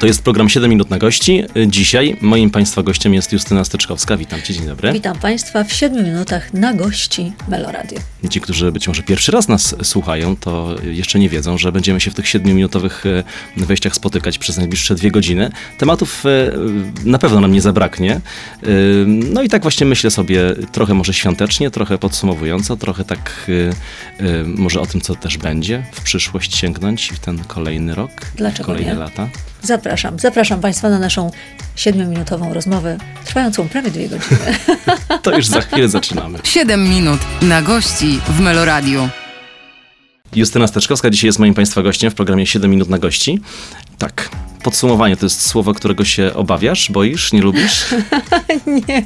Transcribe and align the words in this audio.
To 0.00 0.06
jest 0.06 0.22
program 0.22 0.48
7 0.48 0.70
minut 0.70 0.90
na 0.90 0.98
gości. 0.98 1.44
Dzisiaj 1.66 2.16
moim 2.20 2.50
Państwa 2.50 2.82
gościem 2.82 3.14
jest 3.14 3.32
Justyna 3.32 3.64
Styczkowska. 3.64 4.16
Witam 4.16 4.42
Cię, 4.42 4.54
dzień 4.54 4.66
dobry. 4.66 4.92
Witam 4.92 5.18
Państwa 5.18 5.64
w 5.64 5.72
7 5.72 6.04
minutach 6.04 6.54
na 6.54 6.74
gości 6.74 7.32
Meloradio. 7.48 7.98
Ci, 8.30 8.40
którzy 8.40 8.72
być 8.72 8.88
może 8.88 9.02
pierwszy 9.02 9.32
raz 9.32 9.48
nas 9.48 9.76
słuchają, 9.82 10.36
to 10.36 10.76
jeszcze 10.84 11.18
nie 11.18 11.28
wiedzą, 11.28 11.58
że 11.58 11.72
będziemy 11.72 12.00
się 12.00 12.10
w 12.10 12.14
tych 12.14 12.24
7-minutowych 12.24 13.06
e, 13.58 13.66
wejściach 13.66 13.94
spotykać 13.94 14.38
przez 14.38 14.56
najbliższe 14.56 14.94
dwie 14.94 15.10
godziny. 15.10 15.50
Tematów 15.78 16.26
e, 16.26 16.52
na 17.04 17.18
pewno 17.18 17.40
nam 17.40 17.52
nie 17.52 17.60
zabraknie. 17.60 18.12
E, 18.12 18.20
no 19.06 19.42
i 19.42 19.48
tak 19.48 19.62
właśnie 19.62 19.86
myślę 19.86 20.10
sobie 20.10 20.54
trochę 20.72 20.94
może 20.94 21.14
świątecznie, 21.14 21.70
trochę 21.70 21.98
podsumowująco, 21.98 22.76
trochę 22.76 23.04
tak 23.04 23.50
może 24.46 24.80
o 24.80 24.86
tym, 24.86 25.00
co 25.00 25.14
też 25.14 25.38
będzie 25.38 25.84
w 25.92 26.00
przyszłość 26.00 26.56
sięgnąć 26.56 27.12
w 27.14 27.18
ten 27.18 27.44
kolejny 27.44 27.94
rok, 27.94 28.10
Dlaczego 28.36 28.66
kolejne 28.66 28.92
nie? 28.92 28.98
lata. 28.98 29.28
Zapraszam, 29.62 30.18
zapraszam 30.18 30.60
Państwa 30.60 30.90
na 30.90 30.98
naszą 30.98 31.30
siedmiominutową 31.76 32.54
rozmowę, 32.54 32.98
trwającą 33.24 33.68
prawie 33.68 33.90
dwie 33.90 34.08
godziny. 34.08 34.38
To 35.22 35.36
już 35.36 35.46
za 35.46 35.60
chwilę 35.60 35.88
zaczynamy. 35.88 36.38
Siedem 36.44 36.88
minut 36.88 37.20
na 37.42 37.62
gości 37.62 38.20
w 38.28 38.40
Meloradiu. 38.40 39.08
Justyna 40.36 40.66
Steczkowska 40.66 41.10
dzisiaj 41.10 41.28
jest 41.28 41.38
moim 41.38 41.54
Państwa 41.54 41.82
gościem 41.82 42.10
w 42.10 42.14
programie 42.14 42.46
7 42.46 42.70
minut 42.70 42.88
na 42.88 42.98
gości. 42.98 43.40
Tak, 43.98 44.28
podsumowanie 44.62 45.16
to 45.16 45.26
jest 45.26 45.46
słowo, 45.46 45.74
którego 45.74 46.04
się 46.04 46.34
obawiasz, 46.34 46.90
boisz, 46.90 47.32
nie 47.32 47.42
lubisz? 47.42 47.84
nie, 48.88 49.04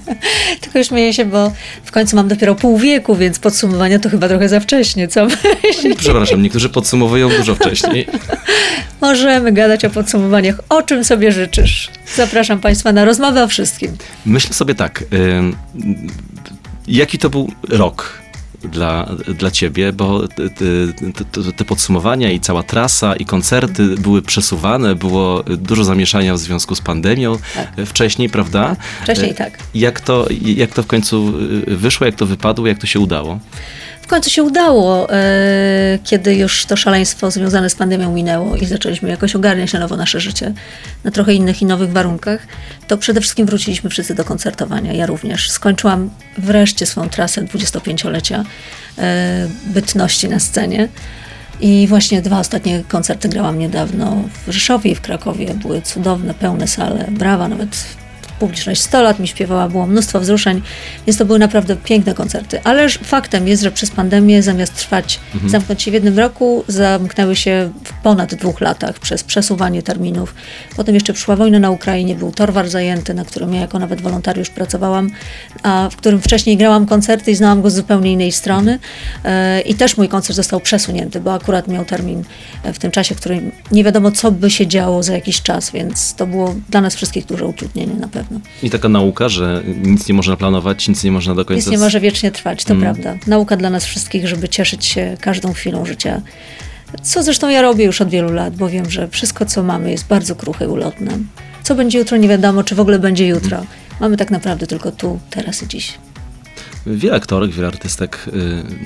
tylko 0.61 0.85
śmieję 0.85 1.15
się, 1.15 1.25
bo 1.25 1.53
w 1.85 1.91
końcu 1.91 2.17
mam 2.17 2.29
dopiero 2.29 2.55
pół 2.55 2.79
wieku, 2.79 3.17
więc 3.17 3.39
podsumowania 3.39 3.99
to 3.99 4.11
chyba 4.11 4.29
trochę 4.29 4.49
za 4.49 4.61
wcześnie, 4.61 5.09
co 5.09 5.27
Przepraszam, 5.97 6.43
niektórzy 6.43 6.69
podsumowują 6.69 7.29
dużo 7.29 7.55
wcześniej. 7.55 8.07
Możemy 9.01 9.53
gadać 9.53 9.85
o 9.85 9.91
podsumowaniach, 9.91 10.61
o 10.69 10.83
czym 10.83 11.05
sobie 11.05 11.33
życzysz. 11.33 11.91
Zapraszam 12.15 12.61
Państwa 12.61 12.93
na 12.93 13.05
rozmowę 13.05 13.45
o 13.45 13.49
wszystkim. 13.49 13.97
Myślę 14.27 14.55
sobie 14.55 14.75
tak, 14.75 15.05
jaki 16.87 17.19
to 17.19 17.31
był 17.31 17.53
rok? 17.69 18.24
Dla, 18.65 19.07
dla 19.39 19.51
ciebie, 19.51 19.93
bo 19.93 20.29
te, 20.29 20.51
te, 20.51 21.53
te, 21.53 21.65
podsumowania 21.65 22.31
i 22.31 22.41
cała 22.41 22.63
trasa 22.63 23.17
i 23.17 23.25
koncerty 23.25 23.87
były 23.87 24.23
przesuwane, 24.23 24.95
było 24.95 25.43
dużo 25.43 25.85
zamieszania 25.85 26.35
w 26.35 26.39
związku 26.39 26.75
z 26.75 26.81
pandemią 26.81 27.39
tak. 27.55 27.87
wcześniej, 27.87 28.29
prawda? 28.29 28.69
Tak. 28.69 28.79
Wcześniej 29.03 29.35
tak. 29.35 29.59
Jak 29.75 30.01
to, 30.01 30.27
jak 30.41 30.71
to 30.71 30.83
w 30.83 30.87
końcu 30.87 31.33
wyszło, 31.67 32.07
jak 32.07 32.15
to 32.15 32.27
wypadło, 32.27 32.67
jak 32.67 32.79
to 32.79 32.87
się 32.87 33.01
udało? 33.01 33.39
W 34.05 34.07
końcu 34.07 34.31
się 34.31 34.43
udało, 34.43 35.13
e, 35.13 35.99
kiedy 36.05 36.35
już 36.35 36.67
to 36.67 36.77
szaleństwo 36.77 37.31
związane 37.31 37.71
z 37.71 37.75
pandemią 37.75 38.13
minęło 38.13 38.57
i 38.57 38.67
zaczęliśmy 38.67 39.11
jakoś 39.11 39.37
ogarniać 39.37 39.73
na 39.73 39.79
nowo 39.79 39.97
nasze 39.97 40.21
życie 40.21 40.53
na 41.05 41.11
trochę 41.11 41.35
innych 41.35 41.63
i 41.63 41.67
nowych 41.67 41.93
warunkach, 41.93 42.47
to 42.89 42.99
przede 42.99 43.21
wszystkim 43.21 43.47
wróciliśmy 43.47 43.91
wszyscy 43.91 44.15
do 44.15 44.25
koncertowania. 44.25 44.93
Ja 44.93 45.07
również. 45.07 45.51
Skończyłam 45.51 46.11
wreszcie 46.39 46.87
swoją 46.87 47.09
trasę 47.09 47.43
25-lecia 47.43 48.45
e, 48.99 49.49
bytności 49.67 50.29
na 50.29 50.41
scenie. 50.41 50.89
I 51.61 51.87
właśnie 51.89 52.23
dwa 52.23 52.41
ostatnie 52.41 52.83
koncerty 52.89 53.29
grałam 53.29 53.59
niedawno 53.59 54.23
w 54.47 54.53
Rzeszowie 54.53 54.91
i 54.91 54.95
w 54.95 55.01
Krakowie. 55.01 55.55
Były 55.55 55.83
cudowne, 55.83 56.35
pełne 56.35 56.69
sale. 56.69 57.07
Brawa, 57.11 57.49
nawet 57.49 57.85
publiczność 58.39 58.81
100 58.81 59.03
lat 59.03 59.19
mi 59.19 59.29
śpiewała, 59.29 59.69
było 59.69 59.87
mnóstwo 59.87 60.21
wzruszeń, 60.21 60.63
więc 61.07 61.19
to 61.19 61.25
były 61.25 61.39
naprawdę 61.39 61.77
piękne 61.77 62.15
koncerty. 62.15 62.61
Ale 62.65 62.89
faktem 62.89 63.49
jest, 63.49 63.63
że 63.63 63.71
przez 63.71 63.91
pandemię 63.91 64.43
zamiast 64.43 64.75
trwać, 64.75 65.21
mhm. 65.35 65.51
zamknąć 65.51 65.83
się 65.83 65.91
w 65.91 65.95
jednym 65.95 66.19
roku, 66.19 66.65
zamknęły 66.69 67.37
się 67.37 67.73
w 67.85 67.93
ponad 68.03 68.35
dwóch 68.35 68.61
latach 68.61 68.99
przez 68.99 69.25
przesuwanie 69.25 69.83
terminów. 69.83 70.35
Potem 70.77 70.95
jeszcze 70.95 71.13
przyszła 71.13 71.37
wojna 71.37 71.59
na 71.59 71.71
Ukrainie, 71.71 72.15
był 72.15 72.33
Torwar 72.33 72.69
zajęty, 72.69 73.15
na 73.15 73.25
którym 73.25 73.55
ja 73.55 73.61
jako 73.61 73.79
nawet 73.79 74.01
wolontariusz 74.01 74.51
pracowałam, 74.51 75.11
a 75.63 75.89
w 75.93 75.97
którym 75.97 76.21
wcześniej 76.21 76.57
grałam 76.57 76.87
koncerty 76.87 77.31
i 77.31 77.35
znałam 77.35 77.63
go 77.63 77.71
z 77.71 77.75
zupełnie 77.75 78.13
innej 78.13 78.33
strony. 78.33 78.79
E, 79.25 79.61
I 79.61 79.75
też 79.75 79.97
mój 79.97 80.09
koncert 80.09 80.37
został 80.37 80.61
przesunięty, 80.61 81.21
bo 81.21 81.35
akurat 81.35 81.69
miał 81.69 81.85
termin 81.85 82.25
w 82.65 82.79
tym 82.79 82.91
czasie, 82.91 83.15
w 83.15 83.19
którym 83.19 83.53
nie 83.73 83.85
wiadomo, 83.85 84.11
co 84.11 84.33
by 84.33 84.51
się 84.51 84.67
działo 84.67 85.03
za 85.03 85.15
jakiś 85.15 85.43
czas, 85.43 85.71
więc 85.71 86.15
to 86.15 86.27
było 86.27 86.55
dla 86.71 86.81
nas 86.81 86.95
wszystkich 86.95 87.27
duże 87.27 87.47
utrudnienie 87.47 87.95
na 87.95 88.09
pewno 88.09 88.24
pewno. 88.25 88.41
I 88.63 88.71
taka 88.71 88.89
nauka, 88.89 89.29
że 89.29 89.63
nic 89.83 90.09
nie 90.09 90.15
można 90.15 90.37
planować, 90.37 90.89
nic 90.89 91.05
nie 91.05 91.13
można 91.13 91.35
do 91.35 91.45
końca... 91.45 91.71
Nic 91.71 91.71
nie 91.71 91.85
może 91.85 92.01
wiecznie 92.01 92.31
trwać, 92.31 92.65
to 92.65 92.75
mm. 92.75 92.83
prawda. 92.83 93.27
Nauka 93.27 93.57
dla 93.57 93.71
nas 93.71 93.85
wszystkich, 93.85 94.29
żeby 94.29 94.49
cieszyć 94.49 94.85
się 94.87 95.17
każdą 95.21 95.53
chwilą 95.53 95.85
życia. 95.85 96.23
Co 97.03 97.23
zresztą 97.23 97.49
ja 97.49 97.63
robię 97.63 97.85
już 97.85 98.01
od 98.01 98.09
wielu 98.09 98.33
lat, 98.33 98.57
bo 98.57 98.69
wiem, 98.69 98.91
że 98.91 99.09
wszystko, 99.09 99.47
co 99.47 99.63
mamy, 99.63 99.91
jest 99.91 100.07
bardzo 100.07 100.35
kruche 100.37 100.65
i 100.65 100.69
ulotne. 100.69 101.19
Co 101.63 101.75
będzie 101.75 101.99
jutro, 101.99 102.17
nie 102.17 102.29
wiadomo, 102.29 102.65
czy 102.65 102.75
w 102.75 102.81
ogóle 102.81 102.99
będzie 102.99 103.27
jutro. 103.27 103.57
Mm. 103.57 103.69
Mamy 104.01 104.17
tak 104.17 104.31
naprawdę 104.31 104.67
tylko 104.67 104.93
tu, 104.93 105.19
teraz 105.31 105.63
i 105.63 105.69
dziś. 105.69 105.99
Wiele 106.87 107.17
aktorek, 107.17 107.51
wiele 107.51 107.69
artystek 107.69 108.27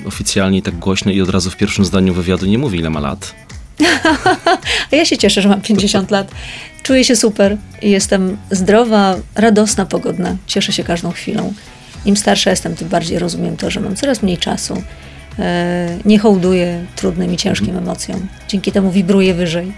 y, 0.03 0.07
oficjalnie 0.07 0.61
tak 0.61 0.75
głośno 0.75 1.11
i 1.11 1.21
od 1.21 1.29
razu 1.29 1.51
w 1.51 1.57
pierwszym 1.57 1.85
zdaniu 1.85 2.13
wywiadu 2.13 2.45
nie 2.45 2.57
mówi, 2.57 2.79
ile 2.79 2.89
ma 2.89 2.99
lat. 2.99 3.35
A 4.91 4.95
ja 4.95 5.05
się 5.05 5.17
cieszę, 5.17 5.41
że 5.41 5.49
mam 5.49 5.61
50 5.61 6.11
lat. 6.11 6.31
Czuję 6.83 7.03
się 7.03 7.15
super 7.15 7.57
i 7.81 7.91
jestem 7.91 8.37
zdrowa, 8.51 9.15
radosna, 9.35 9.85
pogodna. 9.85 10.35
Cieszę 10.47 10.73
się 10.73 10.83
każdą 10.83 11.11
chwilą. 11.11 11.53
Im 12.05 12.17
starsza 12.17 12.49
jestem, 12.49 12.75
tym 12.75 12.87
bardziej 12.87 13.19
rozumiem 13.19 13.57
to, 13.57 13.71
że 13.71 13.79
mam 13.79 13.95
coraz 13.95 14.23
mniej 14.23 14.37
czasu. 14.37 14.83
E, 15.39 15.97
nie 16.05 16.19
hołduję 16.19 16.85
trudnym 16.95 17.33
i 17.33 17.37
ciężkim 17.37 17.77
emocjom. 17.77 18.27
Dzięki 18.47 18.71
temu 18.71 18.91
wibruję 18.91 19.33
wyżej. 19.33 19.73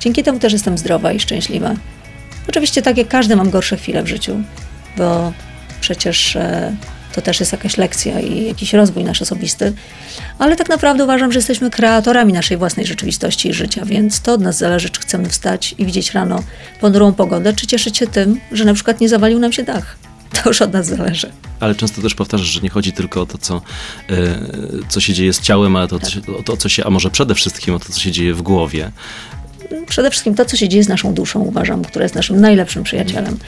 Dzięki 0.00 0.22
temu 0.22 0.38
też 0.38 0.52
jestem 0.52 0.78
zdrowa 0.78 1.12
i 1.12 1.20
szczęśliwa. 1.20 1.74
Oczywiście 2.48 2.82
tak 2.82 2.98
jak 2.98 3.08
każdy 3.08 3.36
mam 3.36 3.50
gorsze 3.50 3.76
chwile 3.76 4.02
w 4.02 4.06
życiu, 4.06 4.36
bo 4.96 5.32
przecież 5.80 6.36
e, 6.36 6.76
to 7.12 7.22
też 7.22 7.40
jest 7.40 7.52
jakaś 7.52 7.76
lekcja 7.76 8.20
i 8.20 8.46
jakiś 8.46 8.72
rozwój 8.72 9.04
nasz 9.04 9.22
osobisty. 9.22 9.72
Ale 10.38 10.56
tak 10.56 10.68
naprawdę 10.68 11.04
uważam, 11.04 11.32
że 11.32 11.38
jesteśmy 11.38 11.70
kreatorami 11.70 12.32
naszej 12.32 12.56
własnej 12.56 12.86
rzeczywistości 12.86 13.48
i 13.48 13.54
życia, 13.54 13.84
więc 13.84 14.20
to 14.20 14.32
od 14.32 14.40
nas 14.40 14.58
zależy, 14.58 14.90
czy 14.90 15.00
chcemy 15.00 15.28
wstać 15.28 15.74
i 15.78 15.86
widzieć 15.86 16.12
rano 16.12 16.42
ponurą 16.80 17.12
pogodę, 17.12 17.52
czy 17.52 17.66
cieszyć 17.66 17.98
się 17.98 18.06
tym, 18.06 18.40
że 18.52 18.64
na 18.64 18.74
przykład 18.74 19.00
nie 19.00 19.08
zawalił 19.08 19.38
nam 19.38 19.52
się 19.52 19.62
dach. 19.62 19.96
To 20.42 20.48
już 20.50 20.62
od 20.62 20.72
nas 20.72 20.86
zależy. 20.86 21.32
Ale 21.60 21.74
często 21.74 22.02
też 22.02 22.14
powtarzasz, 22.14 22.46
że 22.46 22.60
nie 22.60 22.70
chodzi 22.70 22.92
tylko 22.92 23.20
o 23.22 23.26
to, 23.26 23.38
co, 23.38 23.62
yy, 24.08 24.16
co 24.88 25.00
się 25.00 25.12
dzieje 25.12 25.32
z 25.32 25.40
ciałem, 25.40 25.76
ale 25.76 25.88
to, 25.88 25.98
tak. 25.98 26.10
o 26.38 26.42
to, 26.42 26.56
co 26.56 26.68
się, 26.68 26.84
a 26.84 26.90
może 26.90 27.10
przede 27.10 27.34
wszystkim 27.34 27.74
o 27.74 27.78
to, 27.78 27.92
co 27.92 28.00
się 28.00 28.12
dzieje 28.12 28.34
w 28.34 28.42
głowie. 28.42 28.92
Przede 29.88 30.10
wszystkim 30.10 30.34
to, 30.34 30.44
co 30.44 30.56
się 30.56 30.68
dzieje 30.68 30.84
z 30.84 30.88
naszą 30.88 31.14
duszą, 31.14 31.40
uważam, 31.40 31.84
która 31.84 32.02
jest 32.02 32.14
naszym 32.14 32.40
najlepszym 32.40 32.82
przyjacielem. 32.82 33.38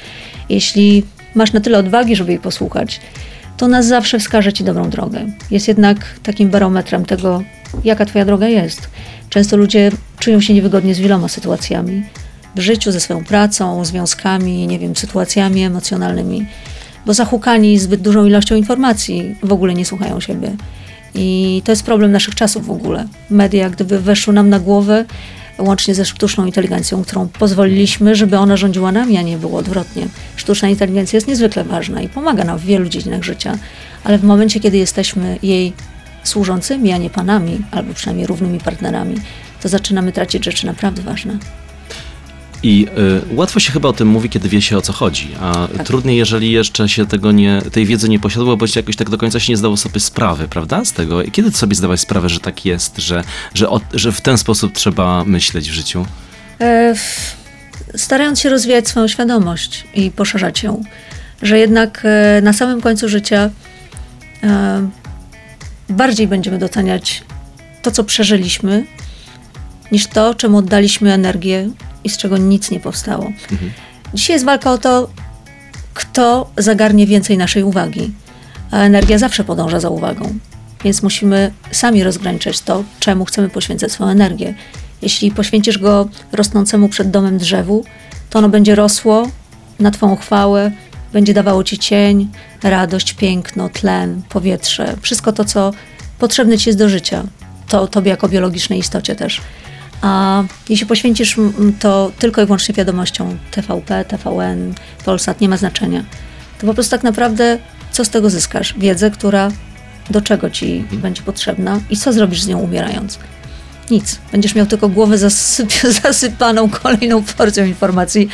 Jeśli 0.48 1.02
masz 1.34 1.52
na 1.52 1.60
tyle 1.60 1.78
odwagi, 1.78 2.16
żeby 2.16 2.32
jej 2.32 2.40
posłuchać, 2.40 3.00
to 3.60 3.68
nas 3.68 3.86
zawsze 3.86 4.18
wskaże 4.18 4.52
Ci 4.52 4.64
dobrą 4.64 4.90
drogę. 4.90 5.26
Jest 5.50 5.68
jednak 5.68 5.98
takim 6.22 6.50
barometrem 6.50 7.04
tego, 7.04 7.42
jaka 7.84 8.06
Twoja 8.06 8.24
droga 8.24 8.48
jest. 8.48 8.88
Często 9.28 9.56
ludzie 9.56 9.90
czują 10.18 10.40
się 10.40 10.54
niewygodnie 10.54 10.94
z 10.94 10.98
wieloma 10.98 11.28
sytuacjami 11.28 12.02
w 12.56 12.60
życiu, 12.60 12.92
ze 12.92 13.00
swoją 13.00 13.24
pracą, 13.24 13.84
związkami, 13.84 14.66
nie 14.66 14.78
wiem, 14.78 14.96
sytuacjami 14.96 15.62
emocjonalnymi, 15.62 16.46
bo 17.06 17.14
zahukani 17.14 17.78
zbyt 17.78 18.00
dużą 18.00 18.24
ilością 18.24 18.56
informacji 18.56 19.34
w 19.42 19.52
ogóle 19.52 19.74
nie 19.74 19.84
słuchają 19.84 20.20
siebie. 20.20 20.50
I 21.14 21.62
to 21.64 21.72
jest 21.72 21.82
problem 21.82 22.12
naszych 22.12 22.34
czasów 22.34 22.66
w 22.66 22.70
ogóle. 22.70 23.08
Media, 23.30 23.70
gdyby 23.70 23.98
weszły 23.98 24.34
nam 24.34 24.48
na 24.48 24.58
głowę, 24.58 25.04
łącznie 25.60 25.94
ze 25.94 26.04
sztuczną 26.04 26.46
inteligencją, 26.46 27.04
którą 27.04 27.28
pozwoliliśmy, 27.28 28.14
żeby 28.14 28.38
ona 28.38 28.56
rządziła 28.56 28.92
nami, 28.92 29.16
a 29.16 29.22
nie 29.22 29.38
było 29.38 29.58
odwrotnie. 29.58 30.06
Sztuczna 30.36 30.68
inteligencja 30.68 31.16
jest 31.16 31.28
niezwykle 31.28 31.64
ważna 31.64 32.02
i 32.02 32.08
pomaga 32.08 32.44
nam 32.44 32.58
w 32.58 32.64
wielu 32.64 32.88
dziedzinach 32.88 33.22
życia, 33.22 33.58
ale 34.04 34.18
w 34.18 34.24
momencie, 34.24 34.60
kiedy 34.60 34.76
jesteśmy 34.76 35.38
jej 35.42 35.72
służącymi, 36.24 36.92
a 36.92 36.96
nie 36.96 37.10
panami, 37.10 37.58
albo 37.70 37.94
przynajmniej 37.94 38.26
równymi 38.26 38.60
partnerami, 38.60 39.16
to 39.62 39.68
zaczynamy 39.68 40.12
tracić 40.12 40.44
rzeczy 40.44 40.66
naprawdę 40.66 41.02
ważne. 41.02 41.38
I 42.62 42.86
y, 43.32 43.34
łatwo 43.34 43.60
się 43.60 43.72
chyba 43.72 43.88
o 43.88 43.92
tym 43.92 44.08
mówi, 44.08 44.28
kiedy 44.28 44.48
wie 44.48 44.62
się 44.62 44.78
o 44.78 44.82
co 44.82 44.92
chodzi, 44.92 45.28
a 45.40 45.68
tak. 45.76 45.86
trudniej, 45.86 46.16
jeżeli 46.16 46.52
jeszcze 46.52 46.88
się 46.88 47.06
tego 47.06 47.32
nie, 47.32 47.62
tej 47.72 47.86
wiedzy 47.86 48.08
nie 48.08 48.18
posiadło, 48.18 48.56
bo 48.56 48.66
jakoś 48.76 48.96
tak 48.96 49.10
do 49.10 49.18
końca 49.18 49.40
się 49.40 49.52
nie 49.52 49.56
zdało 49.56 49.76
sobie 49.76 50.00
sprawy, 50.00 50.48
prawda, 50.48 50.84
z 50.84 50.92
tego. 50.92 51.22
I 51.22 51.30
kiedy 51.30 51.50
sobie 51.50 51.74
zdawać 51.74 52.00
sprawę, 52.00 52.28
że 52.28 52.40
tak 52.40 52.64
jest, 52.64 52.98
że, 52.98 53.24
że, 53.54 53.70
o, 53.70 53.80
że 53.92 54.12
w 54.12 54.20
ten 54.20 54.38
sposób 54.38 54.72
trzeba 54.72 55.24
myśleć 55.24 55.70
w 55.70 55.72
życiu? 55.72 56.06
E, 56.60 56.94
starając 57.96 58.40
się 58.40 58.48
rozwijać 58.48 58.88
swoją 58.88 59.08
świadomość 59.08 59.84
i 59.94 60.10
poszerzać 60.10 60.62
ją, 60.62 60.82
że 61.42 61.58
jednak 61.58 62.02
e, 62.04 62.40
na 62.42 62.52
samym 62.52 62.80
końcu 62.80 63.08
życia 63.08 63.50
e, 64.42 64.88
bardziej 65.88 66.26
będziemy 66.26 66.58
doceniać 66.58 67.22
to, 67.82 67.90
co 67.90 68.04
przeżyliśmy, 68.04 68.84
niż 69.92 70.06
to, 70.06 70.34
czemu 70.34 70.58
oddaliśmy 70.58 71.12
energię 71.12 71.68
i 72.04 72.08
z 72.08 72.16
czego 72.16 72.38
nic 72.38 72.70
nie 72.70 72.80
powstało. 72.80 73.24
Mhm. 73.52 73.72
Dzisiaj 74.14 74.34
jest 74.34 74.44
walka 74.44 74.72
o 74.72 74.78
to, 74.78 75.10
kto 75.94 76.50
zagarnie 76.56 77.06
więcej 77.06 77.38
naszej 77.38 77.62
uwagi. 77.62 78.12
a 78.70 78.78
energia 78.78 79.18
zawsze 79.18 79.44
podąża 79.44 79.80
za 79.80 79.88
uwagą. 79.88 80.38
Więc 80.84 81.02
musimy 81.02 81.52
sami 81.70 82.04
rozgraniczać 82.04 82.60
to, 82.60 82.84
czemu 83.00 83.24
chcemy 83.24 83.48
poświęcać 83.48 83.92
swoją 83.92 84.10
energię. 84.10 84.54
Jeśli 85.02 85.30
poświęcisz 85.30 85.78
go 85.78 86.08
rosnącemu 86.32 86.88
przed 86.88 87.10
domem 87.10 87.38
drzewu, 87.38 87.84
to 88.30 88.38
ono 88.38 88.48
będzie 88.48 88.74
rosło 88.74 89.28
na 89.80 89.90
Twą 89.90 90.16
chwałę, 90.16 90.72
będzie 91.12 91.34
dawało 91.34 91.64
Ci 91.64 91.78
cień, 91.78 92.28
radość, 92.62 93.12
piękno, 93.12 93.68
tlen, 93.68 94.22
powietrze, 94.28 94.96
wszystko 95.00 95.32
to, 95.32 95.44
co 95.44 95.72
potrzebne 96.18 96.58
Ci 96.58 96.68
jest 96.68 96.78
do 96.78 96.88
życia. 96.88 97.24
To 97.68 97.86
Tobie 97.86 98.10
jako 98.10 98.28
biologicznej 98.28 98.78
istocie 98.78 99.16
też. 99.16 99.40
A 100.02 100.42
jeśli 100.68 100.86
poświęcisz 100.86 101.36
to 101.78 102.12
tylko 102.18 102.42
i 102.42 102.46
wyłącznie 102.46 102.74
wiadomościom 102.74 103.38
TVP, 103.50 104.04
TVN, 104.04 104.74
Polsat, 105.04 105.40
nie 105.40 105.48
ma 105.48 105.56
znaczenia. 105.56 106.04
To 106.58 106.66
po 106.66 106.74
prostu 106.74 106.90
tak 106.90 107.02
naprawdę 107.02 107.58
co 107.92 108.04
z 108.04 108.10
tego 108.10 108.30
zyskasz? 108.30 108.74
Wiedzę, 108.78 109.10
która 109.10 109.50
do 110.10 110.20
czego 110.20 110.50
ci 110.50 110.76
mhm. 110.76 111.00
będzie 111.00 111.22
potrzebna 111.22 111.80
i 111.90 111.96
co 111.96 112.12
zrobisz 112.12 112.42
z 112.42 112.48
nią 112.48 112.58
umierając? 112.58 113.18
Nic. 113.90 114.18
Będziesz 114.32 114.54
miał 114.54 114.66
tylko 114.66 114.88
głowę 114.88 115.18
zasyp 115.18 115.72
zasypaną 116.02 116.70
kolejną 116.70 117.22
porcją 117.22 117.64
informacji, 117.64 118.28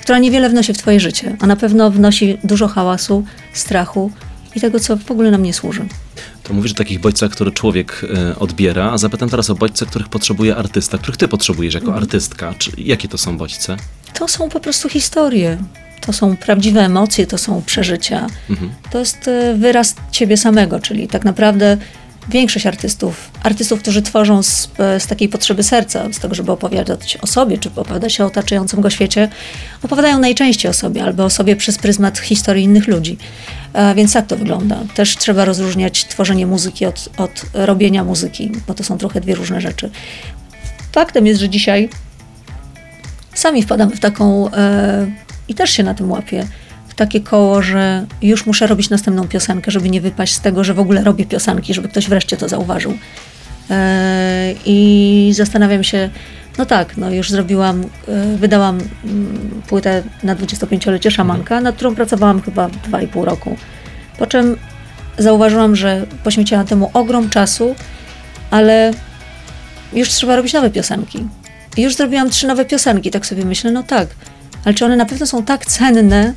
która 0.00 0.18
niewiele 0.18 0.48
wnosi 0.48 0.72
w 0.74 0.78
twoje 0.78 1.00
życie, 1.00 1.36
a 1.40 1.46
na 1.46 1.56
pewno 1.56 1.90
wnosi 1.90 2.38
dużo 2.44 2.68
hałasu, 2.68 3.24
strachu 3.52 4.10
i 4.54 4.60
tego, 4.60 4.80
co 4.80 4.96
w 4.96 5.10
ogóle 5.10 5.30
nam 5.30 5.42
nie 5.42 5.54
służy. 5.54 5.84
To 6.50 6.54
mówisz 6.54 6.72
o 6.72 6.74
takich 6.74 7.00
bodźcach, 7.00 7.30
które 7.30 7.50
człowiek 7.50 8.06
y, 8.32 8.38
odbiera, 8.38 8.90
a 8.92 8.98
zapytam 8.98 9.28
teraz 9.28 9.50
o 9.50 9.54
bodźce, 9.54 9.86
których 9.86 10.08
potrzebuje 10.08 10.56
artysta, 10.56 10.98
których 10.98 11.16
ty 11.16 11.28
potrzebujesz 11.28 11.74
jako 11.74 11.86
mhm. 11.86 12.02
artystka. 12.02 12.54
Czy, 12.58 12.70
jakie 12.78 13.08
to 13.08 13.18
są 13.18 13.38
bodźce? 13.38 13.76
To 14.14 14.28
są 14.28 14.48
po 14.48 14.60
prostu 14.60 14.88
historie. 14.88 15.58
To 16.00 16.12
są 16.12 16.36
prawdziwe 16.36 16.80
emocje, 16.80 17.26
to 17.26 17.38
są 17.38 17.62
przeżycia. 17.66 18.26
Mhm. 18.50 18.70
To 18.90 18.98
jest 18.98 19.28
y, 19.28 19.54
wyraz 19.54 19.94
ciebie 20.10 20.36
samego, 20.36 20.80
czyli 20.80 21.08
tak 21.08 21.24
naprawdę 21.24 21.76
większość 22.28 22.66
artystów, 22.66 23.30
artystów, 23.42 23.80
którzy 23.80 24.02
tworzą 24.02 24.42
z, 24.42 24.68
z, 24.98 25.06
takiej 25.06 25.28
potrzeby 25.28 25.62
serca, 25.62 26.12
z 26.12 26.18
tego, 26.18 26.34
żeby 26.34 26.52
opowiadać 26.52 27.18
o 27.22 27.26
sobie, 27.26 27.58
czy 27.58 27.68
opowiadać 27.68 28.20
o 28.20 28.26
otaczającym 28.26 28.80
go 28.80 28.90
świecie, 28.90 29.28
opowiadają 29.82 30.18
najczęściej 30.18 30.70
o 30.70 30.74
sobie, 30.74 31.04
albo 31.04 31.24
o 31.24 31.30
sobie 31.30 31.56
przez 31.56 31.78
pryzmat 31.78 32.18
historii 32.18 32.64
innych 32.64 32.88
ludzi. 32.88 33.18
E, 33.72 33.94
więc 33.94 34.12
tak 34.12 34.26
to 34.26 34.36
wygląda. 34.36 34.78
Też 34.94 35.16
trzeba 35.16 35.44
rozróżniać 35.44 36.04
tworzenie 36.04 36.46
muzyki 36.46 36.86
od, 36.86 37.08
od 37.16 37.42
robienia 37.54 38.04
muzyki, 38.04 38.52
bo 38.66 38.74
to 38.74 38.84
są 38.84 38.98
trochę 38.98 39.20
dwie 39.20 39.34
różne 39.34 39.60
rzeczy. 39.60 39.90
Faktem 40.92 41.26
jest, 41.26 41.40
że 41.40 41.48
dzisiaj 41.48 41.88
sami 43.34 43.62
wpadamy 43.62 43.96
w 43.96 44.00
taką, 44.00 44.50
e, 44.52 45.06
i 45.48 45.54
też 45.54 45.70
się 45.70 45.82
na 45.82 45.94
tym 45.94 46.10
łapię, 46.10 46.46
takie 47.00 47.20
koło, 47.20 47.62
że 47.62 48.06
już 48.22 48.46
muszę 48.46 48.66
robić 48.66 48.90
następną 48.90 49.28
piosenkę, 49.28 49.70
żeby 49.70 49.90
nie 49.90 50.00
wypaść 50.00 50.34
z 50.34 50.40
tego, 50.40 50.64
że 50.64 50.74
w 50.74 50.80
ogóle 50.80 51.04
robię 51.04 51.26
piosenki, 51.26 51.74
żeby 51.74 51.88
ktoś 51.88 52.08
wreszcie 52.08 52.36
to 52.36 52.48
zauważył. 52.48 52.94
E, 53.70 54.54
I 54.66 55.30
zastanawiam 55.34 55.84
się, 55.84 56.10
no 56.58 56.66
tak, 56.66 56.96
no 56.96 57.10
już 57.10 57.30
zrobiłam, 57.30 57.84
e, 58.08 58.36
wydałam 58.36 58.78
mm, 59.04 59.62
płytę 59.68 60.02
na 60.22 60.36
25-lecie 60.36 61.10
Szamanka, 61.10 61.60
nad 61.60 61.74
którą 61.74 61.94
pracowałam 61.94 62.42
chyba 62.42 62.68
2,5 62.68 63.24
roku. 63.24 63.56
Po 64.18 64.26
czym 64.26 64.56
zauważyłam, 65.18 65.76
że 65.76 66.06
poświęciłam 66.24 66.66
temu 66.66 66.90
ogrom 66.94 67.30
czasu, 67.30 67.74
ale 68.50 68.90
już 69.92 70.08
trzeba 70.08 70.36
robić 70.36 70.52
nowe 70.52 70.70
piosenki. 70.70 71.26
Już 71.76 71.96
zrobiłam 71.96 72.30
trzy 72.30 72.46
nowe 72.46 72.64
piosenki, 72.64 73.10
tak 73.10 73.26
sobie 73.26 73.44
myślę, 73.44 73.70
no 73.70 73.82
tak, 73.82 74.08
ale 74.64 74.74
czy 74.74 74.84
one 74.84 74.96
na 74.96 75.06
pewno 75.06 75.26
są 75.26 75.44
tak 75.44 75.66
cenne, 75.66 76.34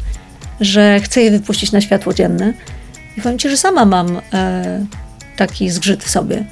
że 0.65 0.99
chcę 0.99 1.21
je 1.21 1.31
wypuścić 1.31 1.71
na 1.71 1.81
światło 1.81 2.13
dzienne. 2.13 2.53
I 3.17 3.21
powiem 3.21 3.39
Ci, 3.39 3.49
że 3.49 3.57
sama 3.57 3.85
mam 3.85 4.21
e, 4.33 4.85
taki 5.37 5.69
zgrzyt 5.69 6.03
w 6.03 6.09
sobie 6.09 6.45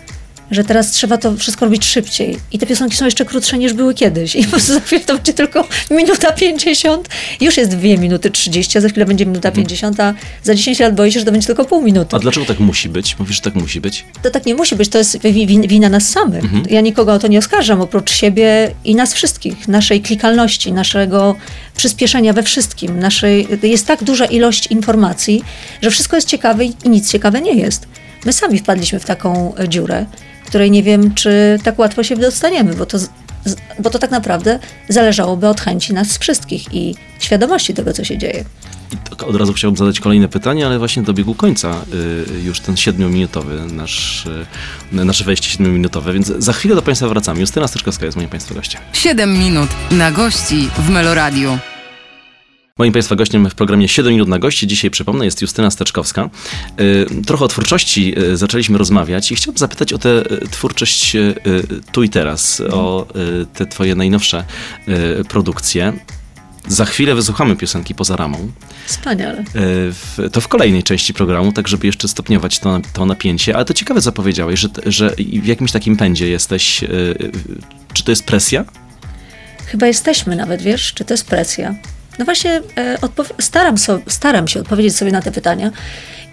że 0.52 0.64
teraz 0.64 0.92
trzeba 0.92 1.18
to 1.18 1.38
wszystko 1.38 1.66
robić 1.66 1.86
szybciej. 1.86 2.38
I 2.52 2.60
te 2.60 2.66
piosenki 2.66 2.96
są 2.96 3.06
jeszcze 3.06 3.26
krótsze 3.26 3.58
niż 3.58 3.74
były 3.74 3.94
kiedyś. 3.94 4.36
I 4.40 4.44
po 4.44 4.50
prostu 4.50 4.74
za 4.74 4.80
chwilę 4.80 5.02
to 5.06 5.16
będzie 5.16 5.34
tylko 5.34 5.68
minuta 5.92 6.32
50. 6.32 7.10
Już 7.42 7.58
jest 7.58 7.72
2 7.72 7.82
minuty 7.82 8.32
30, 8.32 8.78
a 8.78 8.82
za 8.82 8.90
chwilę 8.90 9.06
będzie 9.06 9.26
minuta 9.26 9.52
50, 9.52 10.00
mhm. 10.00 10.16
a 10.16 10.46
za 10.46 10.56
10 10.56 10.80
lat 10.80 10.96
boję 10.96 11.12
się, 11.12 11.20
że 11.20 11.26
to 11.26 11.32
będzie 11.32 11.48
tylko 11.48 11.66
pół 11.66 11.82
minuty. 11.82 12.16
A 12.16 12.20
dlaczego 12.20 12.46
tak 12.46 12.60
musi 12.60 12.90
być? 12.90 13.20
Mówisz, 13.20 13.36
że 13.36 13.42
tak 13.42 13.56
musi 13.56 13.82
być? 13.82 14.06
To 14.22 14.30
tak 14.30 14.46
nie 14.46 14.56
musi 14.56 14.76
być, 14.76 14.90
to 14.90 14.98
jest 14.98 15.18
wina 15.68 15.90
nas 15.90 16.10
samych. 16.10 16.44
Mhm. 16.44 16.64
Ja 16.70 16.82
nikogo 16.82 17.14
o 17.14 17.20
to 17.20 17.28
nie 17.28 17.40
oskarżam, 17.40 17.82
oprócz 17.82 18.12
siebie 18.12 18.72
i 18.86 18.96
nas 18.96 19.14
wszystkich, 19.14 19.68
naszej 19.68 20.02
klikalności, 20.02 20.72
naszego 20.72 21.36
przyspieszenia 21.78 22.34
we 22.34 22.44
wszystkim. 22.44 23.00
Naszej, 23.00 23.48
jest 23.64 23.88
tak 23.88 24.04
duża 24.04 24.26
ilość 24.26 24.68
informacji, 24.68 25.44
że 25.82 25.92
wszystko 25.92 26.16
jest 26.16 26.28
ciekawe 26.28 26.66
i 26.66 26.74
nic 26.86 27.12
ciekawe 27.12 27.42
nie 27.42 27.54
jest. 27.54 27.88
My 28.26 28.34
sami 28.34 28.60
wpadliśmy 28.60 29.00
w 29.00 29.06
taką 29.06 29.54
dziurę 29.68 30.06
której 30.52 30.72
nie 30.72 30.84
wiem, 30.84 31.14
czy 31.14 31.60
tak 31.64 31.80
łatwo 31.80 32.04
się 32.04 32.16
dostaniemy, 32.16 32.74
bo 32.74 32.86
to, 32.86 32.98
bo 33.80 33.90
to 33.90 34.00
tak 34.00 34.12
naprawdę 34.12 34.60
zależałoby 34.90 35.48
od 35.48 35.62
chęci 35.62 35.94
nas 35.94 36.18
wszystkich 36.18 36.74
i 36.74 36.96
świadomości 37.20 37.74
tego, 37.74 37.94
co 37.94 38.04
się 38.04 38.18
dzieje. 38.18 38.46
I 38.94 39.24
od 39.24 39.36
razu 39.36 39.54
chciałbym 39.54 39.78
zadać 39.78 40.00
kolejne 40.00 40.28
pytanie, 40.28 40.66
ale 40.66 40.80
właśnie 40.80 41.04
dobiegł 41.04 41.34
końca 41.34 41.82
y, 42.36 42.40
już 42.44 42.60
ten 42.60 42.78
siedmiominutowy, 42.78 43.62
nasz, 43.74 44.26
y, 44.94 45.06
nasze 45.06 45.24
wejście 45.24 45.50
siedmiominutowe, 45.50 46.14
więc 46.14 46.28
za 46.28 46.54
chwilę 46.54 46.76
do 46.76 46.82
Państwa 46.82 47.08
wracamy. 47.08 47.40
Justyna 47.40 47.68
Styczkowska 47.68 48.06
jest 48.06 48.18
moim 48.18 48.30
Państwa 48.30 48.56
gościem. 48.56 48.82
Siedem 48.94 49.40
minut 49.40 49.70
na 49.92 50.12
gości 50.12 50.70
w 50.78 50.90
Meloradiu. 50.90 51.58
Moim 52.82 52.94
Państwa 52.94 53.16
gościem 53.16 53.50
w 53.50 53.56
programie 53.56 53.88
7 53.88 54.14
minut 54.14 54.28
na 54.28 54.40
gości 54.40 54.68
dzisiaj, 54.68 54.92
przypomnę, 54.92 55.26
jest 55.26 55.42
Justyna 55.42 55.72
Steczkowska. 55.72 56.30
Y, 56.80 57.06
trochę 57.26 57.46
o 57.46 57.48
twórczości 57.48 58.20
y, 58.20 58.38
zaczęliśmy 58.38 58.78
rozmawiać 58.78 59.32
i 59.32 59.36
chciałbym 59.36 59.58
zapytać 59.58 59.94
o 59.94 59.98
tę 59.98 60.10
y, 60.32 60.48
twórczość 60.52 61.18
tu 61.92 62.04
i 62.04 62.10
teraz, 62.10 62.62
o 62.72 63.08
te 63.54 63.66
Twoje 63.66 63.96
najnowsze 63.96 64.44
produkcje. 65.30 65.94
Za 66.68 66.86
chwilę 66.86 67.16
wysłuchamy 67.16 67.56
piosenki 67.56 67.96
poza 67.96 68.16
ramą. 68.16 68.52
Wspaniale. 68.86 69.44
To 70.32 70.42
w 70.42 70.48
kolejnej 70.48 70.84
części 70.84 71.14
programu, 71.14 71.52
tak 71.52 71.68
żeby 71.68 71.88
jeszcze 71.88 72.08
stopniować 72.08 72.60
to, 72.60 72.80
to 72.94 73.06
napięcie. 73.06 73.56
Ale 73.56 73.66
to 73.66 73.74
ciekawe, 73.74 74.02
co 74.02 74.12
powiedziałeś, 74.12 74.60
że, 74.60 74.70
że 74.86 75.16
w 75.42 75.46
jakimś 75.46 75.72
takim 75.72 75.98
pędzie 75.98 76.30
jesteś. 76.30 76.84
Czy 77.94 78.04
to 78.04 78.12
jest 78.12 78.24
presja? 78.24 78.66
Chyba 79.66 79.88
jesteśmy 79.88 80.36
nawet, 80.36 80.62
wiesz, 80.62 80.94
czy 80.94 81.06
to 81.06 81.14
jest 81.14 81.28
presja. 81.28 81.76
No 82.22 82.26
właśnie 82.26 82.62
e, 82.78 82.98
staram, 83.40 83.78
so, 83.78 84.00
staram 84.08 84.48
się 84.48 84.60
odpowiedzieć 84.60 84.96
sobie 84.96 85.12
na 85.12 85.22
te 85.22 85.32
pytania 85.32 85.72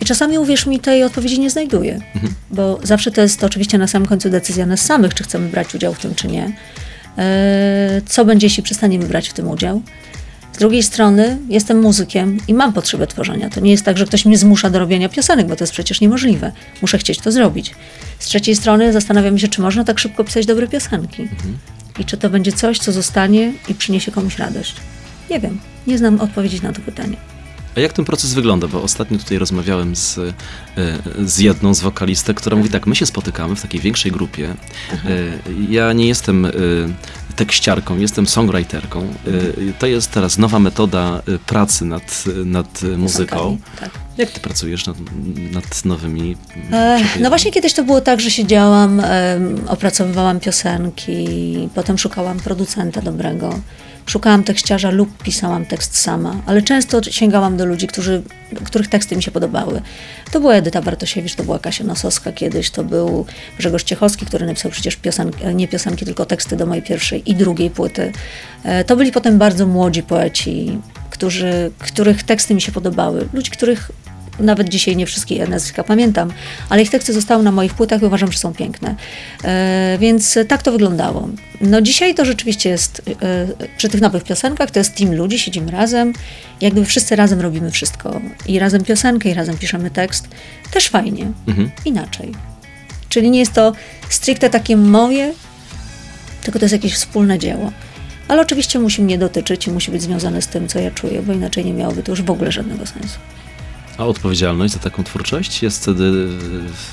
i 0.01 0.05
czasami, 0.05 0.39
uwierz 0.39 0.67
mi, 0.67 0.81
tej 0.81 1.05
odpowiedzi 1.05 1.41
nie 1.41 1.51
znajduję, 1.51 2.01
mhm. 2.15 2.35
bo 2.51 2.79
zawsze 2.83 3.11
to 3.11 3.21
jest 3.21 3.41
to 3.41 3.47
oczywiście 3.47 3.79
na 3.79 3.87
samym 3.87 4.09
końcu 4.09 4.31
decyzja 4.31 4.67
nas 4.67 4.81
samych, 4.81 5.15
czy 5.15 5.25
chcemy 5.25 5.49
brać 5.49 5.75
udział 5.75 5.95
w 5.95 5.99
tym, 5.99 6.15
czy 6.15 6.27
nie. 6.27 6.53
E, 7.19 8.01
co 8.07 8.25
będzie, 8.25 8.47
jeśli 8.47 8.63
przestaniemy 8.63 9.07
brać 9.07 9.29
w 9.29 9.33
tym 9.33 9.49
udział? 9.49 9.83
Z 10.53 10.59
drugiej 10.59 10.83
strony 10.83 11.39
jestem 11.49 11.81
muzykiem 11.81 12.39
i 12.49 12.55
mam 12.55 12.73
potrzebę 12.73 13.07
tworzenia. 13.07 13.51
To 13.51 13.61
nie 13.61 13.71
jest 13.71 13.85
tak, 13.85 13.99
że 13.99 14.07
ktoś 14.07 14.25
mnie 14.25 14.39
zmusza 14.39 14.71
do 14.71 14.79
robienia 14.79 15.09
piosenek, 15.09 15.47
bo 15.47 15.57
to 15.57 15.65
jest 15.65 15.73
przecież 15.73 16.01
niemożliwe. 16.01 16.53
Muszę 16.83 16.99
chcieć 16.99 17.19
to 17.19 17.33
zrobić. 17.33 17.75
Z 18.19 18.27
trzeciej 18.27 18.57
strony 18.57 18.93
zastanawiam 18.93 19.39
się, 19.39 19.49
czy 19.49 19.61
można 19.61 19.85
tak 19.85 19.99
szybko 19.99 20.25
pisać 20.25 20.47
dobre 20.47 20.69
piosenki. 20.69 21.23
Mhm. 21.23 21.59
I 21.99 22.05
czy 22.05 22.17
to 22.17 22.31
będzie 22.31 22.53
coś, 22.53 22.79
co 22.79 22.93
zostanie 22.93 23.53
i 23.69 23.75
przyniesie 23.75 24.13
komuś 24.13 24.39
radość. 24.39 24.75
Nie 25.31 25.41
wiem, 25.41 25.59
nie 25.87 25.99
znam 25.99 26.21
odpowiedzi 26.21 26.61
na 26.63 26.73
to 26.73 26.81
pytanie. 26.81 27.17
A 27.77 27.81
jak 27.81 27.93
ten 27.93 28.05
proces 28.05 28.35
wygląda? 28.35 28.69
Bo 28.69 28.83
ostatnio 28.83 29.19
tutaj 29.19 29.39
rozmawiałem 29.39 29.97
z, 29.97 30.19
e, 30.19 30.33
z 31.25 31.39
jedną 31.39 31.75
z 31.75 31.81
wokalistek, 31.81 32.37
która 32.37 32.57
mówi 32.57 32.71
tak, 32.71 32.87
my 32.87 32.97
się 32.97 33.07
spotykamy 33.07 33.57
w 33.57 33.63
takiej 33.63 33.81
większej 33.81 34.13
grupie. 34.13 34.55
Aha. 34.95 35.09
E, 35.09 35.73
ja 35.73 35.93
nie 35.93 36.07
jestem 36.07 36.45
e, 36.45 36.51
tekściarką, 37.37 37.99
jestem 37.99 38.27
songwriterką. 38.27 39.15
To 39.79 39.87
jest 39.87 40.11
teraz 40.11 40.39
nowa 40.39 40.59
metoda 40.59 41.23
pracy 41.47 41.85
nad, 41.85 42.25
nad 42.45 42.83
muzyką. 42.97 43.59
Tak. 43.81 43.91
Jak 44.19 44.31
ty 44.31 44.41
pracujesz 44.41 44.87
nad, 44.87 44.97
nad 45.53 45.85
nowymi? 45.85 46.37
E, 46.73 47.01
no 47.21 47.29
właśnie 47.29 47.53
kiedyś 47.53 47.75
to 47.75 47.85
było 47.85 48.01
tak, 48.01 48.21
że 48.21 48.31
siedziałam, 48.31 49.03
opracowywałam 49.67 50.41
piosenki, 50.41 51.69
potem 51.75 51.99
szukałam 51.99 52.41
producenta 52.41 53.03
dobrego 53.03 53.61
szukałam 54.09 54.45
tekściarza 54.45 54.91
lub 54.91 55.23
pisałam 55.23 55.67
tekst 55.67 55.97
sama, 55.97 56.37
ale 56.47 56.63
często 56.63 57.03
sięgałam 57.03 57.57
do 57.57 57.67
ludzi, 57.67 57.87
którzy, 57.87 58.23
których 58.65 58.89
teksty 58.89 59.17
mi 59.17 59.23
się 59.23 59.31
podobały. 59.31 59.83
To 60.33 60.41
była 60.41 60.55
Edyta 60.55 60.83
Bartosiewicz, 60.83 61.35
to 61.35 61.45
była 61.45 61.59
Kasia 61.59 61.85
Nosowska 61.85 62.33
kiedyś, 62.33 62.71
to 62.71 62.85
był 62.85 63.27
Grzegorz 63.59 63.83
Ciechowski, 63.83 64.27
który 64.27 64.47
napisał 64.47 64.71
przecież 64.71 64.97
piosenki, 64.97 65.55
nie 65.55 65.69
piosenki, 65.69 66.05
tylko 66.05 66.27
teksty 66.27 66.57
do 66.57 66.67
mojej 66.67 66.83
pierwszej 66.83 67.31
i 67.31 67.35
drugiej 67.35 67.71
płyty. 67.71 68.13
E, 68.65 68.85
to 68.85 68.97
byli 68.97 69.13
potem 69.13 69.39
bardzo 69.39 69.67
młodzi 69.67 70.03
poeci, 70.03 70.79
którzy, 71.11 71.71
których 71.79 72.23
teksty 72.23 72.55
mi 72.55 72.61
się 72.61 72.73
podobały. 72.73 73.29
Ludzi, 73.33 73.51
których 73.51 73.91
nawet 74.41 74.69
dzisiaj 74.69 74.97
nie 74.97 75.07
wszystkie 75.07 75.47
nazwiska 75.47 75.85
pamiętam, 75.85 76.33
ale 76.69 76.83
ich 76.83 76.91
teksty 76.91 77.13
zostały 77.13 77.43
na 77.43 77.53
moich 77.53 77.75
płytach 77.75 78.03
i 78.03 78.05
uważam, 78.05 78.33
że 78.33 78.39
są 78.39 78.55
piękne. 78.55 78.95
E, 79.45 79.97
więc 80.01 80.39
tak 80.49 80.63
to 80.63 80.73
wyglądało. 80.73 81.29
No 81.61 81.81
dzisiaj 81.83 82.15
to 82.15 82.25
rzeczywiście 82.25 82.71
jest, 82.71 83.03
e, 83.23 83.47
przy 83.77 83.89
tych 83.89 84.01
nowych 84.01 84.25
piosenkach, 84.25 84.71
to 84.71 84.81
jest 84.81 84.95
team 84.95 85.15
ludzi, 85.15 85.39
siedzimy 85.39 85.71
razem, 85.71 86.13
jak 86.61 86.73
gdyby 86.73 86.87
wszyscy 86.87 87.17
razem 87.17 87.41
robimy 87.41 87.71
wszystko. 87.71 88.21
I 88.47 88.59
razem 88.59 88.85
piosenkę, 88.85 89.29
i 89.31 89.35
razem 89.35 89.59
piszemy 89.59 89.91
tekst. 89.91 90.29
Też 90.71 90.89
fajnie, 90.89 91.27
Mhm. 91.47 91.71
inaczej. 91.85 92.33
Czyli 93.09 93.31
nie 93.31 93.39
jest 93.39 93.53
to 93.53 93.73
stricte 94.09 94.51
takie 94.51 94.77
moje, 94.77 95.33
tylko 96.43 96.59
to 96.59 96.65
jest 96.65 96.73
jakieś 96.73 96.95
wspólne 96.95 97.39
dzieło. 97.39 97.73
Ale 98.29 98.43
oczywiście 98.43 98.79
musi 98.79 99.03
mnie 99.03 99.19
dotyczyć 99.19 99.67
i 99.67 99.71
musi 99.71 99.91
być 99.91 100.03
związane 100.03 100.43
z 100.43 100.47
tym, 100.47 100.69
co 100.69 100.79
ja 100.79 100.91
czuję, 100.91 101.23
bo 101.23 101.33
inaczej 101.33 101.65
nie 101.65 101.73
miałoby 101.73 102.03
to 102.03 102.13
już 102.13 102.23
w 102.23 102.31
ogóle 102.31 102.53
żadnego 102.53 102.87
sensu. 102.87 103.19
A 103.99 104.05
odpowiedzialność 104.05 104.73
za 104.73 104.79
taką 104.79 105.05
twórczość 105.05 105.63
jest 105.63 105.83
wtedy 105.83 106.29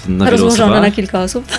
e, 0.07 0.11
na 0.11 0.31
osobach? 0.31 0.81
na 0.81 0.91
kilka 0.91 1.23
osób. 1.23 1.45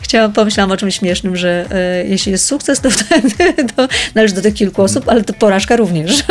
Chciałam, 0.00 0.32
pomyślałam 0.32 0.70
o 0.70 0.76
czymś 0.76 0.96
śmiesznym, 0.96 1.36
że 1.36 1.66
e, 1.70 2.04
jeśli 2.04 2.32
jest 2.32 2.46
sukces, 2.46 2.80
to 2.80 2.90
wtedy 2.90 3.54
to 3.76 3.88
należy 4.14 4.34
do 4.34 4.42
tych 4.42 4.54
kilku 4.54 4.82
osób, 4.82 5.08
ale 5.08 5.24
to 5.24 5.32
porażka 5.32 5.76
również. 5.76 6.24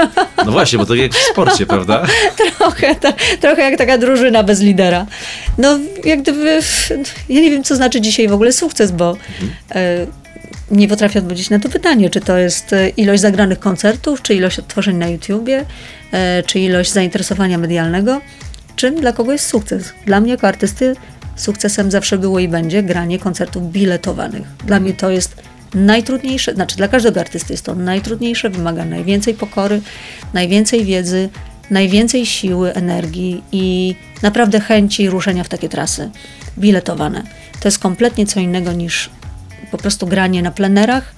No 0.46 0.52
właśnie, 0.52 0.80
bo 0.80 0.86
to 0.86 0.96
jak 0.96 1.14
w 1.14 1.18
sporcie, 1.32 1.66
prawda? 1.76 2.06
trochę, 2.58 2.96
ta, 2.96 3.14
trochę 3.42 3.62
jak 3.62 3.78
taka 3.78 3.98
drużyna 3.98 4.44
bez 4.44 4.62
lidera. 4.62 5.06
No, 5.58 5.80
jak 6.06 6.22
gdyby, 6.22 6.60
ja 7.30 7.42
nie 7.42 7.52
wiem, 7.52 7.64
co 7.64 7.76
znaczy 7.76 8.02
dzisiaj 8.02 8.28
w 8.28 8.34
ogóle 8.34 8.54
sukces, 8.54 8.92
bo 8.92 9.18
e, 9.76 10.08
nie 10.72 10.88
potrafię 10.88 11.20
odpowiedzieć 11.20 11.50
na 11.50 11.60
to 11.60 11.70
pytanie, 11.70 12.10
czy 12.10 12.22
to 12.22 12.38
jest 12.38 12.74
e, 12.74 12.90
ilość 12.90 13.22
zagranych 13.22 13.60
koncertów, 13.60 14.22
czy 14.22 14.34
ilość 14.34 14.60
odtworzeń 14.60 14.98
na 14.98 15.08
YouTubie, 15.08 15.66
e, 16.12 16.44
czy 16.44 16.60
ilość 16.60 16.92
zainteresowania 16.92 17.58
medialnego. 17.58 18.22
Czym 18.76 18.96
dla 18.96 19.14
kogo 19.14 19.32
jest 19.32 19.48
sukces? 19.48 19.94
Dla 20.06 20.22
mnie 20.22 20.32
jako 20.32 20.48
artysty 20.48 20.96
sukcesem 21.36 21.92
zawsze 21.92 22.18
było 22.18 22.40
i 22.40 22.48
będzie 22.48 22.84
granie 22.84 23.20
koncertów 23.20 23.72
biletowanych. 23.72 24.48
Dla 24.66 24.80
mnie 24.80 24.94
to 24.94 25.10
jest 25.10 25.36
najtrudniejsze, 25.74 26.54
znaczy 26.54 26.78
dla 26.78 26.88
każdego 26.88 27.20
artysty 27.20 27.54
jest 27.54 27.66
to 27.66 27.76
najtrudniejsze, 27.76 28.50
wymaga 28.50 28.86
najwięcej 28.86 29.34
pokory, 29.34 29.82
najwięcej 30.34 30.86
wiedzy, 30.86 31.30
najwięcej 31.70 32.26
siły, 32.26 32.74
energii 32.74 33.44
i 33.52 33.96
naprawdę 34.22 34.60
chęci 34.60 35.10
ruszenia 35.10 35.44
w 35.44 35.50
takie 35.50 35.70
trasy 35.70 36.10
biletowane. 36.58 37.24
To 37.60 37.68
jest 37.68 37.80
kompletnie 37.80 38.26
co 38.26 38.40
innego 38.40 38.74
niż 38.74 39.10
po 39.72 39.78
prostu 39.78 40.08
granie 40.08 40.42
na 40.42 40.52
plenerach, 40.52 41.14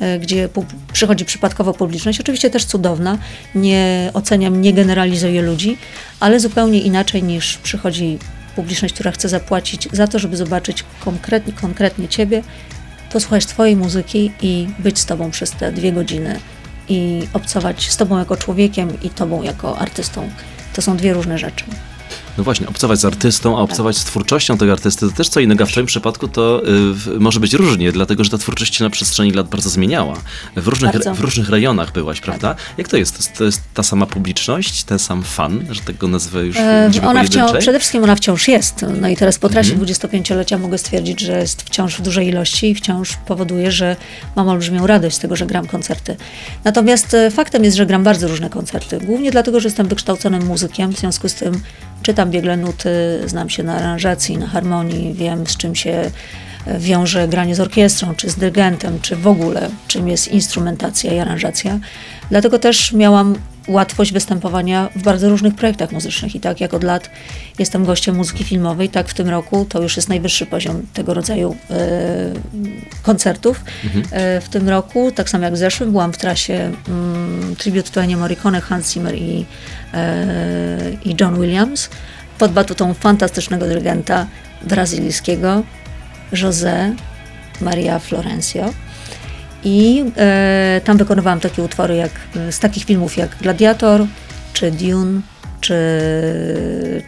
e, 0.00 0.18
gdzie 0.18 0.48
przychodzi 0.92 1.24
przypadkowo 1.24 1.74
publiczność. 1.74 2.20
Oczywiście 2.20 2.50
też 2.50 2.64
cudowna, 2.64 3.18
nie 3.54 4.10
oceniam, 4.14 4.60
nie 4.60 4.72
generalizuję 4.72 5.42
ludzi, 5.42 5.78
ale 6.20 6.40
zupełnie 6.40 6.80
inaczej 6.80 7.22
niż 7.22 7.56
przychodzi 7.58 8.18
publiczność, 8.56 8.94
która 8.94 9.10
chce 9.10 9.28
zapłacić 9.28 9.88
za 9.92 10.06
to, 10.06 10.18
żeby 10.18 10.36
zobaczyć 10.36 10.84
konkretnie, 11.04 11.52
konkretnie 11.52 12.08
Ciebie, 12.08 12.42
posłuchać 13.12 13.46
Twojej 13.46 13.76
muzyki 13.76 14.32
i 14.42 14.68
być 14.78 14.98
z 14.98 15.06
Tobą 15.06 15.30
przez 15.30 15.50
te 15.50 15.72
dwie 15.72 15.92
godziny 15.92 16.40
i 16.88 17.22
obcować 17.32 17.90
z 17.90 17.96
Tobą 17.96 18.18
jako 18.18 18.36
człowiekiem 18.36 19.02
i 19.02 19.10
Tobą 19.10 19.42
jako 19.42 19.78
artystą. 19.78 20.28
To 20.74 20.82
są 20.82 20.96
dwie 20.96 21.12
różne 21.12 21.38
rzeczy. 21.38 21.64
No 22.38 22.44
właśnie, 22.44 22.68
obcować 22.68 23.00
z 23.00 23.04
artystą, 23.04 23.58
a 23.58 23.60
obcować 23.60 23.96
z 23.96 24.04
twórczością 24.04 24.58
tego 24.58 24.72
artysty 24.72 25.08
to 25.10 25.16
też 25.16 25.28
co 25.28 25.40
innego. 25.40 25.66
W 25.66 25.70
twoim 25.70 25.86
przypadku 25.86 26.28
to 26.28 26.62
y, 27.16 27.20
może 27.20 27.40
być 27.40 27.54
różnie, 27.54 27.92
dlatego 27.92 28.24
że 28.24 28.30
ta 28.30 28.38
twórczość 28.38 28.76
się 28.76 28.84
na 28.84 28.90
przestrzeni 28.90 29.30
lat 29.30 29.48
bardzo 29.48 29.70
zmieniała. 29.70 30.16
W 30.56 30.68
różnych, 30.68 30.92
Bardzo. 30.92 31.14
w 31.14 31.20
różnych 31.20 31.48
rejonach 31.48 31.92
byłaś, 31.92 32.20
prawda? 32.20 32.54
Jak 32.78 32.88
to 32.88 32.96
jest? 32.96 33.38
To, 33.38 33.44
jest? 33.44 33.60
ta 33.74 33.82
sama 33.82 34.06
publiczność, 34.06 34.84
ten 34.84 34.98
sam 34.98 35.22
fan, 35.22 35.66
że 35.70 35.80
tak 35.80 35.96
go 35.96 36.08
nazwę 36.08 36.44
już 36.46 36.56
E, 36.56 36.90
Ona 37.06 37.24
wciąż, 37.24 37.52
przede 37.58 37.78
wszystkim 37.78 38.04
ona 38.04 38.16
wciąż 38.16 38.48
jest. 38.48 38.84
No 39.00 39.08
i 39.08 39.16
teraz 39.16 39.38
po 39.38 39.48
trasie 39.48 39.72
Mhm. 39.72 39.88
25-lecia 39.90 40.58
mogę 40.58 40.78
stwierdzić, 40.78 41.20
że 41.20 41.38
jest 41.38 41.62
wciąż 41.62 41.96
w 41.96 42.02
dużej 42.02 42.28
ilości 42.28 42.70
i 42.70 42.74
wciąż 42.74 43.16
powoduje, 43.26 43.72
że 43.72 43.96
mam 44.36 44.48
olbrzymią 44.48 44.86
radość 44.86 45.16
z 45.16 45.18
tego, 45.18 45.36
że 45.36 45.46
gram 45.46 45.66
koncerty. 45.66 46.16
Natomiast 46.64 47.14
e, 47.14 47.30
faktem 47.30 47.64
jest, 47.64 47.76
że 47.76 47.86
gram 47.86 48.04
bardzo 48.04 48.28
różne 48.28 48.50
koncerty. 48.50 48.98
Głównie 48.98 49.30
dlatego, 49.30 49.60
że 49.60 49.66
jestem 49.68 49.88
wykształconym 49.88 50.46
muzykiem, 50.46 50.92
w 50.92 50.98
związku 50.98 51.28
z 51.28 51.34
tym 51.34 51.60
czytam 52.02 52.23
biegle 52.30 52.56
nuty, 52.56 53.22
znam 53.26 53.50
się 53.50 53.62
na 53.62 53.74
aranżacji, 53.74 54.38
na 54.38 54.46
harmonii, 54.46 55.14
wiem 55.14 55.46
z 55.46 55.56
czym 55.56 55.74
się 55.74 56.10
wiąże 56.78 57.28
granie 57.28 57.54
z 57.54 57.60
orkiestrą, 57.60 58.14
czy 58.14 58.30
z 58.30 58.36
dyrygentem, 58.36 59.00
czy 59.00 59.16
w 59.16 59.26
ogóle 59.26 59.70
czym 59.88 60.08
jest 60.08 60.28
instrumentacja 60.28 61.12
i 61.12 61.18
aranżacja. 61.18 61.78
Dlatego 62.30 62.58
też 62.58 62.92
miałam 62.92 63.34
łatwość 63.68 64.12
występowania 64.12 64.88
w 64.96 65.02
bardzo 65.02 65.28
różnych 65.28 65.54
projektach 65.54 65.92
muzycznych 65.92 66.34
i 66.34 66.40
tak 66.40 66.60
jak 66.60 66.74
od 66.74 66.84
lat 66.84 67.10
jestem 67.58 67.84
gościem 67.84 68.16
muzyki 68.16 68.44
filmowej, 68.44 68.88
tak 68.88 69.08
w 69.08 69.14
tym 69.14 69.28
roku 69.28 69.66
to 69.68 69.82
już 69.82 69.96
jest 69.96 70.08
najwyższy 70.08 70.46
poziom 70.46 70.82
tego 70.94 71.14
rodzaju 71.14 71.56
e, 71.70 71.76
koncertów. 73.02 73.64
E, 74.10 74.40
w 74.40 74.48
tym 74.48 74.68
roku, 74.68 75.12
tak 75.12 75.30
samo 75.30 75.44
jak 75.44 75.54
w 75.54 75.56
zeszłym, 75.56 75.90
byłam 75.90 76.12
w 76.12 76.18
trasie 76.18 76.72
mm, 76.88 77.56
tribute 77.56 77.90
to 77.90 78.02
Ennio 78.02 78.18
Morricone, 78.18 78.60
Hans 78.60 78.92
Zimmer 78.92 79.14
i, 79.14 79.46
e, 79.94 80.76
i 81.04 81.16
John 81.20 81.40
Williams 81.40 81.90
pod 82.38 82.52
batutą 82.52 82.94
fantastycznego 82.94 83.66
dyrygenta 83.66 84.26
brazylijskiego 84.62 85.62
José 86.32 86.94
Maria 87.60 87.98
Florencio. 87.98 88.70
I 89.64 90.04
e, 90.16 90.80
tam 90.84 90.96
wykonywałam 90.96 91.40
takie 91.40 91.62
utwory 91.62 91.96
jak, 91.96 92.10
z 92.50 92.58
takich 92.58 92.84
filmów 92.84 93.16
jak 93.16 93.36
Gladiator, 93.36 94.06
czy 94.52 94.70
Dune, 94.70 95.20
czy, 95.60 95.78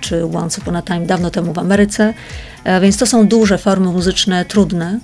czy 0.00 0.24
Once 0.24 0.60
Upon 0.60 0.76
a 0.76 0.82
Time 0.82 1.06
dawno 1.06 1.30
temu 1.30 1.52
w 1.52 1.58
Ameryce. 1.58 2.14
E, 2.64 2.80
więc 2.80 2.96
to 2.96 3.06
są 3.06 3.28
duże 3.28 3.58
formy 3.58 3.86
muzyczne, 3.86 4.44
trudne, 4.44 4.98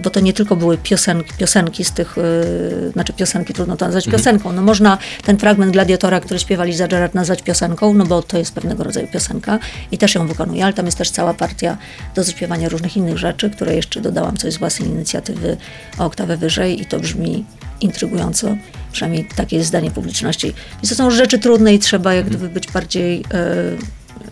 bo 0.00 0.10
to 0.10 0.20
nie 0.20 0.32
tylko 0.32 0.56
były 0.56 0.78
piosenki, 0.78 1.32
piosenki 1.38 1.84
z 1.84 1.92
tych, 1.92 2.18
e, 2.18 2.92
znaczy 2.92 3.12
piosenki 3.12 3.54
trudno 3.54 3.76
to 3.76 3.84
nazwać 3.84 4.08
piosenką. 4.08 4.52
No 4.52 4.62
można 4.62 4.98
ten 5.24 5.38
fragment 5.38 5.72
Gladiatora, 5.72 6.20
który 6.20 6.40
śpiewali 6.40 6.74
za 6.74 6.88
Gerard 6.88 7.14
nazwać 7.14 7.42
piosenką, 7.42 7.94
no 7.94 8.06
bo 8.06 8.22
to 8.22 8.38
jest 8.38 8.54
pewnego 8.54 8.84
rodzaju 8.84 9.08
piosenka 9.08 9.58
i 9.92 9.98
też 9.98 10.14
ją 10.14 10.26
wykonuję, 10.26 10.64
ale 10.64 10.72
tam 10.72 10.86
jest 10.86 10.98
też 10.98 11.10
cała 11.10 11.34
partia 11.34 11.76
do 12.14 12.24
zaśpiewania 12.24 12.68
różnych 12.68 12.96
innych 12.96 13.18
rzeczy, 13.18 13.50
które 13.50 13.74
jeszcze 13.74 14.00
dodałam 14.00 14.36
coś 14.36 14.54
z 14.54 14.56
własnej 14.56 14.88
inicjatywy 14.88 15.56
o 15.98 16.04
oktawę 16.04 16.36
wyżej 16.36 16.80
i 16.80 16.86
to 16.86 17.00
brzmi 17.00 17.44
intrygująco, 17.80 18.56
przynajmniej 18.92 19.28
takie 19.36 19.56
jest 19.56 19.68
zdanie 19.68 19.90
publiczności. 19.90 20.54
Więc 20.72 20.88
to 20.88 20.94
są 20.94 21.10
rzeczy 21.10 21.38
trudne 21.38 21.74
i 21.74 21.78
trzeba 21.78 22.14
jak 22.14 22.26
gdyby 22.26 22.48
być 22.48 22.72
bardziej 22.72 23.24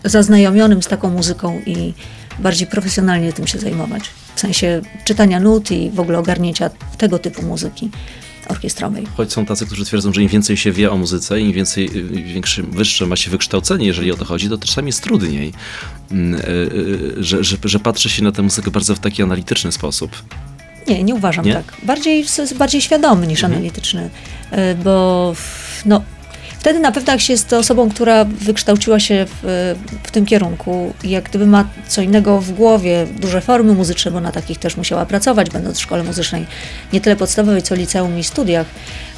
e, 0.03 0.09
zaznajomionym 0.09 0.83
z 0.83 0.87
taką 0.87 1.09
muzyką 1.09 1.61
i 1.65 1.93
bardziej 2.39 2.67
profesjonalnie 2.67 3.33
tym 3.33 3.47
się 3.47 3.59
zajmować. 3.59 4.03
W 4.35 4.39
sensie 4.39 4.81
czytania 5.05 5.39
nut 5.39 5.71
i 5.71 5.89
w 5.89 5.99
ogóle 5.99 6.19
ogarnięcia 6.19 6.69
tego 6.97 7.19
typu 7.19 7.41
muzyki 7.41 7.89
orkiestrowej. 8.49 9.07
Choć 9.17 9.33
są 9.33 9.45
tacy, 9.45 9.65
którzy 9.65 9.85
twierdzą, 9.85 10.13
że 10.13 10.21
im 10.21 10.27
więcej 10.27 10.57
się 10.57 10.71
wie 10.71 10.91
o 10.91 10.97
muzyce, 10.97 11.39
im 11.39 11.51
więcej, 11.51 11.85
y, 11.85 12.23
większe, 12.23 12.63
wyższe 12.63 13.05
ma 13.05 13.15
się 13.15 13.31
wykształcenie, 13.31 13.85
jeżeli 13.85 14.11
o 14.11 14.15
to 14.17 14.25
chodzi, 14.25 14.49
to 14.49 14.57
czasami 14.57 14.87
jest 14.87 15.03
trudniej, 15.03 15.53
Mm, 16.11 16.41
y, 16.41 16.47
y, 16.47 17.23
że, 17.23 17.43
że, 17.43 17.57
że 17.63 17.79
patrzy 17.79 18.09
się 18.09 18.23
na 18.23 18.31
tę 18.31 18.41
muzykę 18.41 18.71
bardzo 18.71 18.95
w 18.95 18.99
taki 18.99 19.23
analityczny 19.23 19.71
sposób. 19.71 20.11
Nie, 20.87 21.03
nie 21.03 21.15
uważam 21.15 21.45
Nie? 21.45 21.53
tak. 21.53 21.73
Bardziej, 21.83 22.25
bardziej 22.55 22.81
świadomy 22.81 23.27
niż 23.27 23.43
analityczny, 23.43 24.09
y, 24.53 24.55
bo 24.83 25.33
no, 25.85 26.01
wtedy 26.65 26.79
na 26.79 26.91
pewno 26.91 27.11
jak 27.11 27.21
się 27.21 27.33
jest 27.33 27.53
osobą, 27.53 27.89
która 27.89 28.25
wykształciła 28.25 28.99
się 28.99 29.25
w, 29.25 29.75
w 30.03 30.11
tym 30.11 30.25
kierunku 30.25 30.93
jak 31.03 31.29
gdyby 31.29 31.45
ma 31.45 31.67
co 31.87 32.01
innego 32.01 32.41
w 32.41 32.51
głowie, 32.51 33.07
duże 33.19 33.41
formy 33.41 33.73
muzyczne, 33.73 34.11
bo 34.11 34.21
na 34.21 34.31
takich 34.31 34.59
też 34.59 34.77
musiała 34.77 35.05
pracować, 35.05 35.49
będąc 35.49 35.77
w 35.77 35.81
szkole 35.81 36.03
muzycznej, 36.03 36.45
nie 36.93 37.01
tyle 37.01 37.15
podstawowej, 37.15 37.61
co 37.61 37.75
liceum 37.75 38.19
i 38.19 38.23
studiach. 38.23 38.67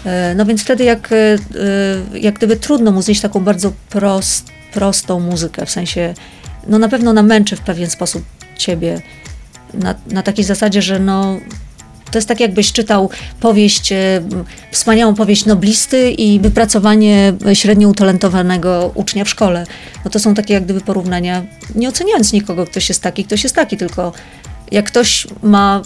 Y, 0.05 0.35
No 0.35 0.45
więc 0.45 0.61
wtedy 0.61 0.83
jak, 0.83 1.11
y, 1.11 1.15
y, 1.15 2.19
jak 2.19 2.35
gdyby 2.35 2.57
trudno 2.57 2.91
mu 2.91 3.01
znieść 3.01 3.21
taką 3.21 3.39
bardzo 3.39 3.71
prost, 3.89 4.51
prostą 4.73 5.19
muzykę, 5.19 5.65
w 5.65 5.71
sensie, 5.71 6.13
no 6.67 6.79
na 6.79 6.89
pewno 6.89 7.13
namęczy 7.13 7.55
w 7.55 7.61
pewien 7.61 7.89
sposób 7.89 8.23
ciebie, 8.57 9.01
na, 9.73 9.95
na 10.07 10.23
takiej 10.23 10.45
zasadzie, 10.45 10.81
że 10.81 10.99
no, 10.99 11.39
to 12.11 12.17
jest 12.17 12.27
tak, 12.27 12.39
jakbyś 12.39 12.71
czytał 12.71 13.09
powieść, 13.39 13.91
e, 13.91 14.21
wspaniałą 14.71 15.15
powieść 15.15 15.45
noblisty 15.45 16.11
i 16.11 16.39
wypracowanie 16.39 17.33
średnio 17.53 17.89
utalentowanego 17.89 18.91
ucznia 18.95 19.25
w 19.25 19.29
szkole. 19.29 19.65
No 20.05 20.11
to 20.11 20.19
są 20.19 20.33
takie 20.33 20.53
jak 20.53 20.63
gdyby 20.63 20.81
porównania, 20.81 21.43
nie 21.75 21.89
oceniając 21.89 22.33
nikogo, 22.33 22.65
ktoś 22.65 22.89
jest 22.89 23.01
taki, 23.01 23.23
ktoś 23.23 23.43
jest 23.43 23.55
taki, 23.55 23.77
tylko 23.77 24.13
jak 24.71 24.85
ktoś 24.85 25.27
ma, 25.43 25.81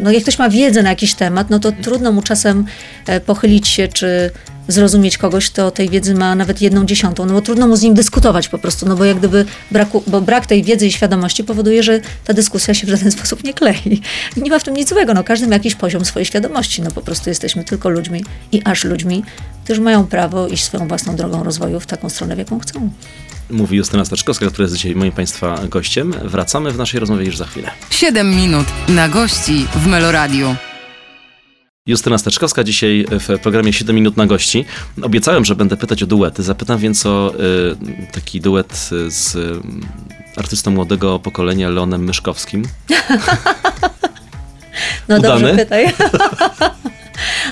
no 0.00 0.10
jak 0.10 0.22
ktoś 0.22 0.38
ma 0.38 0.50
wiedzę 0.50 0.82
na 0.82 0.90
jakiś 0.90 1.14
temat, 1.14 1.50
no 1.50 1.58
to 1.58 1.72
trudno 1.72 2.12
mu 2.12 2.22
czasem 2.22 2.64
e, 3.06 3.20
pochylić 3.20 3.68
się, 3.68 3.88
czy 3.88 4.30
zrozumieć 4.68 5.18
kogoś, 5.18 5.50
kto 5.50 5.70
tej 5.70 5.90
wiedzy 5.90 6.14
ma 6.14 6.34
nawet 6.34 6.60
jedną 6.60 6.86
dziesiątą, 6.86 7.26
no 7.26 7.32
bo 7.32 7.42
trudno 7.42 7.68
mu 7.68 7.76
z 7.76 7.82
nim 7.82 7.94
dyskutować 7.94 8.48
po 8.48 8.58
prostu, 8.58 8.88
no 8.88 8.96
bo 8.96 9.04
jak 9.04 9.18
gdyby 9.18 9.44
braku, 9.70 10.02
bo 10.06 10.20
brak 10.20 10.46
tej 10.46 10.62
wiedzy 10.62 10.86
i 10.86 10.92
świadomości 10.92 11.44
powoduje, 11.44 11.82
że 11.82 12.00
ta 12.24 12.32
dyskusja 12.32 12.74
się 12.74 12.86
w 12.86 12.90
żaden 12.90 13.12
sposób 13.18 13.44
nie 13.44 13.54
klei. 13.54 14.02
I 14.36 14.42
nie 14.42 14.50
ma 14.50 14.58
w 14.58 14.64
tym 14.64 14.74
nic 14.74 14.88
złego, 14.88 15.14
no 15.14 15.24
każdy 15.24 15.46
ma 15.46 15.54
jakiś 15.54 15.74
poziom 15.74 16.04
swojej 16.04 16.26
świadomości, 16.26 16.82
no 16.82 16.90
po 16.90 17.00
prostu 17.00 17.30
jesteśmy 17.30 17.64
tylko 17.64 17.88
ludźmi 17.88 18.24
i 18.52 18.62
aż 18.64 18.84
ludźmi, 18.84 19.24
którzy 19.64 19.80
mają 19.80 20.06
prawo 20.06 20.48
iść 20.48 20.64
swoją 20.64 20.88
własną 20.88 21.16
drogą 21.16 21.42
rozwoju 21.42 21.80
w 21.80 21.86
taką 21.86 22.08
stronę, 22.08 22.34
w 22.34 22.38
jaką 22.38 22.58
chcą. 22.58 22.90
Mówi 23.52 23.76
Justyna 23.76 24.04
Staczkowska, 24.04 24.46
która 24.46 24.62
jest 24.62 24.74
dzisiaj 24.74 24.94
moim 24.94 25.12
Państwa 25.12 25.58
gościem. 25.68 26.12
Wracamy 26.24 26.70
w 26.72 26.78
naszej 26.78 27.00
rozmowie 27.00 27.24
już 27.24 27.36
za 27.36 27.46
chwilę. 27.46 27.70
7 27.90 28.30
minut 28.30 28.66
na 28.88 29.08
gości 29.08 29.66
w 29.74 29.86
Meloradiu. 29.86 30.56
Justyna 31.86 32.18
Steczkowska 32.18 32.64
dzisiaj 32.64 33.06
w 33.10 33.38
programie 33.38 33.72
7 33.72 33.96
minut 33.96 34.16
na 34.16 34.26
gości. 34.26 34.64
Obiecałem, 35.02 35.44
że 35.44 35.54
będę 35.56 35.76
pytać 35.76 36.02
o 36.02 36.06
duety. 36.06 36.42
Zapytam 36.42 36.78
więc 36.78 37.06
o 37.06 37.34
y, 37.34 38.12
taki 38.12 38.40
duet 38.40 38.90
z 39.08 39.34
y, 39.34 39.60
artystą 40.36 40.70
młodego 40.70 41.18
pokolenia 41.18 41.68
Leonem 41.68 42.04
Myszkowskim. 42.04 42.62
No 45.08 45.16
Udany? 45.18 45.40
dobrze, 45.40 45.56
pytaj. 45.56 45.86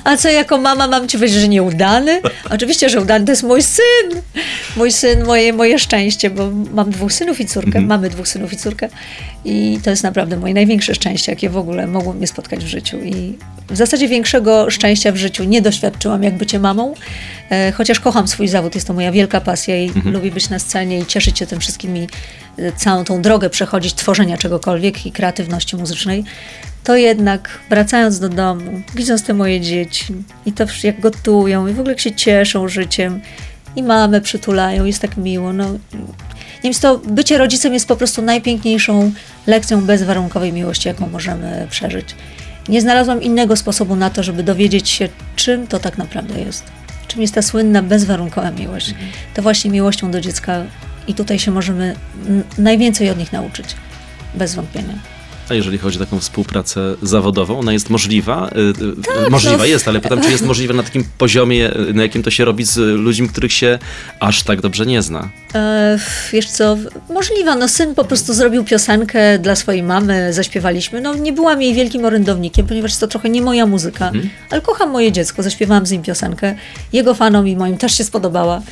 A 0.05 0.17
co 0.17 0.29
jako 0.29 0.59
mama 0.59 0.88
mam 0.88 1.09
ci 1.09 1.19
powiedzieć, 1.19 1.40
że 1.40 1.49
nieudany? 1.49 2.21
Oczywiście, 2.50 2.88
że 2.88 3.00
udany 3.00 3.25
to 3.25 3.33
jest 3.33 3.43
mój 3.43 3.62
syn. 3.62 4.23
Mój 4.76 4.93
syn, 4.93 5.25
moje, 5.25 5.52
moje 5.52 5.79
szczęście, 5.79 6.31
bo 6.31 6.50
mam 6.50 6.90
dwóch 6.90 7.12
synów 7.12 7.40
i 7.40 7.47
córkę. 7.47 7.81
Mamy 7.81 8.11
dwóch 8.11 8.29
synów 8.29 8.52
i 8.52 8.57
córkę. 8.57 8.88
I 9.45 9.79
to 9.85 9.90
jest 9.90 10.02
naprawdę 10.02 10.37
moje 10.37 10.55
największe 10.55 10.95
szczęście, 10.95 11.33
jakie 11.33 11.50
w 11.50 11.57
ogóle 11.57 11.87
mogło 11.87 12.12
mnie 12.12 12.26
spotkać 12.26 12.64
w 12.64 12.69
życiu. 12.69 12.99
I 12.99 13.38
w 13.71 13.76
zasadzie 13.76 14.09
większego 14.09 14.71
szczęścia 14.71 15.12
w 15.12 15.17
życiu 15.17 15.45
nie 15.45 15.62
doświadczyłam, 15.62 16.23
jak 16.23 16.37
bycie 16.37 16.59
mamą. 16.59 16.95
E, 17.50 17.73
chociaż 17.73 18.00
kocham 18.00 18.29
swój 18.29 18.49
zawód, 18.49 18.75
jest 18.75 18.87
to 18.87 18.95
moja 18.95 19.12
wielka 19.12 19.40
pasja 19.40 19.76
i 19.76 19.93
lubię 20.05 20.31
być 20.31 20.49
na 20.50 20.59
scenie 20.59 20.99
i 20.99 21.07
cieszyć 21.07 21.38
się 21.38 21.47
tym 21.47 21.61
wszystkimi, 21.61 22.09
e, 22.59 22.73
całą 22.73 23.05
tą 23.05 23.23
drogę 23.23 23.50
przechodzić, 23.50 23.95
tworzenia 23.95 24.38
czegokolwiek 24.38 25.07
i 25.07 25.12
kreatywności 25.12 25.76
muzycznej 25.76 26.25
to 26.85 26.97
jednak 26.97 27.59
wracając 27.71 28.19
do 28.19 28.29
domu, 28.29 28.83
widząc 28.95 29.23
te 29.23 29.35
moje 29.35 29.61
dzieci 29.61 30.15
i 30.47 30.53
to 30.53 30.65
jak 30.83 31.01
gotują 31.01 31.67
i 31.67 31.73
w 31.73 31.81
ogóle 31.81 31.93
jak 31.93 32.01
się 32.01 32.13
cieszą 32.13 32.69
życiem 32.69 33.21
i 33.77 33.83
mamę 33.83 34.21
przytulają, 34.21 34.85
jest 34.85 35.03
tak 35.03 35.17
miło. 35.17 35.53
No, 35.53 35.67
więc 36.63 36.81
to 36.81 36.99
bycie 36.99 37.39
rodzicem 37.39 37.75
jest 37.75 37.89
po 37.89 37.97
prostu 37.97 38.23
najpiękniejszą 38.23 39.13
lekcją 39.47 39.81
bezwarunkowej 39.81 40.53
miłości, 40.53 40.89
jaką 40.89 41.09
możemy 41.09 41.67
przeżyć. 41.71 42.15
Nie 42.69 42.81
znalazłam 42.81 43.23
innego 43.23 43.57
sposobu 43.57 43.97
na 43.97 44.11
to, 44.11 44.23
żeby 44.23 44.43
dowiedzieć 44.43 44.89
się, 44.89 45.09
czym 45.37 45.67
to 45.67 45.79
tak 45.79 45.99
naprawdę 45.99 46.41
jest. 46.41 46.65
Czym 47.09 47.23
jest 47.23 47.35
ta 47.35 47.43
słynna 47.43 47.83
bezwarunkowa 47.83 48.51
miłość. 48.51 48.95
To 49.35 49.43
właśnie 49.43 49.71
miłością 49.71 50.11
do 50.11 50.21
dziecka 50.21 50.65
i 51.09 51.15
tutaj 51.15 51.39
się 51.39 51.51
możemy 51.51 51.95
najwięcej 52.59 53.11
od 53.11 53.19
nich 53.19 53.33
nauczyć. 53.33 53.67
Bez 54.35 54.55
wątpienia. 54.55 54.95
A 55.50 55.54
jeżeli 55.54 55.78
chodzi 55.78 55.97
o 55.97 56.00
taką 56.00 56.21
współpracę 56.21 56.95
zawodową, 57.02 57.59
ona 57.59 57.73
jest 57.73 57.90
możliwa? 57.90 58.49
Y, 58.49 58.59
y, 58.59 58.75
no. 59.23 59.30
możliwa 59.30 59.66
jest, 59.66 59.88
ale 59.88 60.00
pytam, 60.00 60.23
czy 60.23 60.30
jest 60.30 60.47
możliwa 60.47 60.75
na 60.75 60.83
takim 60.83 61.04
poziomie, 61.19 61.76
y, 61.76 61.95
na 61.95 62.02
jakim 62.02 62.23
to 62.23 62.30
się 62.30 62.45
robi 62.45 62.64
z 62.64 62.76
ludźmi, 62.76 63.28
których 63.28 63.52
się 63.52 63.78
aż 64.21 64.42
tak 64.42 64.61
dobrze 64.61 64.87
nie 64.87 65.02
zna? 65.02 65.30
E, 65.54 65.99
wiesz 66.33 66.49
co, 66.49 66.76
możliwe, 67.09 67.57
no 67.57 67.69
syn 67.69 67.95
po 67.95 68.04
prostu 68.04 68.35
zrobił 68.35 68.64
piosenkę 68.64 69.38
dla 69.38 69.57
swojej 69.57 69.83
mamy, 69.83 70.33
zaśpiewaliśmy. 70.33 71.00
No 71.00 71.14
nie 71.14 71.33
byłam 71.33 71.62
jej 71.62 71.75
wielkim 71.75 72.04
orędownikiem, 72.04 72.66
ponieważ 72.66 72.97
to 72.97 73.07
trochę 73.07 73.28
nie 73.28 73.42
moja 73.42 73.66
muzyka, 73.66 74.12
ale 74.50 74.61
kocham 74.61 74.90
moje 74.90 75.12
dziecko, 75.12 75.42
zaśpiewałam 75.42 75.87
z 75.87 75.90
nim 75.90 76.02
piosenkę. 76.02 76.54
Jego 76.92 77.14
fanom 77.14 77.49
i 77.49 77.57
moim 77.57 77.76
też 77.76 77.99
się 77.99 78.04
spodobała. 78.04 78.62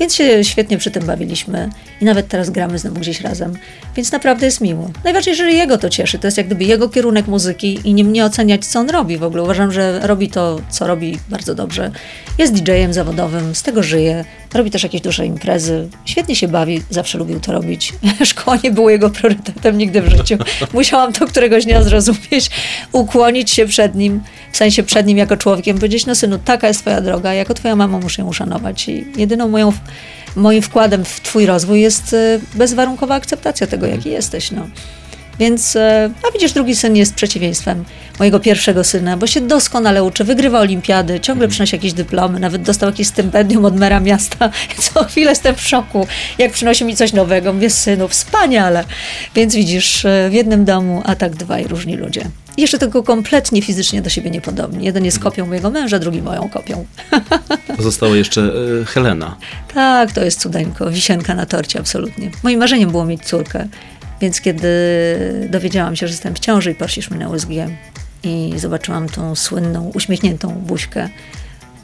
Więc 0.00 0.14
się 0.14 0.44
świetnie 0.44 0.78
przy 0.78 0.90
tym 0.90 1.06
bawiliśmy 1.06 1.70
i 2.00 2.04
nawet 2.04 2.28
teraz 2.28 2.50
gramy 2.50 2.78
znowu 2.78 3.00
gdzieś 3.00 3.20
razem, 3.20 3.54
więc 3.98 4.12
naprawdę 4.12 4.46
jest 4.46 4.60
miło. 4.60 4.90
Najważniejsze, 5.04 5.42
jeżeli 5.42 5.58
jego 5.58 5.78
to 5.78 5.90
cieszy, 5.90 6.18
to 6.18 6.26
jest 6.26 6.36
jak 6.36 6.46
gdyby 6.46 6.64
jego 6.64 6.88
kierunek 6.88 7.26
muzyki 7.26 7.80
i 7.84 7.94
nie 7.94 8.04
mnie 8.04 8.24
oceniać, 8.24 8.66
co 8.66 8.80
on 8.80 8.90
robi 8.90 9.18
w 9.18 9.22
ogóle. 9.22 9.42
Uważam, 9.42 9.72
że 9.72 10.00
robi 10.02 10.28
to, 10.28 10.60
co 10.70 10.86
robi 10.86 11.18
bardzo 11.28 11.54
dobrze. 11.54 11.90
Jest 12.38 12.52
DJ-em 12.54 12.92
zawodowym, 12.92 13.54
z 13.54 13.62
tego 13.62 13.82
żyje, 13.82 14.24
robi 14.54 14.70
też 14.70 14.82
jakieś 14.82 15.00
duże 15.00 15.26
imprezy, 15.26 15.88
świetnie 16.04 16.36
się 16.36 16.48
bawi, 16.48 16.82
zawsze 16.90 17.18
lubił 17.18 17.40
to 17.40 17.52
robić. 17.52 17.92
Szkoła 18.24 18.58
nie 18.64 18.70
było 18.70 18.90
jego 18.90 19.10
priorytetem 19.10 19.78
nigdy 19.78 20.02
w 20.02 20.08
życiu. 20.08 20.36
Musiałam 20.74 21.12
to 21.12 21.26
któregoś 21.26 21.64
dnia 21.64 21.82
zrozumieć, 21.82 22.50
ukłonić 22.92 23.50
się 23.50 23.66
przed 23.66 23.94
nim, 23.94 24.20
w 24.52 24.56
sensie 24.56 24.82
przed 24.82 25.06
nim 25.06 25.18
jako 25.18 25.36
człowiekiem, 25.36 25.76
powiedzieć, 25.76 26.06
no 26.06 26.14
synu, 26.14 26.38
taka 26.44 26.68
jest 26.68 26.80
twoja 26.80 27.00
droga, 27.00 27.34
jako 27.34 27.54
twoja 27.54 27.76
mama 27.76 27.98
muszę 27.98 28.22
ją 28.22 28.28
uszanować 28.28 28.88
i 28.88 29.06
jedyną 29.16 29.48
moją 29.48 29.72
moim 30.38 30.62
wkładem 30.62 31.04
w 31.04 31.20
Twój 31.20 31.46
rozwój 31.46 31.80
jest 31.80 32.14
e, 32.14 32.40
bezwarunkowa 32.54 33.14
akceptacja 33.14 33.66
tego, 33.66 33.86
jaki 33.86 34.10
jesteś. 34.10 34.50
No. 34.50 34.68
Więc, 35.38 35.76
e, 35.76 36.10
a 36.28 36.32
widzisz, 36.32 36.52
drugi 36.52 36.76
syn 36.76 36.96
jest 36.96 37.14
przeciwieństwem 37.14 37.84
mojego 38.18 38.40
pierwszego 38.40 38.84
syna, 38.84 39.16
bo 39.16 39.26
się 39.26 39.40
doskonale 39.40 40.04
uczy, 40.04 40.24
wygrywa 40.24 40.60
olimpiady, 40.60 41.20
ciągle 41.20 41.48
przynosi 41.48 41.76
jakieś 41.76 41.92
dyplomy, 41.92 42.40
nawet 42.40 42.62
dostał 42.62 42.90
jakieś 42.90 43.06
stypendium 43.06 43.64
od 43.64 43.76
mera 43.76 44.00
miasta. 44.00 44.50
Co 44.94 45.04
chwilę 45.04 45.30
jestem 45.30 45.54
w 45.54 45.60
szoku, 45.60 46.06
jak 46.38 46.52
przynosi 46.52 46.84
mi 46.84 46.96
coś 46.96 47.12
nowego. 47.12 47.52
Mówię, 47.52 47.70
synu, 47.70 48.08
wspaniale. 48.08 48.84
Więc 49.34 49.54
widzisz, 49.54 50.04
e, 50.04 50.28
w 50.30 50.32
jednym 50.32 50.64
domu, 50.64 51.02
a 51.04 51.16
tak 51.16 51.34
dwaj 51.34 51.64
różni 51.64 51.96
ludzie. 51.96 52.24
Jeszcze 52.58 52.78
tylko 52.78 53.02
kompletnie 53.02 53.62
fizycznie 53.62 54.02
do 54.02 54.10
siebie 54.10 54.30
niepodobni. 54.30 54.84
Jeden 54.84 55.04
jest 55.04 55.18
kopią 55.18 55.46
mojego 55.46 55.70
męża, 55.70 55.98
drugi 55.98 56.22
moją 56.22 56.48
kopią. 56.48 56.86
Została 57.78 58.16
jeszcze 58.16 58.40
y, 58.80 58.84
Helena. 58.84 59.36
Tak, 59.74 60.12
to 60.12 60.24
jest 60.24 60.40
cudeńko, 60.40 60.90
wisienka 60.90 61.34
na 61.34 61.46
torcie, 61.46 61.78
absolutnie. 61.78 62.30
Moim 62.42 62.58
marzeniem 62.58 62.90
było 62.90 63.04
mieć 63.04 63.24
córkę, 63.24 63.68
więc 64.20 64.40
kiedy 64.40 64.68
dowiedziałam 65.50 65.96
się, 65.96 66.06
że 66.06 66.12
jestem 66.12 66.34
w 66.34 66.38
ciąży 66.38 66.70
i 66.70 66.74
poszliśmy 66.74 67.18
na 67.18 67.28
USG 67.28 67.50
i 68.22 68.52
zobaczyłam 68.56 69.08
tą 69.08 69.36
słynną, 69.36 69.90
uśmiechniętą 69.94 70.48
buźkę, 70.48 71.08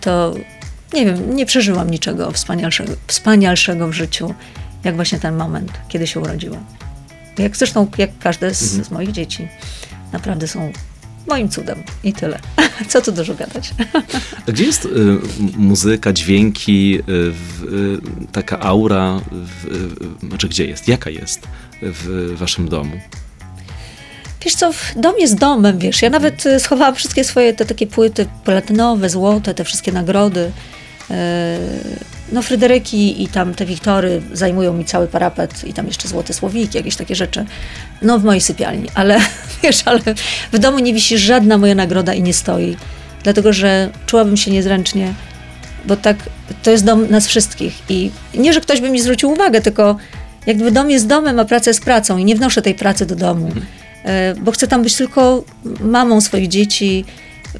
to 0.00 0.34
nie 0.94 1.04
wiem, 1.04 1.36
nie 1.36 1.46
przeżyłam 1.46 1.90
niczego 1.90 2.32
wspanialszego, 2.32 2.92
wspanialszego 3.06 3.88
w 3.88 3.92
życiu, 3.92 4.34
jak 4.84 4.96
właśnie 4.96 5.20
ten 5.20 5.36
moment, 5.36 5.72
kiedy 5.88 6.06
się 6.06 6.20
urodziłam. 6.20 6.64
Jak 7.38 7.56
zresztą, 7.56 7.86
jak 7.98 8.18
każde 8.18 8.54
z, 8.54 8.86
z 8.86 8.90
moich 8.90 9.12
dzieci. 9.12 9.48
Naprawdę 10.14 10.48
są 10.48 10.72
moim 11.28 11.48
cudem 11.48 11.82
i 12.04 12.12
tyle. 12.12 12.38
Co 12.88 13.00
tu 13.02 13.12
dużo 13.12 13.34
gadać. 13.34 13.70
A 14.48 14.52
Gdzie 14.52 14.64
jest 14.64 14.84
y, 14.84 14.88
muzyka, 15.56 16.12
dźwięki, 16.12 16.98
y, 16.98 17.02
y, 17.02 18.32
taka 18.32 18.60
aura, 18.60 19.20
y, 20.22 20.28
znaczy 20.28 20.48
gdzie 20.48 20.66
jest, 20.66 20.88
jaka 20.88 21.10
jest 21.10 21.40
w 21.82 22.34
waszym 22.36 22.68
domu? 22.68 23.00
Wiesz 24.44 24.54
co, 24.54 24.70
dom 24.96 25.14
jest 25.18 25.38
domem, 25.38 25.78
wiesz. 25.78 26.02
Ja 26.02 26.10
nawet 26.10 26.46
y, 26.46 26.60
schowałam 26.60 26.94
wszystkie 26.94 27.24
swoje 27.24 27.54
te 27.54 27.64
takie 27.64 27.86
płyty 27.86 28.26
platynowe, 28.44 29.10
złote, 29.10 29.54
te 29.54 29.64
wszystkie 29.64 29.92
nagrody. 29.92 30.52
No 32.34 32.42
Fryderyki 32.42 33.22
i 33.22 33.28
tam 33.28 33.54
te 33.54 33.66
Wiktory 33.66 34.22
zajmują 34.32 34.72
mi 34.72 34.84
cały 34.84 35.06
parapet 35.06 35.64
i 35.64 35.72
tam 35.72 35.86
jeszcze 35.86 36.08
złote 36.08 36.32
słowiki, 36.32 36.78
jakieś 36.78 36.96
takie 36.96 37.14
rzeczy. 37.14 37.44
No 38.02 38.18
w 38.18 38.24
mojej 38.24 38.40
sypialni, 38.40 38.88
ale 38.94 39.20
wiesz, 39.62 39.82
ale 39.84 40.00
w 40.52 40.58
domu 40.58 40.78
nie 40.78 40.94
wisi 40.94 41.18
żadna 41.18 41.58
moja 41.58 41.74
nagroda 41.74 42.14
i 42.14 42.22
nie 42.22 42.34
stoi. 42.34 42.76
Dlatego, 43.22 43.52
że 43.52 43.90
czułabym 44.06 44.36
się 44.36 44.50
niezręcznie, 44.50 45.14
bo 45.86 45.96
tak, 45.96 46.16
to 46.62 46.70
jest 46.70 46.84
dom 46.84 47.10
nas 47.10 47.26
wszystkich. 47.26 47.82
I 47.88 48.10
nie, 48.34 48.52
że 48.52 48.60
ktoś 48.60 48.80
by 48.80 48.90
mi 48.90 49.00
zwrócił 49.00 49.30
uwagę, 49.30 49.60
tylko 49.60 49.96
jakby 50.46 50.72
dom 50.72 50.90
jest 50.90 51.06
domem, 51.06 51.38
a 51.38 51.44
praca 51.44 51.70
jest 51.70 51.84
pracą 51.84 52.16
i 52.16 52.24
nie 52.24 52.36
wnoszę 52.36 52.62
tej 52.62 52.74
pracy 52.74 53.06
do 53.06 53.16
domu, 53.16 53.50
E, 54.04 54.34
bo 54.34 54.52
chcę 54.52 54.66
tam 54.66 54.82
być 54.82 54.96
tylko 54.96 55.44
mamą 55.80 56.20
swoich 56.20 56.48
dzieci, 56.48 57.04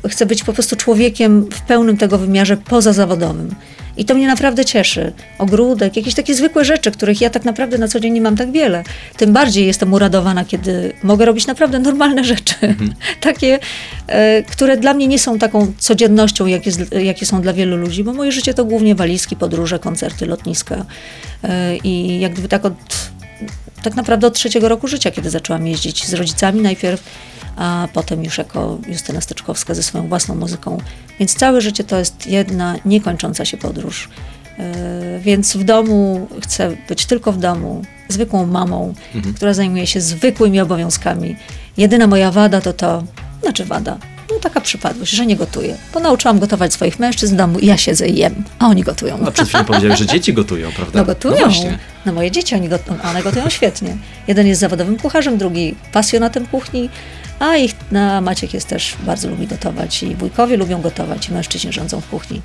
chcę 0.08 0.26
być 0.26 0.44
po 0.44 0.52
prostu 0.52 0.76
człowiekiem 0.76 1.46
w 1.50 1.60
pełnym 1.60 1.96
tego 1.96 2.18
wymiarze 2.18 2.56
pozazawodowym. 2.56 3.54
I 3.96 4.04
to 4.04 4.14
mnie 4.14 4.26
naprawdę 4.26 4.64
cieszy. 4.64 5.12
Ogródek, 5.38 5.96
jakieś 5.96 6.14
takie 6.14 6.34
zwykłe 6.34 6.64
rzeczy, 6.64 6.90
których 6.90 7.20
ja 7.20 7.30
tak 7.30 7.44
naprawdę 7.44 7.78
na 7.78 7.88
co 7.88 8.00
dzień 8.00 8.12
nie 8.12 8.20
mam 8.20 8.36
tak 8.36 8.52
wiele. 8.52 8.84
Tym 9.16 9.32
bardziej 9.32 9.66
jestem 9.66 9.92
uradowana, 9.92 10.44
kiedy 10.44 10.92
mogę 11.02 11.24
robić 11.24 11.46
naprawdę 11.46 11.78
normalne 11.78 12.24
rzeczy. 12.24 12.54
takie, 13.20 13.58
e, 14.06 14.42
które 14.42 14.76
dla 14.76 14.94
mnie 14.94 15.06
nie 15.06 15.18
są 15.18 15.38
taką 15.38 15.72
codziennością, 15.78 16.46
jak 16.46 16.66
jest, 16.66 16.80
jakie 16.92 17.26
są 17.26 17.42
dla 17.42 17.52
wielu 17.52 17.76
ludzi, 17.76 18.04
bo 18.04 18.12
moje 18.12 18.32
życie 18.32 18.54
to 18.54 18.64
głównie 18.64 18.94
walizki, 18.94 19.36
podróże, 19.36 19.78
koncerty, 19.78 20.26
lotniska. 20.26 20.84
E, 21.44 21.76
I 21.76 22.20
jak 22.20 22.32
gdyby 22.32 22.48
tak 22.48 22.64
od 22.64 22.74
tak 23.84 23.94
naprawdę 23.94 24.26
od 24.26 24.34
trzeciego 24.34 24.68
roku 24.68 24.88
życia, 24.88 25.10
kiedy 25.10 25.30
zaczęłam 25.30 25.66
jeździć 25.66 26.06
z 26.06 26.14
rodzicami 26.14 26.60
najpierw, 26.60 27.02
a 27.56 27.88
potem 27.92 28.24
już 28.24 28.38
jako 28.38 28.78
Justyna 28.88 29.20
Styczkowska 29.20 29.74
ze 29.74 29.82
swoją 29.82 30.08
własną 30.08 30.34
muzyką. 30.34 30.78
Więc 31.18 31.34
całe 31.34 31.60
życie 31.60 31.84
to 31.84 31.98
jest 31.98 32.26
jedna 32.26 32.76
niekończąca 32.84 33.44
się 33.44 33.56
podróż. 33.56 34.08
Yy, 34.58 34.64
Więc 35.20 35.56
w 35.56 35.64
domu 35.64 36.28
chcę 36.42 36.76
być 36.88 37.06
tylko 37.06 37.32
w 37.32 37.38
domu, 37.38 37.82
zwykłą 38.08 38.46
mamą, 38.46 38.94
która 39.36 39.54
zajmuje 39.54 39.86
się 39.86 40.00
zwykłymi 40.00 40.60
obowiązkami. 40.60 41.36
Jedyna 41.76 42.06
moja 42.06 42.30
wada 42.30 42.60
to 42.60 42.72
to, 42.72 43.04
znaczy 43.42 43.64
wada, 43.64 43.98
taka 44.44 44.60
przypadłość, 44.60 45.12
że 45.12 45.26
nie 45.26 45.36
gotuję. 45.36 45.76
Bo 45.94 46.00
nauczyłam 46.00 46.38
gotować 46.38 46.72
swoich 46.72 46.98
mężczyzn 46.98 47.34
w 47.34 47.38
domu 47.38 47.58
i 47.58 47.66
ja 47.66 47.76
siedzę 47.76 48.08
i 48.08 48.16
jem, 48.16 48.44
a 48.58 48.66
oni 48.66 48.82
gotują. 48.82 49.18
A 49.26 49.30
przed 49.30 49.48
chwilą 49.48 49.64
powiedziałeś, 49.64 49.98
że 49.98 50.06
dzieci 50.06 50.32
gotują, 50.32 50.72
prawda? 50.72 50.98
No 50.98 51.04
gotują. 51.04 51.34
No 51.34 51.40
właśnie. 51.40 51.78
No 52.06 52.12
moje 52.12 52.30
dzieci, 52.30 52.54
oni 52.54 52.68
gotują, 52.68 53.02
one 53.02 53.22
gotują 53.22 53.48
świetnie. 53.48 53.96
Jeden 54.28 54.46
jest 54.46 54.60
zawodowym 54.60 54.98
kucharzem, 54.98 55.38
drugi 55.38 55.74
pasjonatem 55.92 56.46
kuchni, 56.46 56.90
a 57.38 57.56
ich 57.56 57.74
na 57.90 58.20
Maciek 58.20 58.54
jest 58.54 58.68
też, 58.68 58.94
bardzo 59.06 59.28
lubi 59.28 59.46
gotować 59.46 60.02
i 60.02 60.14
wujkowie 60.14 60.56
lubią 60.56 60.80
gotować 60.80 61.28
i 61.28 61.32
mężczyźni 61.32 61.72
rządzą 61.72 62.00
w 62.00 62.08
kuchni. 62.08 62.42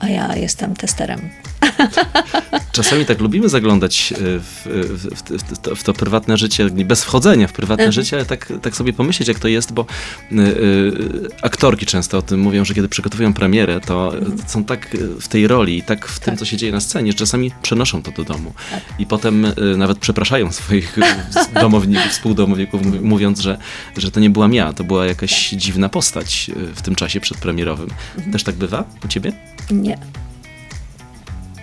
A 0.00 0.08
ja 0.08 0.36
jestem 0.36 0.76
testerem. 0.76 1.30
Czasami 2.72 3.04
tak 3.06 3.20
lubimy 3.20 3.48
zaglądać 3.48 4.12
e, 4.12 4.16
w, 4.18 4.62
w, 4.64 5.06
w, 5.06 5.52
w, 5.54 5.58
to, 5.58 5.74
w 5.76 5.82
to 5.82 5.92
prywatne 5.92 6.36
życie, 6.36 6.70
bez 6.70 7.04
wchodzenia 7.04 7.48
w 7.48 7.52
prywatne 7.52 7.84
Mhm. 7.84 7.92
życie, 7.92 8.16
ale 8.16 8.26
tak, 8.26 8.52
tak 8.62 8.76
sobie 8.76 8.92
pomyśleć, 8.92 9.28
jak 9.28 9.38
to 9.38 9.48
jest, 9.48 9.72
bo 9.72 9.86
y, 10.32 10.34
y, 10.36 11.28
aktorki 11.42 11.86
często 11.86 12.18
o 12.18 12.22
tym 12.22 12.40
mówią, 12.40 12.64
że 12.64 12.74
kiedy 12.74 12.88
przygotowują 12.88 13.34
premierę, 13.34 13.80
to 13.80 14.16
y, 14.18 14.20
są 14.46 14.64
tak 14.64 14.96
w 15.20 15.28
tej 15.28 15.46
roli 15.46 15.78
i 15.78 15.82
tak 15.82 16.06
w 16.08 16.18
tym, 16.18 16.22
Mhm. 16.22 16.36
Tak. 16.36 16.38
co 16.38 16.44
się 16.50 16.56
dzieje 16.56 16.72
na 16.72 16.80
scenie, 16.80 17.12
że 17.12 17.18
czasami 17.18 17.50
przenoszą 17.62 18.02
to 18.02 18.10
do 18.12 18.24
domu. 18.24 18.52
Tak. 18.70 18.80
I 18.98 19.06
potem 19.06 19.44
y, 19.44 19.54
nawet 19.76 19.98
przepraszają 19.98 20.52
swoich 20.52 20.96
domowników, 21.60 22.10
współdomowników, 22.10 22.86
mów- 22.86 23.02
mówiąc, 23.02 23.40
że, 23.40 23.58
że 23.96 24.10
to 24.10 24.20
nie 24.20 24.30
byłam 24.30 24.54
ja, 24.54 24.72
to 24.72 24.84
była 24.84 25.06
jakaś 25.06 25.50
dziwna 25.50 25.88
postać 25.88 26.50
w 26.74 26.82
tym 26.82 26.94
czasie 26.94 27.20
przedpremierowym. 27.20 27.88
Mhm. 28.14 28.32
Też 28.32 28.42
tak 28.44 28.54
bywa 28.54 28.84
u 29.04 29.08
ciebie? 29.08 29.32
Nie, 29.70 29.98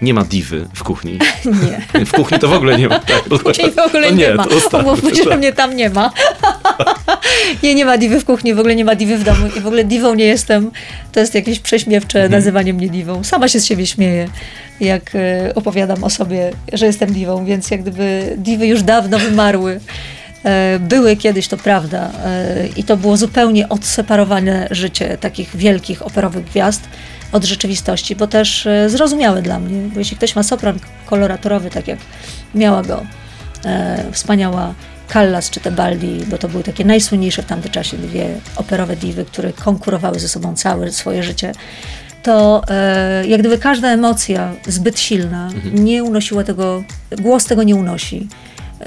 Nie 0.01 0.13
ma 0.13 0.23
diwy 0.23 0.67
w 0.73 0.83
kuchni. 0.83 1.19
nie. 1.95 2.05
W 2.05 2.11
kuchni 2.11 2.39
to 2.39 2.47
w 2.47 2.53
ogóle 2.53 2.77
nie 2.77 2.87
ma. 2.89 2.99
Tak, 2.99 3.23
W 3.29 3.43
kuchni 3.43 3.71
w 3.71 3.79
ogóle 3.79 4.07
to 4.09 4.15
nie, 4.15 4.33
ma. 4.35 4.45
Umówmy 4.79 5.15
się, 5.15 5.23
że 5.23 5.37
mnie 5.37 5.53
tam 5.53 5.75
nie 5.75 5.89
ma. 5.89 6.11
nie, 7.63 7.75
nie 7.75 7.85
ma 7.85 7.97
diwy 7.97 8.19
w 8.19 8.25
kuchni, 8.25 8.53
w 8.53 8.59
ogóle 8.59 8.75
nie 8.75 8.85
ma 8.85 8.95
diwy 8.95 9.17
w 9.17 9.23
domu 9.23 9.47
i 9.57 9.59
w 9.61 9.67
ogóle 9.67 9.83
diwą 9.83 10.13
nie 10.15 10.25
jestem. 10.25 10.71
To 11.11 11.19
jest 11.19 11.35
jakieś 11.35 11.59
prześmiewcze 11.59 12.19
Mhm. 12.19 12.31
nazywanie 12.31 12.73
mnie 12.73 12.89
diwą. 12.89 13.23
Sama 13.23 13.47
się 13.47 13.59
z 13.59 13.65
siebie 13.65 13.87
śmieję, 13.87 14.27
jak 14.79 15.15
e, 15.15 15.51
opowiadam 15.55 16.03
o 16.03 16.09
sobie, 16.09 16.51
że 16.73 16.85
jestem 16.85 17.13
diwą, 17.13 17.45
więc 17.45 17.71
jak 17.71 17.81
gdyby 17.81 18.33
diwy 18.37 18.67
już 18.67 18.83
dawno 18.83 19.19
wymarły. 19.19 19.79
E, 20.45 20.79
Były 20.79 21.15
kiedyś, 21.15 21.47
to 21.47 21.57
prawda, 21.57 22.11
e, 22.25 22.67
i 22.77 22.83
to 22.83 22.97
było 22.97 23.17
zupełnie 23.17 23.69
odseparowane 23.69 24.67
życie 24.71 25.17
takich 25.17 25.55
wielkich 25.55 26.01
operowych 26.05 26.45
gwiazd 26.45 26.81
od 27.31 27.43
rzeczywistości, 27.43 28.15
bo 28.15 28.27
też 28.27 28.67
e, 28.67 28.89
zrozumiałe 28.89 29.41
dla 29.41 29.59
mnie, 29.59 29.89
bo 29.93 29.99
jeśli 29.99 30.17
ktoś 30.17 30.35
ma 30.35 30.43
sopran 30.43 30.79
koloratorowy, 31.05 31.69
tak 31.69 31.87
jak 31.87 31.99
miała 32.55 32.83
go 32.83 33.03
e, 33.65 34.05
wspaniała 34.11 34.73
Callas 35.13 35.49
czy 35.49 35.59
Tebaldi, 35.59 36.25
bo 36.27 36.37
to 36.37 36.49
były 36.49 36.63
takie 36.63 36.85
najsłynniejsze 36.85 37.41
w 37.41 37.45
tamtym 37.45 37.71
czasie 37.71 37.97
dwie 37.97 38.27
operowe 38.55 38.95
diwy, 38.95 39.25
które 39.25 39.53
konkurowały 39.53 40.19
ze 40.19 40.29
sobą 40.29 40.55
całe 40.55 40.91
swoje 40.91 41.23
życie, 41.23 41.51
to 42.23 42.61
e, 42.69 43.27
jak 43.27 43.39
gdyby 43.39 43.57
każda 43.57 43.87
emocja 43.87 44.53
zbyt 44.67 44.99
silna 44.99 45.49
nie 45.73 46.03
unosiła 46.03 46.43
tego, 46.43 46.83
głos 47.21 47.45
tego 47.45 47.63
nie 47.63 47.75
unosi. 47.75 48.27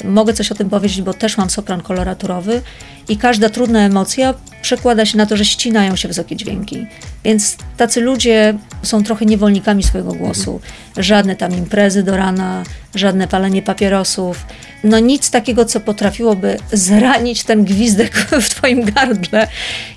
Mogę 0.05 0.33
coś 0.33 0.53
o 0.53 0.55
tym 0.55 0.71
powiedzieć, 0.71 1.03
bo 1.03 1.15
też 1.15 1.37
mam 1.37 1.51
sopran 1.51 1.81
koloraturowy 1.81 2.63
i 3.09 3.17
każda 3.17 3.49
trudna 3.49 3.81
emocja 3.81 4.35
przekłada 4.63 5.07
się 5.07 5.19
na 5.19 5.27
to, 5.27 5.37
że 5.37 5.45
ścinają 5.45 5.97
się 5.97 6.09
wysokie 6.09 6.37
dźwięki. 6.37 6.87
Więc 7.25 7.57
tacy 7.77 8.01
ludzie 8.01 8.55
są 8.83 9.05
trochę 9.05 9.25
niewolnikami 9.25 9.83
swojego 9.83 10.13
głosu. 10.13 10.61
Żadne 10.97 11.37
tam 11.37 11.57
imprezy 11.57 12.03
do 12.03 12.17
rana, 12.17 12.65
żadne 12.95 13.29
palenie 13.29 13.63
papierosów. 13.63 14.47
No 14.85 14.99
nic 14.99 15.31
takiego, 15.31 15.65
co 15.65 15.81
potrafiłoby 15.81 16.57
zranić 16.73 17.45
ten 17.45 17.65
gwizdek 17.65 18.15
w 18.43 18.49
twoim 18.49 18.85
gardle. 18.85 19.49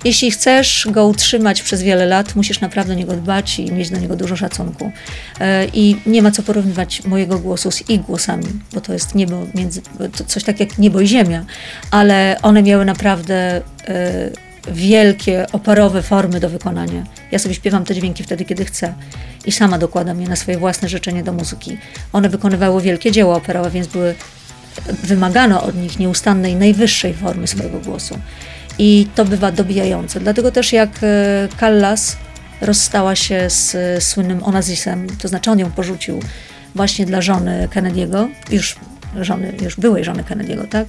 Jeśli 0.04 0.30
chcesz 0.30 0.86
go 0.90 1.06
utrzymać 1.06 1.62
przez 1.62 1.82
wiele 1.82 2.06
lat, 2.06 2.36
musisz 2.36 2.60
naprawdę 2.60 2.92
o 2.92 2.96
niego 2.96 3.12
dbać 3.12 3.58
i 3.58 3.72
mieć 3.72 3.90
do 3.90 3.98
niego 3.98 4.16
dużo 4.16 4.36
szacunku. 4.36 4.92
E, 5.40 5.66
I 5.72 5.96
nie 6.06 6.22
ma 6.22 6.30
co 6.30 6.42
porównywać 6.42 7.04
mojego 7.04 7.38
głosu 7.38 7.70
z 7.70 7.90
ich 7.90 8.00
głosami, 8.00 8.46
bo 8.72 8.80
to 8.80 8.92
jest 8.92 9.14
niebo 9.14 9.46
między, 9.54 9.82
coś 10.26 10.44
tak 10.44 10.60
jak 10.60 10.78
niebo 10.78 11.00
i 11.00 11.06
ziemia, 11.06 11.44
ale 11.90 12.36
one 12.42 12.62
miały 12.62 12.84
naprawdę 12.96 13.62
e, 13.88 14.30
wielkie, 14.68 15.46
operowe 15.52 16.02
formy 16.02 16.40
do 16.40 16.50
wykonania. 16.50 17.04
Ja 17.32 17.38
sobie 17.38 17.54
śpiewam 17.54 17.84
te 17.84 17.94
dźwięki 17.94 18.22
wtedy, 18.22 18.44
kiedy 18.44 18.64
chcę 18.64 18.94
i 19.46 19.52
sama 19.52 19.78
dokładam 19.78 20.20
je 20.20 20.28
na 20.28 20.36
swoje 20.36 20.58
własne 20.58 20.88
życzenie 20.88 21.22
do 21.22 21.32
muzyki. 21.32 21.78
One 22.12 22.28
wykonywały 22.28 22.82
wielkie 22.82 23.12
dzieła 23.12 23.36
operowe, 23.36 23.70
więc 23.70 23.86
były 23.86 24.14
wymagano 25.02 25.62
od 25.62 25.74
nich 25.74 25.98
nieustannej, 25.98 26.54
najwyższej 26.54 27.14
formy 27.14 27.46
swojego 27.46 27.80
głosu. 27.80 28.18
I 28.78 29.08
to 29.14 29.24
bywa 29.24 29.52
dobijające. 29.52 30.20
Dlatego 30.20 30.50
też 30.50 30.72
jak 30.72 30.90
e, 31.02 31.48
Callas 31.60 32.16
rozstała 32.60 33.16
się 33.16 33.50
z 33.50 33.74
e, 33.74 34.00
słynnym 34.00 34.44
Onasisem, 34.44 35.06
to 35.22 35.28
znaczy 35.28 35.50
on 35.50 35.58
ją 35.58 35.70
porzucił 35.70 36.20
właśnie 36.74 37.06
dla 37.06 37.20
żony 37.20 37.68
Kennedy'ego, 37.74 38.28
już 38.50 38.76
żony, 39.20 39.52
już 39.62 39.76
byłej 39.76 40.04
żony 40.04 40.22
Kennedy'ego, 40.22 40.68
tak? 40.68 40.86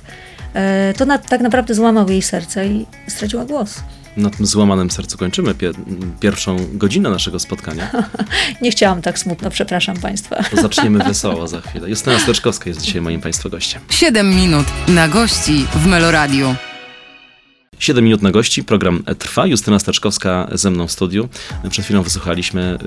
E, 0.58 0.94
To 0.98 1.06
na, 1.06 1.18
tak 1.18 1.42
naprawdę 1.42 1.74
złamał 1.76 2.10
jej 2.10 2.22
serce 2.22 2.68
i 2.68 2.86
straciła 3.08 3.46
głos. 3.46 3.80
Na 4.18 4.30
tym 4.30 4.46
złamanym 4.46 4.92
sercu 4.92 5.18
kończymy 5.18 5.54
pie- 5.54 5.74
pierwszą 6.20 6.58
godzinę 6.74 7.10
naszego 7.10 7.40
spotkania. 7.40 7.92
Nie 8.62 8.72
chciałam 8.72 9.02
tak 9.02 9.20
smutno, 9.20 9.50
przepraszam 9.50 9.98
Państwa. 9.98 10.44
Zaczniemy 10.62 11.00
wesoło 11.08 11.48
za 11.48 11.62
chwilę. 11.62 11.90
Justyna 11.90 12.20
Steczkowska 12.20 12.70
jest 12.70 12.82
dzisiaj 12.82 13.02
moim 13.02 13.22
Państwa 13.22 13.50
gościem. 13.50 13.82
7 13.90 14.30
minut 14.36 14.66
na 14.88 15.08
gości 15.08 15.66
w 15.76 15.86
Meloradiu. 15.88 16.56
7 17.80 18.04
minut 18.04 18.22
na 18.22 18.32
gości, 18.32 18.64
program 18.64 19.04
trwa. 19.20 19.46
Justyna 19.46 19.80
Steczkowska 19.80 20.48
ze 20.52 20.72
mną 20.72 20.88
w 20.88 20.92
studiu. 20.92 21.30
Przed 21.70 21.86
chwilą 21.86 22.02
wysłuchaliśmy 22.04 22.78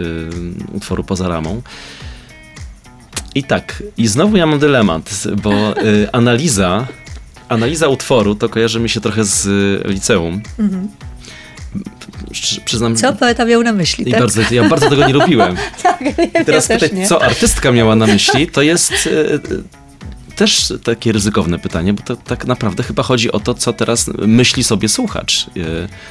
y, 0.73 0.77
utworu 0.77 1.05
Poza 1.05 1.29
ramą. 1.29 1.63
I 3.35 3.45
tak, 3.45 3.83
i 3.97 4.07
znowu 4.07 4.37
ja 4.37 4.47
mam 4.47 4.59
dylemat, 4.59 5.23
bo 5.43 5.83
y, 5.83 6.09
analiza, 6.13 6.87
analiza 7.51 7.89
utworu 7.89 8.35
to 8.35 8.49
kojarzy 8.49 8.81
mi 8.81 8.89
się 8.89 9.01
trochę 9.01 9.25
z 9.25 9.47
y, 9.47 9.83
liceum. 9.89 10.43
Przy- 12.33 12.61
Przyznam, 12.61 12.97
Co 12.97 13.13
poeta 13.13 13.45
miał 13.45 13.63
na 13.63 13.73
myśli, 13.73 14.09
i 14.09 14.11
tak? 14.11 14.21
bardzo, 14.21 14.41
ja 14.51 14.69
bardzo 14.69 14.91
tego 14.91 15.07
nie 15.07 15.13
lubiłem. 15.13 15.57
tak, 15.83 16.01
I 16.41 16.45
teraz 16.45 16.69
ja 16.69 16.79
pytać, 16.79 17.09
co 17.09 17.23
artystka 17.23 17.73
miała 17.73 17.97
na 17.97 18.07
myśli, 18.07 18.47
to 18.49 18.63
jest 18.63 18.93
e, 18.93 20.37
też 20.37 20.73
takie 20.85 21.13
ryzykowne 21.13 21.59
pytanie, 21.59 21.93
bo 21.93 22.03
to 22.03 22.17
tak 22.17 22.45
naprawdę 22.47 22.83
chyba 22.83 23.03
chodzi 23.03 23.33
o 23.33 23.41
to, 23.41 23.55
co 23.55 23.73
teraz 23.73 24.11
myśli 24.19 24.65
sobie 24.65 24.89
słuchacz 24.89 25.47
e, 25.47 25.51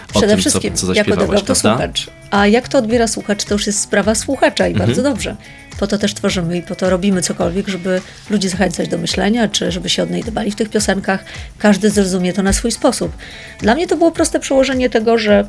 o 0.09 0.11
Przede 0.11 0.27
tym, 0.27 0.37
wszystkim, 0.39 0.73
co, 0.75 0.87
co 0.87 0.93
jak 0.93 1.07
odebrał 1.07 1.27
zaśpiewałaś, 1.27 1.39
to 1.41 1.45
prawda? 1.61 1.77
słuchacz. 1.87 2.07
A 2.31 2.47
jak 2.47 2.67
to 2.67 2.77
odbiera 2.77 3.07
słuchacz, 3.07 3.43
to 3.43 3.53
już 3.55 3.67
jest 3.67 3.79
sprawa 3.81 4.15
słuchacza 4.15 4.67
i 4.67 4.71
Mhm. 4.71 4.87
bardzo 4.89 5.03
dobrze. 5.03 5.35
Po 5.79 5.87
to 5.87 5.97
też 5.97 6.13
tworzymy 6.13 6.57
i 6.57 6.61
po 6.61 6.75
to 6.75 6.89
robimy 6.89 7.21
cokolwiek, 7.21 7.67
żeby 7.67 8.01
ludzi 8.29 8.49
zachęcać 8.49 8.89
do 8.89 8.97
myślenia, 8.97 9.47
czy 9.47 9.71
żeby 9.71 9.89
się 9.89 10.03
odnajdywali 10.03 10.51
w 10.51 10.55
tych 10.55 10.69
piosenkach. 10.69 11.25
Każdy 11.57 11.89
zrozumie 11.89 12.33
to 12.33 12.43
na 12.43 12.53
swój 12.53 12.71
sposób. 12.71 13.11
Dla 13.59 13.75
mnie 13.75 13.87
to 13.87 13.97
było 13.97 14.11
proste 14.11 14.39
przełożenie 14.39 14.89
tego, 14.89 15.17
że 15.17 15.47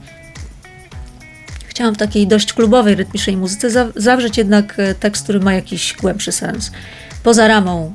chciałam 1.66 1.94
w 1.94 1.98
takiej 1.98 2.26
dość 2.26 2.52
klubowej, 2.52 2.94
rytmicznej 2.94 3.36
muzyce 3.36 3.70
za- 3.70 3.88
zawrzeć 3.96 4.38
jednak 4.38 4.74
e, 4.78 4.94
tekst, 4.94 5.22
który 5.24 5.40
ma 5.40 5.54
jakiś 5.54 5.94
głębszy 6.00 6.32
sens. 6.32 6.70
Poza 7.22 7.48
ramą 7.48 7.94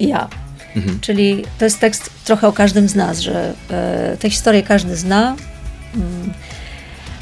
ja. 0.00 0.28
Mhm. 0.76 1.00
Czyli 1.00 1.44
to 1.58 1.64
jest 1.64 1.80
tekst 1.80 2.10
trochę 2.24 2.48
o 2.48 2.52
każdym 2.52 2.88
z 2.88 2.94
nas, 2.94 3.20
że 3.20 3.54
e, 3.70 4.16
tę 4.20 4.30
historię 4.30 4.62
każdy 4.62 4.96
zna, 4.96 5.36
mm, 5.94 6.32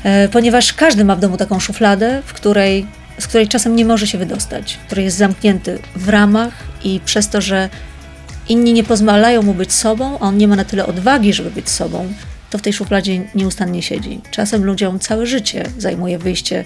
e, 0.05 0.29
ponieważ 0.29 0.73
każdy 0.73 1.05
ma 1.05 1.17
w 1.17 1.21
domu 1.21 1.37
taką 1.37 1.61
szufladę, 1.61 2.23
w 2.27 2.33
której, 2.33 2.87
z 3.21 3.27
której 3.27 3.49
czasem 3.49 3.77
nie 3.77 3.85
może 3.85 4.07
się 4.07 4.19
wydostać, 4.19 4.79
który 4.87 5.03
jest 5.03 5.17
zamknięty 5.17 5.79
w 5.97 6.09
ramach 6.09 6.55
i 6.85 7.01
przez 7.05 7.29
to, 7.29 7.41
że 7.41 7.69
inni 8.49 8.73
nie 8.73 8.85
pozwalają 8.85 9.43
mu 9.43 9.55
być 9.55 9.73
sobą, 9.73 10.19
a 10.19 10.23
on 10.23 10.37
nie 10.37 10.49
ma 10.49 10.57
na 10.57 10.65
tyle 10.65 10.87
odwagi, 10.87 11.33
żeby 11.33 11.51
być 11.51 11.69
sobą, 11.69 12.13
to 12.51 12.59
w 12.59 12.63
tej 12.63 12.73
szufladzie 12.73 13.21
nieustannie 13.35 13.83
siedzi. 13.83 14.21
Czasem 14.31 14.65
ludziom 14.65 14.99
całe 14.99 15.27
życie 15.27 15.65
zajmuje 15.79 16.19
wyjście 16.19 16.65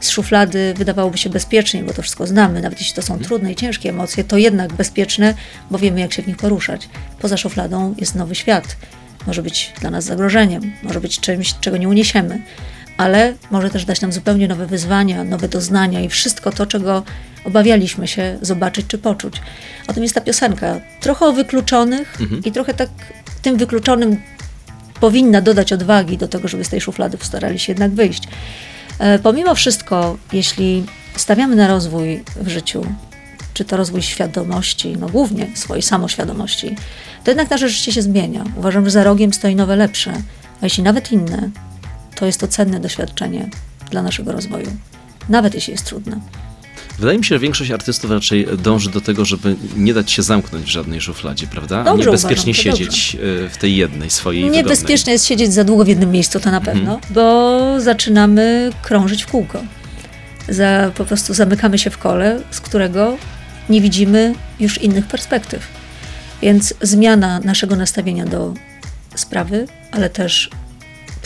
z 0.00 0.10
szuflady, 0.10 0.74
wydawałoby 0.76 1.18
się 1.18 1.30
bezpieczniej, 1.30 1.82
bo 1.82 1.92
to 1.92 2.02
wszystko 2.02 2.26
znamy, 2.26 2.60
nawet 2.60 2.78
jeśli 2.78 2.94
to 2.94 3.02
są 3.02 3.18
trudne 3.18 3.52
i 3.52 3.56
ciężkie 3.56 3.90
emocje, 3.90 4.24
to 4.24 4.38
jednak 4.38 4.72
bezpieczne, 4.72 5.34
bo 5.70 5.78
wiemy, 5.78 6.00
jak 6.00 6.12
się 6.12 6.22
w 6.22 6.26
nich 6.26 6.36
poruszać. 6.36 6.88
Poza 7.20 7.36
szufladą 7.36 7.94
jest 7.98 8.14
nowy 8.14 8.34
świat. 8.34 8.76
Może 9.26 9.42
być 9.42 9.72
dla 9.80 9.90
nas 9.90 10.04
zagrożeniem, 10.04 10.72
może 10.82 11.00
być 11.00 11.20
czymś, 11.20 11.54
czego 11.60 11.76
nie 11.76 11.88
uniesiemy, 11.88 12.42
ale 12.96 13.34
może 13.50 13.70
też 13.70 13.84
dać 13.84 14.00
nam 14.00 14.12
zupełnie 14.12 14.48
nowe 14.48 14.66
wyzwania, 14.66 15.24
nowe 15.24 15.48
doznania 15.48 16.00
i 16.00 16.08
wszystko 16.08 16.52
to, 16.52 16.66
czego 16.66 17.02
obawialiśmy 17.44 18.08
się 18.08 18.38
zobaczyć 18.42 18.86
czy 18.86 18.98
poczuć. 18.98 19.40
O 19.86 19.92
tym 19.92 20.02
jest 20.02 20.14
ta 20.14 20.20
piosenka. 20.20 20.80
Trochę 21.00 21.26
o 21.26 21.32
wykluczonych 21.32 22.18
i 22.44 22.52
trochę 22.52 22.74
tak 22.74 22.88
tym 23.42 23.56
wykluczonym 23.56 24.16
powinna 25.00 25.40
dodać 25.40 25.72
odwagi 25.72 26.18
do 26.18 26.28
tego, 26.28 26.48
żeby 26.48 26.64
z 26.64 26.68
tej 26.68 26.80
szuflady 26.80 27.18
postarali 27.18 27.58
się 27.58 27.72
jednak 27.72 27.92
wyjść. 27.92 28.22
E, 28.98 29.18
Pomimo 29.18 29.54
wszystko, 29.54 30.18
jeśli 30.32 30.84
stawiamy 31.16 31.56
na 31.56 31.68
rozwój 31.68 32.22
w 32.36 32.48
życiu, 32.48 32.86
czy 33.54 33.64
to 33.64 33.76
rozwój 33.76 34.02
świadomości, 34.02 34.96
no 35.00 35.08
głównie 35.08 35.46
swojej 35.54 35.82
samoświadomości, 35.82 36.76
to 37.24 37.30
jednak 37.30 37.50
nasze 37.50 37.68
życie 37.68 37.92
się 37.92 38.02
zmienia. 38.02 38.44
Uważam, 38.56 38.84
że 38.84 38.90
za 38.90 39.04
rogiem 39.04 39.32
stoi 39.32 39.56
nowe, 39.56 39.76
lepsze, 39.76 40.12
a 40.62 40.66
jeśli 40.66 40.82
nawet 40.82 41.12
inne, 41.12 41.50
to 42.16 42.26
jest 42.26 42.40
to 42.40 42.48
cenne 42.48 42.80
doświadczenie 42.80 43.50
dla 43.90 44.02
naszego 44.02 44.32
rozwoju, 44.32 44.76
nawet 45.28 45.54
jeśli 45.54 45.72
jest 45.72 45.84
trudne. 45.84 46.20
Wydaje 46.98 47.18
mi 47.18 47.24
się, 47.24 47.28
że 47.34 47.38
większość 47.38 47.70
artystów 47.70 48.10
raczej 48.10 48.46
dąży 48.58 48.90
do 48.90 49.00
tego, 49.00 49.24
żeby 49.24 49.56
nie 49.76 49.94
dać 49.94 50.10
się 50.10 50.22
zamknąć 50.22 50.64
w 50.64 50.68
żadnej 50.68 51.00
szufladzie, 51.00 51.46
prawda? 51.46 51.84
Dobrze 51.84 52.02
A 52.02 52.06
nie 52.06 52.12
bezpiecznie 52.12 52.52
uważam, 52.52 52.72
siedzieć 52.78 53.16
y, 53.44 53.48
w 53.48 53.56
tej 53.56 53.76
jednej 53.76 54.10
swojej 54.10 54.50
Niebezpieczne 54.50 55.12
jest 55.12 55.26
siedzieć 55.26 55.52
za 55.52 55.64
długo 55.64 55.84
w 55.84 55.88
jednym 55.88 56.10
miejscu, 56.10 56.40
to 56.40 56.50
na 56.50 56.56
Mhm. 56.58 56.76
pewno, 56.76 57.00
bo 57.10 57.60
zaczynamy 57.80 58.70
krążyć 58.82 59.22
w 59.22 59.26
kółko. 59.26 59.62
Za, 60.48 60.90
po 60.94 61.04
prostu 61.04 61.34
zamykamy 61.34 61.78
się 61.78 61.90
w 61.90 61.98
kole, 61.98 62.40
z 62.50 62.60
którego 62.60 63.16
nie 63.68 63.80
widzimy 63.80 64.34
już 64.60 64.82
innych 64.82 65.06
perspektyw. 65.06 65.66
Więc 66.42 66.74
zmiana 66.82 67.40
naszego 67.40 67.76
nastawienia 67.76 68.26
do 68.26 68.54
sprawy, 69.14 69.66
ale 69.92 70.10
też 70.10 70.50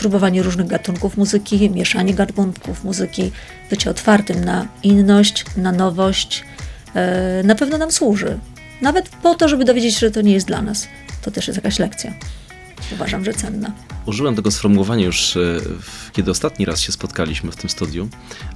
próbowanie 0.01 0.43
różnych 0.43 0.67
gatunków 0.67 1.17
wymowanie 1.17 1.69
mieszanie 1.69 2.13
gatunków 2.13 2.83
muzyki, 2.83 3.31
bycie 3.69 3.89
otwartym 3.89 4.45
na 4.45 4.67
inność, 4.83 5.45
na 5.57 5.71
nowość, 5.71 6.43
e, 6.95 7.43
na 7.43 7.55
pewno 7.55 7.77
nam 7.77 7.91
służy. 7.91 8.39
Nawet 8.81 9.09
po 9.09 9.35
to, 9.35 9.47
żeby 9.47 9.65
dowiedzieć 9.65 9.93
się, 9.93 9.99
że 9.99 10.11
to 10.11 10.21
nie 10.21 10.33
jest 10.33 10.47
dla 10.47 10.61
nas. 10.61 10.87
To 11.21 11.31
też 11.31 11.47
jest 11.47 11.57
jakaś 11.57 11.79
lekcja. 11.79 12.13
Uważam, 12.93 13.25
że 13.25 13.33
cenna. 13.33 13.71
Użyłem 14.05 14.35
tego 14.35 14.51
sformułowania 14.51 15.05
już, 15.05 15.37
e, 15.37 15.39
kiedy 16.13 16.31
ostatni 16.31 16.65
raz 16.65 16.79
się 16.81 16.91
spotkaliśmy 16.91 17.51
w 17.51 17.55
tym 17.55 17.69
studiu, 17.69 18.09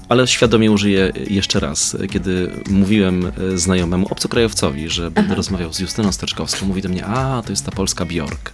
ale 0.10 0.28
świadomie 0.28 0.72
użyję 0.72 1.12
jeszcze 1.30 1.60
raz. 1.60 1.98
Kiedy 2.12 2.52
mówiłem 2.70 3.32
e, 3.54 3.58
znajomemu 3.58 4.08
obcokrajowcowi, 4.10 4.90
że 4.90 5.12
będę 5.12 5.36
rozmawiał 5.36 5.74
z 5.74 5.80
Justyną 5.80 6.12
Steczkowską, 6.12 6.66
mówi 6.66 6.82
do 6.82 6.90
mnie, 6.90 7.06
a 7.06 7.42
to 7.46 7.52
jest 7.52 7.66
ta 7.66 7.72
polska 7.72 8.06
Bjork. 8.06 8.52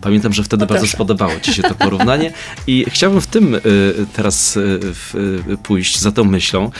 Pamiętam, 0.00 0.32
że 0.32 0.44
wtedy 0.44 0.60
No 0.60 0.66
bardzo 0.66 0.86
spodobało 0.86 1.40
ci 1.40 1.54
się 1.54 1.62
to 1.62 1.74
porównanie 1.74 2.32
i 2.66 2.84
chciałbym 2.88 3.20
w 3.20 3.26
tym 3.26 3.54
e, 3.54 3.58
teraz 4.12 4.56
e, 4.56 4.60
e, 5.52 5.56
pójść 5.56 5.98
za 5.98 6.12
tą 6.12 6.24
myślą, 6.24 6.70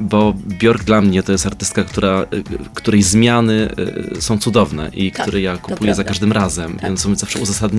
bo 0.00 0.34
Bjork 0.36 0.84
dla 0.84 1.00
mnie 1.00 1.22
to 1.22 1.32
jest 1.32 1.46
artystka, 1.46 1.84
która, 1.84 2.20
e, 2.20 2.26
której 2.74 3.02
zmiany 3.02 3.68
e, 4.16 4.20
są 4.20 4.38
cudowne 4.38 4.90
i 4.94 5.12
Tak, 5.12 5.22
które 5.22 5.40
ja 5.40 5.56
kupuję 5.56 5.94
za 5.94 6.04
każdym 6.04 6.32
razem, 6.32 6.72
Tak. 6.72 6.82
więc 6.82 7.00
są 7.00 7.14
zawsze 7.14 7.38
uzasadnione. 7.38 7.73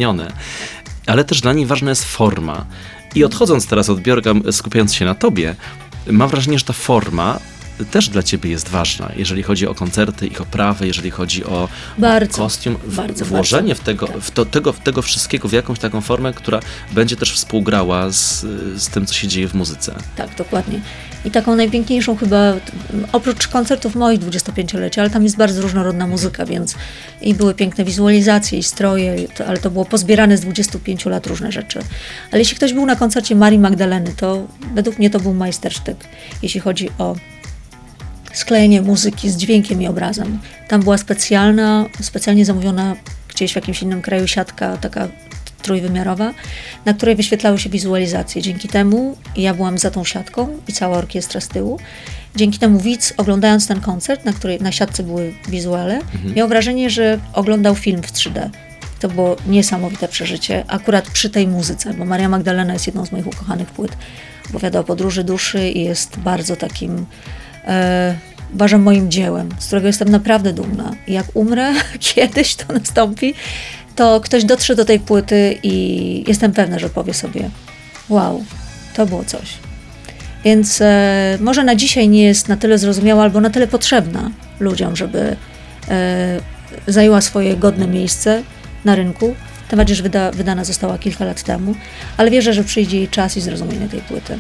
Ale 1.08 1.23
też 1.23 1.41
dla 1.41 1.53
niej 1.53 1.65
ważna 1.65 1.89
jest 1.89 2.05
forma. 2.05 2.65
I 3.15 3.23
odchodząc 3.23 3.67
teraz 3.67 3.89
od 3.89 3.99
Bjorka, 3.99 4.31
skupiając 4.51 4.93
się 4.93 5.05
na 5.05 5.15
tobie, 5.15 5.55
mam 6.08 6.29
wrażenie, 6.29 6.60
że 6.60 6.65
ta 6.65 6.73
forma 6.73 7.39
też 7.91 8.09
dla 8.09 8.23
ciebie 8.23 8.49
jest 8.49 8.69
ważna, 8.69 9.11
jeżeli 9.15 9.43
chodzi 9.43 9.67
o 9.67 9.75
koncerty, 9.75 10.27
ich 10.27 10.41
oprawę, 10.41 10.88
jeżeli 10.88 11.11
chodzi 11.11 11.43
o, 11.45 11.69
Bardzo, 11.97 12.38
kostium, 12.38 12.77
bardzo, 12.88 13.25
włożenie 13.25 13.67
bardzo. 13.67 13.81
w, 13.83 13.85
tego, 13.85 14.07
Tak. 14.07 14.17
w 14.17 14.31
to, 14.31 14.45
tego, 14.45 14.73
w 14.73 14.79
tego 14.79 15.01
wszystkiego 15.01 15.47
w 15.47 15.51
jakąś 15.53 15.79
taką 15.79 16.01
formę, 16.01 16.33
która 16.33 16.59
będzie 16.91 17.15
też 17.15 17.33
współgrała 17.33 18.09
z, 18.11 18.41
z 18.75 18.88
tym, 18.89 19.05
co 19.05 19.13
się 19.13 19.27
dzieje 19.27 19.47
w 19.47 19.53
muzyce. 19.53 19.95
Tak, 20.15 20.35
dokładnie. 20.35 20.79
I 21.25 21.31
taką 21.31 21.55
najpiękniejszą 21.55 22.15
chyba, 22.17 22.53
oprócz 23.11 23.47
koncertów 23.47 23.95
moich 23.95 24.19
25-lecia, 24.19 25.01
ale 25.01 25.09
tam 25.09 25.23
jest 25.23 25.38
bardzo 25.38 25.61
różnorodna 25.61 26.07
muzyka, 26.07 26.45
więc 26.45 26.75
i 27.21 27.33
były 27.33 27.53
piękne 27.53 27.83
wizualizacje 27.83 28.59
i 28.59 28.63
stroje, 28.63 29.15
ale 29.47 29.57
to 29.57 29.71
było 29.71 29.85
pozbierane 29.85 30.38
z 30.38 30.41
25 30.41 31.05
lat 31.05 31.27
różne 31.27 31.51
rzeczy. 31.51 31.79
Ale 32.31 32.39
jeśli 32.39 32.55
ktoś 32.57 32.73
był 32.73 32.85
na 32.85 32.95
koncercie 32.95 33.35
Marii 33.35 33.59
Magdaleny, 33.59 34.13
to 34.17 34.47
według 34.75 34.99
mnie 34.99 35.09
to 35.09 35.19
był 35.19 35.33
majstersztyk, 35.33 35.97
jeśli 36.41 36.59
chodzi 36.59 36.89
o 36.97 37.15
sklejenie 38.35 38.81
muzyki 38.81 39.29
z 39.29 39.37
dźwiękiem 39.37 39.81
i 39.81 39.87
obrazem. 39.87 40.39
Tam 40.67 40.81
była 40.81 40.97
specjalna, 40.97 41.85
specjalnie 42.01 42.45
zamówiona 42.45 42.95
gdzieś 43.29 43.51
w 43.51 43.55
jakimś 43.55 43.81
innym 43.81 44.01
kraju 44.01 44.27
siatka, 44.27 44.77
taka 44.77 45.07
trójwymiarowa, 45.61 46.33
na 46.85 46.93
której 46.93 47.15
wyświetlały 47.15 47.59
się 47.59 47.69
wizualizacje. 47.69 48.41
Dzięki 48.41 48.67
temu 48.67 49.17
ja 49.35 49.53
byłam 49.53 49.77
za 49.77 49.91
tą 49.91 50.03
siatką 50.03 50.47
i 50.67 50.73
cała 50.73 50.97
orkiestra 50.97 51.41
z 51.41 51.47
tyłu. 51.47 51.79
Dzięki 52.35 52.59
temu 52.59 52.79
widz, 52.79 53.13
oglądając 53.17 53.67
ten 53.67 53.81
koncert, 53.81 54.25
na 54.25 54.33
której 54.33 54.61
na 54.61 54.71
siatce 54.71 55.03
były 55.03 55.33
wizuale, 55.47 56.01
miał 56.35 56.47
wrażenie, 56.47 56.89
że 56.89 57.19
oglądał 57.33 57.75
film 57.75 58.01
w 58.03 58.11
3D. 58.11 58.49
To 58.99 59.07
było 59.09 59.35
niesamowite 59.47 60.07
przeżycie, 60.07 60.63
akurat 60.67 61.09
przy 61.09 61.29
tej 61.29 61.47
muzyce, 61.47 61.93
bo 61.93 62.05
Maria 62.05 62.29
Magdalena 62.29 62.73
jest 62.73 62.87
jedną 62.87 63.05
z 63.05 63.11
moich 63.11 63.27
ukochanych 63.27 63.67
płyt. 63.67 63.97
Opowiada 64.49 64.79
o 64.79 64.83
podróży 64.83 65.23
duszy 65.23 65.69
i 65.69 65.83
jest 65.83 66.19
bardzo 66.19 66.55
takim 66.55 67.05
uważam 68.54 68.82
moim 68.82 69.12
dziełem, 69.12 69.49
z 69.60 69.65
którego 69.67 69.88
jestem 69.88 70.10
naprawdę 70.10 70.54
dumna. 70.54 70.91
I 71.08 71.13
jak 71.13 71.25
umrę, 71.34 71.73
kiedyś 71.99 72.56
to 72.56 72.73
nastąpi, 72.73 73.34
to 73.95 74.21
ktoś 74.21 74.43
dotrze 74.45 74.75
do 74.75 74.86
tej 74.86 74.99
płyty 74.99 75.58
i 75.63 76.23
jestem 76.28 76.51
pewna, 76.51 76.80
że 76.80 76.89
powie 76.89 77.13
sobie: 77.13 77.49
Wow, 78.10 78.45
to 78.95 79.06
było 79.06 79.23
coś. 79.23 79.54
Więc 80.45 80.82
e, 80.82 81.38
może 81.41 81.63
na 81.63 81.75
dzisiaj 81.75 82.10
nie 82.10 82.23
jest 82.23 82.49
na 82.49 82.58
tyle 82.58 82.78
zrozumiała 82.78 83.23
albo 83.23 83.41
na 83.41 83.49
tyle 83.49 83.67
potrzebna 83.67 84.32
ludziom, 84.60 84.95
żeby 84.95 85.36
e, 85.89 86.39
zajęła 86.88 87.21
swoje 87.21 87.58
godne 87.58 87.88
miejsce 87.88 88.43
na 88.86 88.95
rynku. 88.95 89.36
Tym 89.69 89.78
bardziej, 89.78 89.95
że 89.95 90.04
wyda, 90.04 90.32
wydana 90.32 90.63
została 90.63 90.97
kilka 90.97 91.25
lat 91.25 91.43
temu, 91.43 91.75
ale 92.17 92.32
wierzę, 92.32 92.54
że 92.54 92.63
przyjdzie 92.63 92.97
jej 92.97 93.08
czas 93.08 93.38
i 93.38 93.41
zrozumienie 93.41 93.88
tej 93.88 94.01
płyty. 94.01 94.38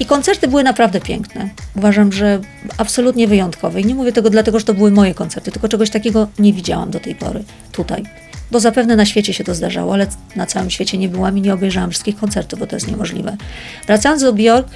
I 0.00 0.06
koncerty 0.06 0.48
były 0.48 0.62
naprawdę 0.64 1.00
piękne. 1.00 1.48
Uważam, 1.76 2.12
że 2.12 2.40
absolutnie 2.78 3.28
wyjątkowe. 3.28 3.80
I 3.80 3.84
nie 3.84 3.94
mówię 3.94 4.12
tego 4.12 4.30
dlatego, 4.30 4.58
że 4.58 4.64
to 4.64 4.74
były 4.74 4.90
moje 4.90 5.14
koncerty, 5.14 5.52
tylko 5.52 5.68
czegoś 5.68 5.90
takiego 5.90 6.28
nie 6.38 6.52
widziałam 6.52 6.90
do 6.90 7.00
tej 7.00 7.14
pory 7.14 7.44
tutaj. 7.72 8.04
Bo 8.50 8.60
zapewne 8.60 8.96
na 8.96 9.06
świecie 9.06 9.34
się 9.34 9.44
to 9.44 9.54
zdarzało, 9.54 9.94
ale 9.94 10.06
na 10.36 10.46
całym 10.46 10.70
świecie 10.70 10.98
nie 10.98 11.08
byłam 11.08 11.38
i 11.38 11.40
nie 11.40 11.54
obejrzałam 11.54 11.90
wszystkich 11.90 12.16
koncertów, 12.16 12.58
bo 12.58 12.66
to 12.66 12.76
jest 12.76 12.88
niemożliwe. 12.88 13.36
Wracając 13.86 14.22
do 14.22 14.32
Bjork, 14.32 14.68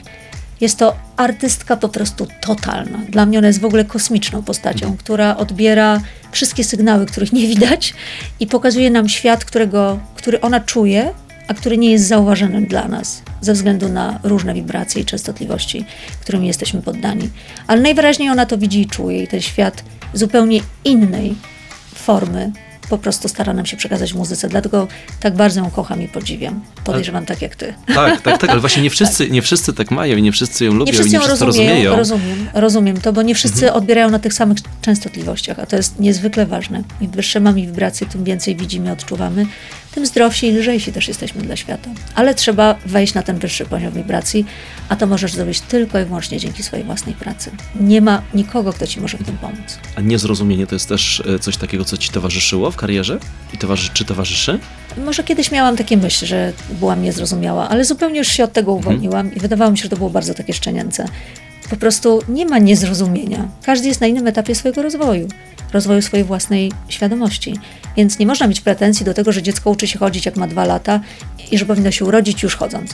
jest 0.61 0.79
to 0.79 0.97
artystka 1.17 1.77
po 1.77 1.89
prostu 1.89 2.27
totalna. 2.41 2.99
Dla 3.09 3.27
mnie 3.27 3.39
ona 3.39 3.47
jest 3.47 3.61
w 3.61 3.65
ogóle 3.65 3.85
kosmiczną 3.85 4.43
postacią, 4.43 4.97
która 4.97 5.37
odbiera 5.37 6.01
wszystkie 6.33 6.65
sygnały, 6.65 7.07
których 7.07 7.33
nie 7.33 7.47
widać 7.47 7.95
i 8.41 8.47
pokazuje 8.47 8.91
nam 8.91 9.09
świat, 9.09 9.45
którego, 9.45 9.99
który 10.17 10.41
ona 10.41 10.61
czuje, 10.61 11.11
a 11.49 11.55
który 11.55 11.79
nie 11.79 11.91
jest 11.91 12.07
zauważony 12.07 12.67
dla 12.67 12.89
nas 12.89 13.23
ze 13.41 13.53
względu 13.53 13.89
na 13.89 14.21
różne 14.23 14.55
wibracje 14.55 15.03
i 15.03 15.05
częstotliwości, 15.05 15.85
którymi 16.21 16.47
jesteśmy 16.47 16.83
poddani. 16.83 17.31
Ale 17.67 17.81
najwyraźniej 17.81 18.31
ona 18.31 18.47
to 18.47 18.59
widzi 18.59 18.81
i 18.81 18.87
czuje 18.87 19.23
i 19.23 19.29
ten 19.29 19.41
świat 19.41 19.85
zupełnie 20.15 20.61
innej 20.85 21.35
formy 21.95 22.53
po 22.87 22.99
prostu 22.99 23.29
stara 23.29 23.53
nam 23.53 23.67
się 23.67 23.77
przekazać 23.77 24.15
muzyce, 24.15 24.49
dlatego 24.49 24.89
tak 25.21 25.35
bardzo 25.35 25.61
ją 25.61 25.71
kocham 25.71 26.03
i 26.03 26.09
podziwiam. 26.09 26.61
Podejrzewam 26.85 27.27
tak 27.27 27.43
jak 27.43 27.57
ty. 27.57 27.75
Tak, 27.95 28.21
tak, 28.21 28.41
tak, 28.41 28.51
ale 28.51 28.61
właśnie 28.61 28.83
nie 28.83 28.91
wszyscy, 28.97 29.31
nie 29.31 29.43
wszyscy 29.43 29.73
tak 29.73 29.91
mają 29.91 30.17
i 30.17 30.23
nie 30.23 30.33
wszyscy 30.33 30.65
ją 30.65 30.73
lubią 30.73 30.85
Nie 30.85 30.91
i 30.91 30.95
wszyscy 30.95 31.11
nie 31.13 31.19
ją 31.19 31.23
wszyscy 31.25 31.45
rozumieją, 31.45 31.97
rozumieją. 31.97 31.97
rozumiem, 31.97 32.49
rozumiem 32.55 32.97
to, 33.01 33.13
bo 33.13 33.23
nie 33.23 33.35
wszyscy 33.35 33.65
Mhm. 33.65 33.75
odbierają 33.83 34.11
na 34.11 34.19
tych 34.19 34.35
samych 34.35 34.59
częstotliwościach, 34.83 35.59
a 35.59 35.67
to 35.67 35.77
jest 35.77 35.99
niezwykle 36.01 36.47
ważne. 36.47 36.83
Im 37.01 37.11
wyższe 37.11 37.41
mamy 37.41 37.61
wibracje, 37.61 38.07
tym 38.07 38.25
więcej 38.25 38.57
widzimy, 38.57 38.93
odczuwamy, 38.93 39.47
tym 39.95 40.07
zdrowsi 40.07 40.47
i 40.47 40.53
lżejsi 40.53 40.93
też 40.93 41.09
jesteśmy 41.09 41.43
dla 41.43 41.57
świata. 41.57 41.91
Ale 42.15 42.35
trzeba 42.35 42.75
wejść 42.87 43.15
na 43.15 43.23
ten 43.23 43.39
wyższy 43.39 43.65
poziom 43.65 43.93
wibracji, 43.93 44.47
a 44.89 44.97
to 44.97 45.07
możesz 45.07 45.33
zrobić 45.33 45.61
tylko 45.61 46.01
i 46.01 46.05
wyłącznie 46.05 46.39
dzięki 46.39 46.63
swojej 46.63 46.85
własnej 46.85 47.15
pracy. 47.15 47.51
Nie 47.81 48.01
ma 48.01 48.23
nikogo, 48.35 48.73
kto 48.73 48.87
ci 48.87 49.01
może 49.01 49.19
w 49.19 49.25
tym 49.25 49.39
pomóc. 49.39 49.79
A 49.97 50.01
niezrozumienie 50.01 50.67
to 50.67 50.75
jest 50.75 50.89
też 50.89 51.23
e, 51.35 51.39
coś 51.39 51.57
takiego, 51.57 51.85
co 51.85 51.97
ci 51.97 52.11
towarzyszyło 52.11 52.71
w 52.71 52.77
karierze? 52.77 53.19
I 53.53 53.59
towarzy, 53.59 53.91
czy 53.95 54.05
towarzyszy? 54.05 54.59
Może 55.05 55.25
kiedyś 55.25 55.51
miałam 55.51 55.77
takie 55.77 55.97
myśli, 55.97 56.27
że 56.27 56.53
byłam 56.71 57.03
niezrozumiała, 57.03 57.69
ale 57.69 57.85
zupełnie 57.85 58.19
już 58.19 58.29
się 58.29 58.45
od 58.45 58.53
tego 58.53 58.73
uwolniłam 58.73 59.35
i 59.35 59.41
wydawało 59.41 59.71
mi 59.71 59.79
się, 59.79 59.83
że 59.83 59.89
to 59.89 59.97
było 59.97 60.11
bardzo 60.11 60.35
takie 60.35 60.53
szczenięce. 60.53 61.09
Po 61.71 61.77
prostu 61.77 62.23
nie 62.29 62.47
ma 62.47 62.59
niezrozumienia. 62.59 63.49
Każdy 63.63 63.89
jest 63.89 64.01
na 64.01 64.07
innym 64.07 64.27
etapie 64.27 64.55
swojego 64.55 64.83
rozwoju, 64.83 65.29
rozwoju 65.73 66.03
swojej 66.03 66.25
własnej 66.25 66.73
świadomości. 66.89 67.59
Więc 67.97 68.19
nie 68.19 68.27
można 68.27 68.47
mieć 68.47 68.61
pretensji 68.61 69.07
do 69.07 69.15
tego, 69.15 69.33
że 69.33 69.43
dziecko 69.43 69.71
uczy 69.71 69.87
się 69.87 69.99
chodzić 69.99 70.27
jak 70.27 70.37
ma 70.37 70.47
dwa 70.47 70.65
lata 70.65 71.01
i 71.51 71.59
że 71.59 71.67
powinno 71.67 71.91
się 71.91 72.05
urodzić 72.05 72.43
już 72.43 72.57
chodząc. 72.57 72.91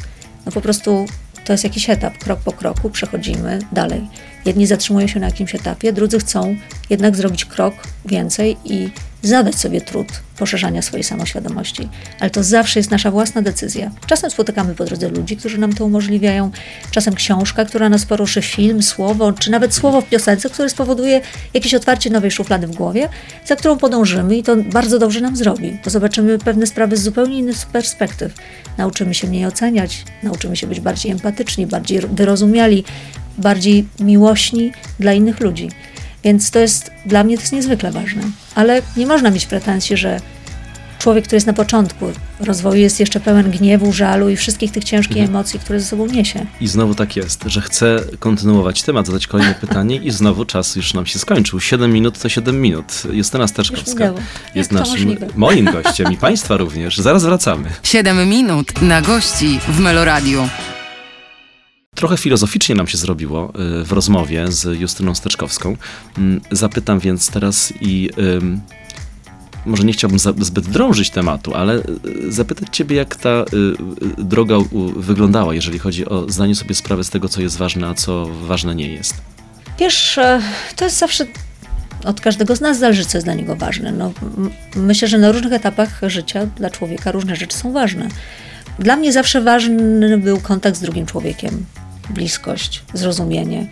No 0.46 0.52
po 0.52 0.60
prostu 0.60 1.06
to 1.44 1.52
jest 1.52 1.64
jakiś 1.64 1.90
etap, 1.90 2.18
krok 2.18 2.40
po 2.40 2.52
kroku 2.52 2.90
przechodzimy 2.90 3.58
dalej. 3.72 4.08
Jedni 4.44 4.66
zatrzymują 4.66 5.06
się 5.06 5.20
na 5.20 5.26
jakimś 5.26 5.54
etapie, 5.54 5.92
drudzy 5.92 6.18
chcą 6.18 6.56
jednak 6.90 7.16
zrobić 7.16 7.44
krok 7.44 7.74
więcej 8.04 8.56
i 8.64 8.90
zadać 9.22 9.54
sobie 9.54 9.80
trud 9.80 10.08
poszerzania 10.38 10.82
swojej 10.82 11.04
samoświadomości. 11.04 11.88
Ale 12.20 12.30
to 12.30 12.44
zawsze 12.44 12.80
jest 12.80 12.90
nasza 12.90 13.10
własna 13.10 13.42
decyzja. 13.42 13.90
Czasem 14.06 14.30
spotykamy 14.30 14.74
po 14.74 14.84
drodze 14.84 15.08
ludzi, 15.08 15.36
którzy 15.36 15.58
nam 15.58 15.72
to 15.72 15.84
umożliwiają, 15.84 16.50
czasem 16.90 17.14
książka, 17.14 17.64
która 17.64 17.88
nas 17.88 18.04
poruszy, 18.04 18.42
film, 18.42 18.82
słowo, 18.82 19.32
czy 19.32 19.50
nawet 19.50 19.74
słowo 19.74 20.00
w 20.00 20.08
piosence, 20.08 20.50
które 20.50 20.68
spowoduje 20.68 21.20
jakieś 21.54 21.74
otwarcie 21.74 22.10
nowej 22.10 22.30
szuflady 22.30 22.66
w 22.66 22.74
głowie, 22.74 23.08
za 23.44 23.56
którą 23.56 23.78
podążymy 23.78 24.36
i 24.36 24.42
to 24.42 24.56
bardzo 24.56 24.98
dobrze 24.98 25.20
nam 25.20 25.36
zrobi, 25.36 25.78
bo 25.84 25.90
zobaczymy 25.90 26.38
pewne 26.38 26.66
sprawy 26.66 26.96
z 26.96 27.02
zupełnie 27.02 27.38
innych 27.38 27.66
perspektyw. 27.66 28.34
Nauczymy 28.78 29.14
się 29.14 29.28
mniej 29.28 29.46
oceniać, 29.46 30.04
nauczymy 30.22 30.56
się 30.56 30.66
być 30.66 30.80
bardziej 30.80 31.12
empatyczni, 31.12 31.66
bardziej 31.66 32.00
wyrozumiali, 32.00 32.84
bardziej 33.38 33.88
miłośni 34.00 34.72
dla 34.98 35.12
innych 35.12 35.40
ludzi. 35.40 35.68
Więc 36.24 36.50
to 36.50 36.58
jest, 36.58 36.90
dla 37.06 37.24
mnie 37.24 37.36
to 37.36 37.40
jest 37.42 37.52
niezwykle 37.52 37.92
ważne. 37.92 38.22
Ale 38.54 38.82
nie 38.96 39.06
można 39.06 39.30
mieć 39.30 39.46
pretensji, 39.46 39.96
że 39.96 40.20
człowiek, 40.98 41.24
który 41.24 41.36
jest 41.36 41.46
na 41.46 41.52
początku 41.52 42.06
rozwoju, 42.40 42.80
jest 42.80 43.00
jeszcze 43.00 43.20
pełen 43.20 43.50
gniewu, 43.50 43.92
żalu 43.92 44.28
i 44.28 44.36
wszystkich 44.36 44.70
tych 44.72 44.84
ciężkich 44.84 45.16
Mhm. 45.16 45.30
emocji, 45.36 45.60
które 45.60 45.80
ze 45.80 45.86
sobą 45.86 46.06
niesie. 46.06 46.46
I 46.60 46.68
znowu 46.68 46.94
tak 46.94 47.16
jest, 47.16 47.42
że 47.46 47.60
chcę 47.60 48.00
kontynuować 48.18 48.82
temat, 48.82 49.06
zadać 49.06 49.26
kolejne 49.26 49.54
pytanie 49.66 49.96
i 49.96 50.10
znowu 50.10 50.44
czas 50.44 50.76
już 50.76 50.94
nam 50.94 51.06
się 51.06 51.18
skończył. 51.18 51.60
7 51.60 51.92
minut 51.92 52.18
to 52.18 52.28
7 52.28 52.60
minut. 52.62 53.02
Justyna 53.12 53.48
Steczkowska 53.48 54.12
jest 54.54 54.70
to 54.70 54.76
naszym, 54.76 54.92
możliwe? 54.92 55.26
moim 55.36 55.64
gościem 55.82 56.12
i 56.12 56.16
Państwa 56.16 56.56
również. 56.56 56.98
Zaraz 56.98 57.24
wracamy. 57.24 57.68
7 57.82 58.28
minut 58.28 58.82
na 58.82 59.02
gości 59.02 59.60
w 59.68 59.78
Meloradiu. 59.80 60.48
Trochę 61.94 62.16
filozoficznie 62.16 62.74
nam 62.74 62.86
się 62.86 62.98
zrobiło 62.98 63.52
y, 63.80 63.84
w 63.84 63.92
rozmowie 63.92 64.52
z 64.52 64.80
Justyną 64.80 65.14
Steczkowską. 65.14 65.76
Mm, 66.18 66.40
Zapytam 66.50 66.98
więc 67.00 67.30
teraz 67.30 67.72
i 67.80 68.10
może 69.66 69.84
nie 69.84 69.92
chciałbym 69.92 70.18
zbyt 70.18 70.68
drążyć 70.68 71.10
tematu, 71.10 71.54
ale 71.54 71.74
y, 71.76 71.82
zapytać 72.32 72.68
Ciebie, 72.72 72.96
jak 72.96 73.16
ta 73.16 73.30
y, 73.30 73.44
droga 74.24 74.54
wyglądała, 74.96 75.54
jeżeli 75.54 75.78
chodzi 75.78 76.06
o 76.08 76.30
zdanie 76.30 76.54
sobie 76.54 76.74
sprawy 76.74 77.04
z 77.04 77.10
tego, 77.10 77.28
co 77.28 77.42
jest 77.42 77.56
ważne, 77.56 77.88
a 77.88 77.94
co 77.94 78.26
ważne 78.26 78.74
nie 78.74 78.88
jest. 78.88 79.14
Wiesz, 79.78 80.18
e, 80.18 80.42
to 80.76 80.84
jest 80.84 80.98
zawsze 80.98 81.26
od 82.04 82.20
każdego 82.20 82.56
z 82.56 82.60
nas 82.60 82.78
zależy, 82.78 83.04
co 83.04 83.18
jest 83.18 83.26
dla 83.26 83.34
niego 83.34 83.56
ważne. 83.56 83.92
No, 83.92 84.12
myślę, 84.76 85.08
że 85.08 85.18
na 85.18 85.32
różnych 85.32 85.52
etapach 85.52 86.00
życia 86.06 86.46
dla 86.46 86.70
człowieka 86.70 87.12
różne 87.12 87.36
rzeczy 87.36 87.56
są 87.56 87.72
ważne. 87.72 88.08
Dla 88.78 88.96
mnie 88.96 89.12
zawsze 89.12 89.40
ważny 89.40 90.18
był 90.18 90.40
kontakt 90.40 90.76
z 90.76 90.80
drugim 90.80 91.06
człowiekiem, 91.06 91.64
bliskość, 92.10 92.82
zrozumienie, 92.94 93.66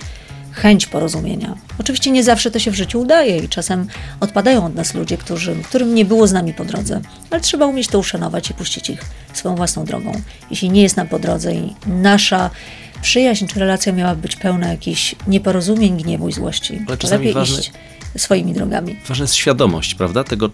chęć 0.52 0.86
porozumienia. 0.86 1.54
Oczywiście 1.80 2.10
nie 2.10 2.24
zawsze 2.24 2.50
to 2.50 2.58
się 2.58 2.70
w 2.70 2.74
życiu 2.74 3.00
udaje 3.00 3.36
i 3.38 3.48
czasem 3.48 3.86
odpadają 4.20 4.64
od 4.66 4.74
nas 4.74 4.94
ludzie, 4.94 5.16
którzy, 5.16 5.54
którym 5.64 5.94
nie 5.94 6.04
było 6.04 6.26
z 6.26 6.32
nami 6.32 6.54
po 6.54 6.64
drodze, 6.64 7.00
ale 7.30 7.40
trzeba 7.40 7.66
umieć 7.66 7.88
to 7.88 7.98
uszanować 7.98 8.50
i 8.50 8.54
puścić 8.54 8.90
ich 8.90 9.00
swoją 9.32 9.54
własną 9.54 9.84
drogą. 9.84 10.12
Jeśli 10.50 10.70
nie 10.70 10.82
jest 10.82 10.96
nam 10.96 11.08
po 11.08 11.18
drodze 11.18 11.54
i 11.54 11.74
nasza 11.86 12.50
przyjaźń 13.02 13.46
czy 13.46 13.60
relacja 13.60 13.92
miała 13.92 14.14
być 14.14 14.36
pełna 14.36 14.68
jakichś 14.68 15.14
nieporozumień, 15.26 15.96
gniewu 16.02 16.28
i 16.28 16.32
złości, 16.32 16.84
Ale 16.88 16.96
to 16.96 17.08
lepiej 17.10 17.32
ważne- 17.32 17.58
iść 17.60 17.72
swoimi 18.16 18.52
drogami. 18.52 18.96
Ważna 19.08 19.22
jest 19.24 19.34
świadomość, 19.34 19.94
prawda? 19.94 20.24
Tego, 20.24 20.50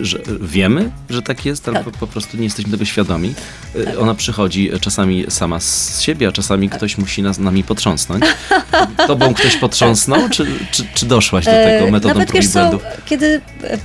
że 0.00 0.18
wiemy, 0.40 0.90
że 1.10 1.22
tak 1.22 1.44
jest, 1.44 1.68
ale 1.68 1.76
Tak. 1.76 1.84
po, 1.84 1.98
po 1.98 2.06
prostu 2.06 2.36
nie 2.36 2.44
jesteśmy 2.44 2.72
tego 2.72 2.84
świadomi. 2.84 3.34
Y, 3.76 3.98
Ona 3.98 4.14
przychodzi 4.14 4.70
czasami 4.80 5.24
sama 5.28 5.60
z 5.60 6.00
siebie, 6.00 6.28
a 6.28 6.32
czasami 6.32 6.68
Tak. 6.68 6.78
ktoś 6.78 6.98
musi 6.98 7.22
nas, 7.22 7.38
nami 7.38 7.64
potrząsnąć. 7.64 8.24
Tobą 9.06 9.34
ktoś 9.34 9.56
potrząsnął, 9.56 10.28
czy, 10.28 10.46
czy, 10.70 10.84
czy 10.94 11.06
doszłaś 11.06 11.44
do 11.44 11.50
E, 11.50 11.78
tego 11.78 11.90
metodą 11.92 12.14
Nawet 12.14 12.28
prób 12.28 12.42
wiesz 12.42 12.50
co, 12.52 12.60
błędów? 12.60 12.82
kiedy, 13.06 13.40
e, 13.64 13.78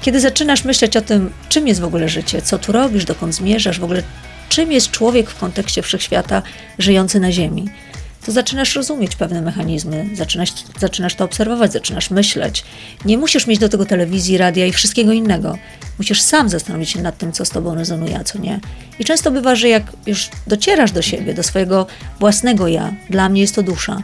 kiedy 0.00 0.20
zaczynasz 0.20 0.64
myśleć 0.64 0.96
o 0.96 1.00
tym, 1.00 1.30
czym 1.48 1.68
jest 1.68 1.80
w 1.80 1.84
ogóle 1.84 2.08
życie, 2.08 2.42
co 2.42 2.58
tu 2.58 2.72
robisz, 2.72 3.04
dokąd 3.04 3.34
zmierzasz, 3.34 3.80
w 3.80 3.84
ogóle 3.84 4.02
czym 4.48 4.72
jest 4.72 4.90
człowiek 4.90 5.30
w 5.30 5.38
kontekście 5.38 5.82
wszechświata 5.82 6.42
żyjący 6.78 7.20
na 7.20 7.32
Ziemi, 7.32 7.64
to 8.26 8.32
zaczynasz 8.32 8.74
rozumieć 8.74 9.16
pewne 9.16 9.42
mechanizmy, 9.42 10.06
zaczynasz, 10.14 10.52
zaczynasz 10.80 11.14
to 11.14 11.24
obserwować, 11.24 11.72
zaczynasz 11.72 12.10
myśleć. 12.10 12.64
Nie 13.04 13.18
musisz 13.18 13.46
mieć 13.46 13.58
do 13.58 13.68
tego 13.68 13.86
telewizji, 13.86 14.38
radia 14.38 14.66
i 14.66 14.72
wszystkiego 14.72 15.12
innego. 15.12 15.58
Musisz 15.98 16.20
sam 16.20 16.48
zastanowić 16.48 16.90
się 16.90 17.02
nad 17.02 17.18
tym, 17.18 17.32
co 17.32 17.44
z 17.44 17.50
tobą 17.50 17.74
rezonuje, 17.74 18.18
a 18.18 18.24
co 18.24 18.38
nie. 18.38 18.60
I 18.98 19.04
często 19.04 19.30
bywa, 19.30 19.54
że 19.54 19.68
jak 19.68 19.82
już 20.06 20.30
docierasz 20.46 20.92
do 20.92 21.02
siebie, 21.02 21.34
do 21.34 21.42
swojego 21.42 21.86
własnego 22.20 22.68
ja, 22.68 22.94
dla 23.10 23.28
mnie 23.28 23.40
jest 23.40 23.54
to 23.54 23.62
dusza, 23.62 24.02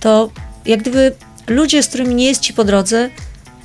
to 0.00 0.30
jak 0.64 0.80
gdyby 0.80 1.14
ludzie, 1.46 1.82
z 1.82 1.88
którymi 1.88 2.14
nie 2.14 2.26
jest 2.26 2.40
ci 2.40 2.54
po 2.54 2.64
drodze, 2.64 3.10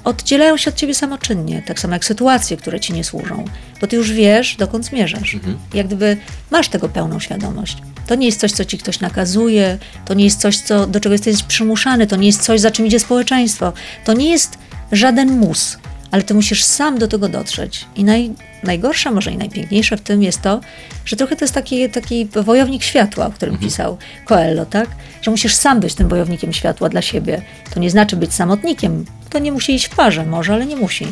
oddzielają 0.03 0.57
się 0.57 0.69
od 0.69 0.75
ciebie 0.75 0.95
samoczynnie, 0.95 1.61
tak 1.61 1.79
samo 1.79 1.93
jak 1.93 2.05
sytuacje, 2.05 2.57
które 2.57 2.79
ci 2.79 2.93
nie 2.93 3.03
służą, 3.03 3.45
bo 3.81 3.87
ty 3.87 3.95
już 3.95 4.11
wiesz, 4.11 4.55
dokąd 4.55 4.85
zmierzasz. 4.85 5.37
Jak 5.73 5.87
gdyby 5.87 6.17
masz 6.51 6.69
tego 6.69 6.89
pełną 6.89 7.19
świadomość. 7.19 7.77
To 8.07 8.15
nie 8.15 8.25
jest 8.25 8.39
coś, 8.39 8.51
co 8.51 8.65
ci 8.65 8.77
ktoś 8.77 8.99
nakazuje, 8.99 9.77
to 10.05 10.13
nie 10.13 10.23
jest 10.23 10.41
coś, 10.41 10.57
co, 10.57 10.87
do 10.87 10.99
czego 10.99 11.13
jesteś 11.13 11.43
przymuszany, 11.43 12.07
to 12.07 12.15
nie 12.15 12.27
jest 12.27 12.41
coś, 12.41 12.59
za 12.59 12.71
czym 12.71 12.85
idzie 12.87 12.99
społeczeństwo, 12.99 13.73
to 14.05 14.13
nie 14.13 14.29
jest 14.29 14.57
żaden 14.91 15.39
mus, 15.39 15.77
ale 16.11 16.23
ty 16.23 16.33
musisz 16.33 16.63
sam 16.63 16.97
do 16.99 17.07
tego 17.07 17.29
dotrzeć. 17.29 17.85
I 17.95 18.03
naj, 18.03 18.31
najgorsze, 18.63 19.11
może 19.11 19.31
i 19.31 19.37
najpiękniejsze 19.37 19.97
w 19.97 20.01
tym 20.01 20.23
jest 20.23 20.41
to, 20.41 20.59
że 21.05 21.15
trochę 21.15 21.35
to 21.35 21.45
jest 21.45 21.53
taki, 21.53 21.89
taki 21.89 22.25
wojownik 22.25 22.83
światła, 22.83 23.25
o 23.25 23.31
którym 23.31 23.57
pisał 23.57 23.97
Coelho, 24.25 24.65
tak? 24.65 24.89
Że 25.21 25.31
musisz 25.31 25.55
sam 25.55 25.79
być 25.79 25.95
tym 25.95 26.07
wojownikiem 26.07 26.53
światła 26.53 26.89
dla 26.89 27.01
siebie. 27.01 27.41
To 27.73 27.79
nie 27.79 27.89
znaczy 27.89 28.15
być 28.15 28.33
samotnikiem. 28.33 29.05
To 29.29 29.39
nie 29.39 29.51
musi 29.51 29.73
iść 29.73 29.85
w 29.85 29.95
parze, 29.95 30.25
może, 30.25 30.53
ale 30.53 30.65
nie 30.65 30.75
musi. 30.75 31.07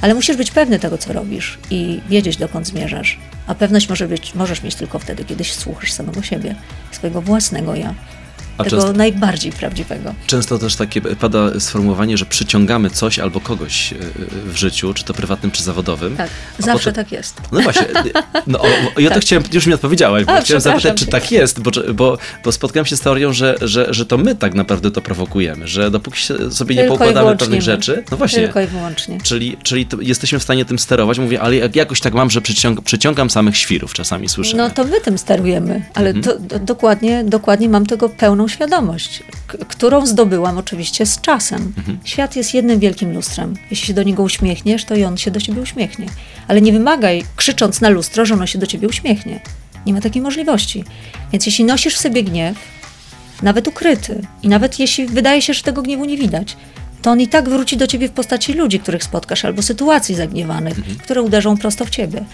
Ale 0.00 0.14
musisz 0.14 0.36
być 0.36 0.50
pewny 0.50 0.78
tego, 0.78 0.98
co 0.98 1.12
robisz 1.12 1.58
i 1.70 2.00
wiedzieć, 2.08 2.36
dokąd 2.36 2.66
zmierzasz. 2.66 3.18
A 3.46 3.54
pewność 3.54 3.88
może 3.88 4.08
być, 4.08 4.34
możesz 4.34 4.62
mieć 4.62 4.74
tylko 4.74 4.98
wtedy, 4.98 5.24
kiedy 5.24 5.44
słuchasz 5.44 5.92
samego 5.92 6.22
siebie, 6.22 6.54
swojego 6.92 7.22
własnego 7.22 7.74
ja. 7.74 7.94
A 8.58 8.64
tego 8.64 8.76
często- 8.76 8.92
najbardziej 8.92 9.52
prawdziwego. 9.52 10.14
Często 10.26 10.58
też 10.58 10.76
takie 10.76 11.00
pada 11.00 11.60
sformułowanie, 11.60 12.18
że 12.18 12.24
przyciągamy 12.26 12.90
coś 12.90 13.18
albo 13.18 13.40
kogoś 13.40 13.92
y, 13.92 13.96
y, 13.96 14.52
w 14.52 14.56
życiu, 14.56 14.94
czy 14.94 15.04
to 15.04 15.14
prywatnym, 15.14 15.52
czy 15.52 15.62
zawodowym. 15.62 16.16
Tak, 16.16 16.30
zawsze 16.58 16.90
potem- 16.90 17.04
tak 17.04 17.12
jest. 17.12 17.40
No 17.52 17.60
właśnie, 17.60 17.86
no, 18.46 18.60
o, 18.60 18.66
o, 18.96 19.00
ja 19.00 19.10
to 19.10 19.20
chciałem, 19.20 19.44
już 19.52 19.66
mi 19.66 19.74
odpowiedziałaś, 19.74 20.24
bo 20.24 20.32
A, 20.32 20.40
chciałem 20.40 20.60
zapytać, 20.60 20.98
czy 20.98 21.06
tak 21.06 21.32
jest, 21.32 21.60
bo, 21.60 21.70
bo, 21.94 22.18
bo 22.44 22.52
spotkałem 22.52 22.86
się 22.86 22.96
z 22.96 23.00
teorią, 23.00 23.32
że, 23.32 23.54
że, 23.60 23.86
że 23.90 24.06
to 24.06 24.18
my 24.18 24.34
tak 24.34 24.54
naprawdę 24.54 24.90
to 24.90 25.00
prowokujemy, 25.00 25.68
że 25.68 25.90
dopóki 25.90 26.18
sobie 26.50 26.74
nie 26.74 26.80
Tylko 26.80 26.94
i 26.94 26.98
poukładamy 26.98 27.36
pewnych 27.36 27.58
my. 27.58 27.62
rzeczy, 27.64 28.04
no 28.10 28.16
właśnie, 28.16 28.42
Tylko 28.42 28.60
i 28.60 28.66
wyłącznie. 28.66 29.18
czyli, 29.22 29.56
czyli 29.62 29.86
jesteśmy 30.00 30.38
w 30.38 30.42
stanie 30.42 30.64
tym 30.64 30.78
sterować, 30.78 31.18
mówię, 31.18 31.40
ale 31.40 31.56
jak, 31.56 31.76
jakoś 31.76 32.00
tak 32.00 32.14
mam, 32.14 32.30
że 32.30 32.40
przyciąg, 32.42 32.80
przyciągam 32.82 33.30
samych 33.30 33.56
świrów, 33.56 33.94
czasami 33.94 34.28
słyszę. 34.28 34.56
No 34.56 34.70
to 34.70 34.84
my 34.84 35.00
tym 35.00 35.18
sterujemy, 35.18 35.82
ale 35.94 36.10
Mhm. 36.10 36.38
do, 36.48 36.58
dokładnie, 36.58 37.24
dokładnie 37.24 37.68
mam 37.68 37.86
tego 37.86 38.08
pełną 38.08 38.41
świadomość, 38.48 39.22
k- 39.46 39.58
którą 39.68 40.06
zdobyłam 40.06 40.58
oczywiście 40.58 41.06
z 41.06 41.20
czasem. 41.20 41.72
Mhm. 41.78 41.98
Świat 42.04 42.36
jest 42.36 42.54
jednym 42.54 42.78
wielkim 42.78 43.12
lustrem. 43.14 43.54
Jeśli 43.70 43.86
się 43.86 43.94
do 43.94 44.02
niego 44.02 44.22
uśmiechniesz, 44.22 44.84
to 44.84 44.94
i 44.94 45.04
on 45.04 45.16
się 45.16 45.30
do 45.30 45.40
ciebie 45.40 45.60
uśmiechnie. 45.62 46.06
Ale 46.48 46.60
nie 46.60 46.72
wymagaj, 46.72 47.24
krzycząc 47.36 47.80
na 47.80 47.88
lustro, 47.88 48.26
że 48.26 48.34
ono 48.34 48.46
się 48.46 48.58
do 48.58 48.66
ciebie 48.66 48.88
uśmiechnie. 48.88 49.40
Nie 49.86 49.92
ma 49.92 50.00
takiej 50.00 50.22
możliwości. 50.22 50.84
Więc 51.32 51.46
jeśli 51.46 51.64
nosisz 51.64 51.94
w 51.94 52.00
sobie 52.00 52.24
gniew, 52.24 52.56
nawet 53.42 53.68
ukryty, 53.68 54.20
i 54.42 54.48
nawet 54.48 54.78
jeśli 54.78 55.06
wydaje 55.06 55.42
się, 55.42 55.54
że 55.54 55.62
tego 55.62 55.82
gniewu 55.82 56.04
nie 56.04 56.16
widać, 56.18 56.56
to 57.02 57.10
on 57.10 57.20
i 57.20 57.28
tak 57.28 57.48
wróci 57.48 57.76
do 57.76 57.86
ciebie 57.86 58.08
w 58.08 58.12
postaci 58.12 58.52
ludzi, 58.52 58.80
których 58.80 59.04
spotkasz, 59.04 59.44
albo 59.44 59.62
sytuacji 59.62 60.14
zagniewanych, 60.14 60.76
które 61.02 61.22
uderzą 61.22 61.56
prosto 61.56 61.84
w 61.84 61.90
ciebie. 61.90 62.24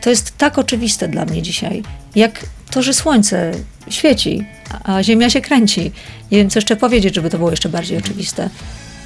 To 0.00 0.10
jest 0.10 0.36
tak 0.38 0.58
oczywiste 0.58 1.08
dla 1.08 1.24
mnie 1.24 1.42
dzisiaj, 1.42 1.82
jak 2.14 2.46
to, 2.70 2.82
że 2.82 2.94
słońce 2.94 3.52
świeci, 3.88 4.44
a 4.84 5.02
ziemia 5.02 5.30
się 5.30 5.40
kręci. 5.40 5.92
Nie 6.30 6.38
wiem, 6.38 6.50
co 6.50 6.58
jeszcze 6.58 6.76
powiedzieć, 6.76 7.14
żeby 7.14 7.30
to 7.30 7.38
było 7.38 7.50
jeszcze 7.50 7.68
bardziej 7.68 7.98
oczywiste. 7.98 8.50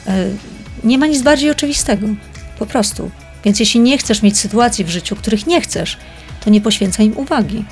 E, 0.06 0.26
Nie 0.84 0.98
ma 0.98 1.06
nic 1.06 1.22
bardziej 1.22 1.50
oczywistego. 1.50 2.06
Po 2.58 2.66
prostu. 2.66 3.10
Więc 3.44 3.60
jeśli 3.60 3.80
nie 3.80 3.98
chcesz 3.98 4.22
mieć 4.22 4.38
sytuacji 4.38 4.84
w 4.84 4.88
życiu, 4.88 5.16
których 5.16 5.46
nie 5.46 5.60
chcesz, 5.60 5.96
to 6.44 6.50
nie 6.50 6.60
poświęcaj 6.60 7.06
im 7.06 7.18
uwagi. 7.18 7.64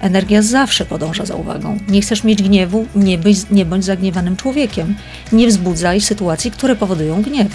Energia 0.00 0.42
zawsze 0.42 0.84
podąża 0.84 1.26
za 1.26 1.34
uwagą. 1.34 1.78
Nie 1.88 2.00
chcesz 2.00 2.24
mieć 2.24 2.42
gniewu, 2.42 2.86
nie, 2.94 3.18
być, 3.18 3.38
nie 3.50 3.64
bądź 3.64 3.84
zagniewanym 3.84 4.36
człowiekiem. 4.36 4.94
Nie 5.32 5.46
wzbudzaj 5.48 6.00
sytuacji, 6.00 6.50
które 6.50 6.76
powodują 6.76 7.22
gniew. 7.22 7.48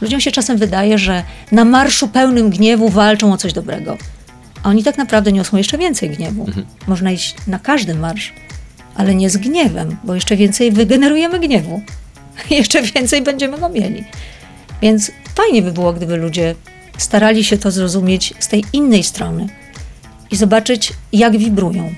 Ludziom 0.00 0.20
się 0.20 0.30
czasem 0.30 0.56
wydaje, 0.58 0.98
że 0.98 1.22
na 1.52 1.64
marszu 1.64 2.08
pełnym 2.08 2.50
gniewu 2.50 2.88
walczą 2.88 3.32
o 3.32 3.36
coś 3.36 3.52
dobrego. 3.52 3.96
A 4.64 4.68
oni 4.68 4.82
tak 4.82 4.98
naprawdę 4.98 5.32
niosą 5.32 5.56
jeszcze 5.56 5.78
więcej 5.78 6.10
gniewu. 6.10 6.46
Można 6.86 7.10
iść 7.12 7.34
na 7.46 7.58
każdy 7.58 7.94
marsz, 7.94 8.32
ale 8.94 9.14
nie 9.14 9.30
z 9.30 9.36
gniewem, 9.36 9.96
bo 10.04 10.14
jeszcze 10.14 10.36
więcej 10.36 10.72
wygenerujemy 10.72 11.40
gniewu. 11.40 11.82
jeszcze 12.50 12.82
więcej 12.82 13.22
będziemy 13.22 13.58
go 13.58 13.68
mieli. 13.68 14.04
Więc 14.82 15.10
fajnie 15.34 15.62
by 15.62 15.72
było, 15.72 15.92
gdyby 15.92 16.16
ludzie 16.16 16.54
starali 16.98 17.44
się 17.44 17.58
to 17.58 17.70
zrozumieć 17.70 18.34
z 18.38 18.48
tej 18.48 18.64
innej 18.72 19.02
strony 19.02 19.46
i 20.30 20.36
zobaczyć, 20.36 20.92
jak 21.12 21.38
wibrują. 21.38 21.94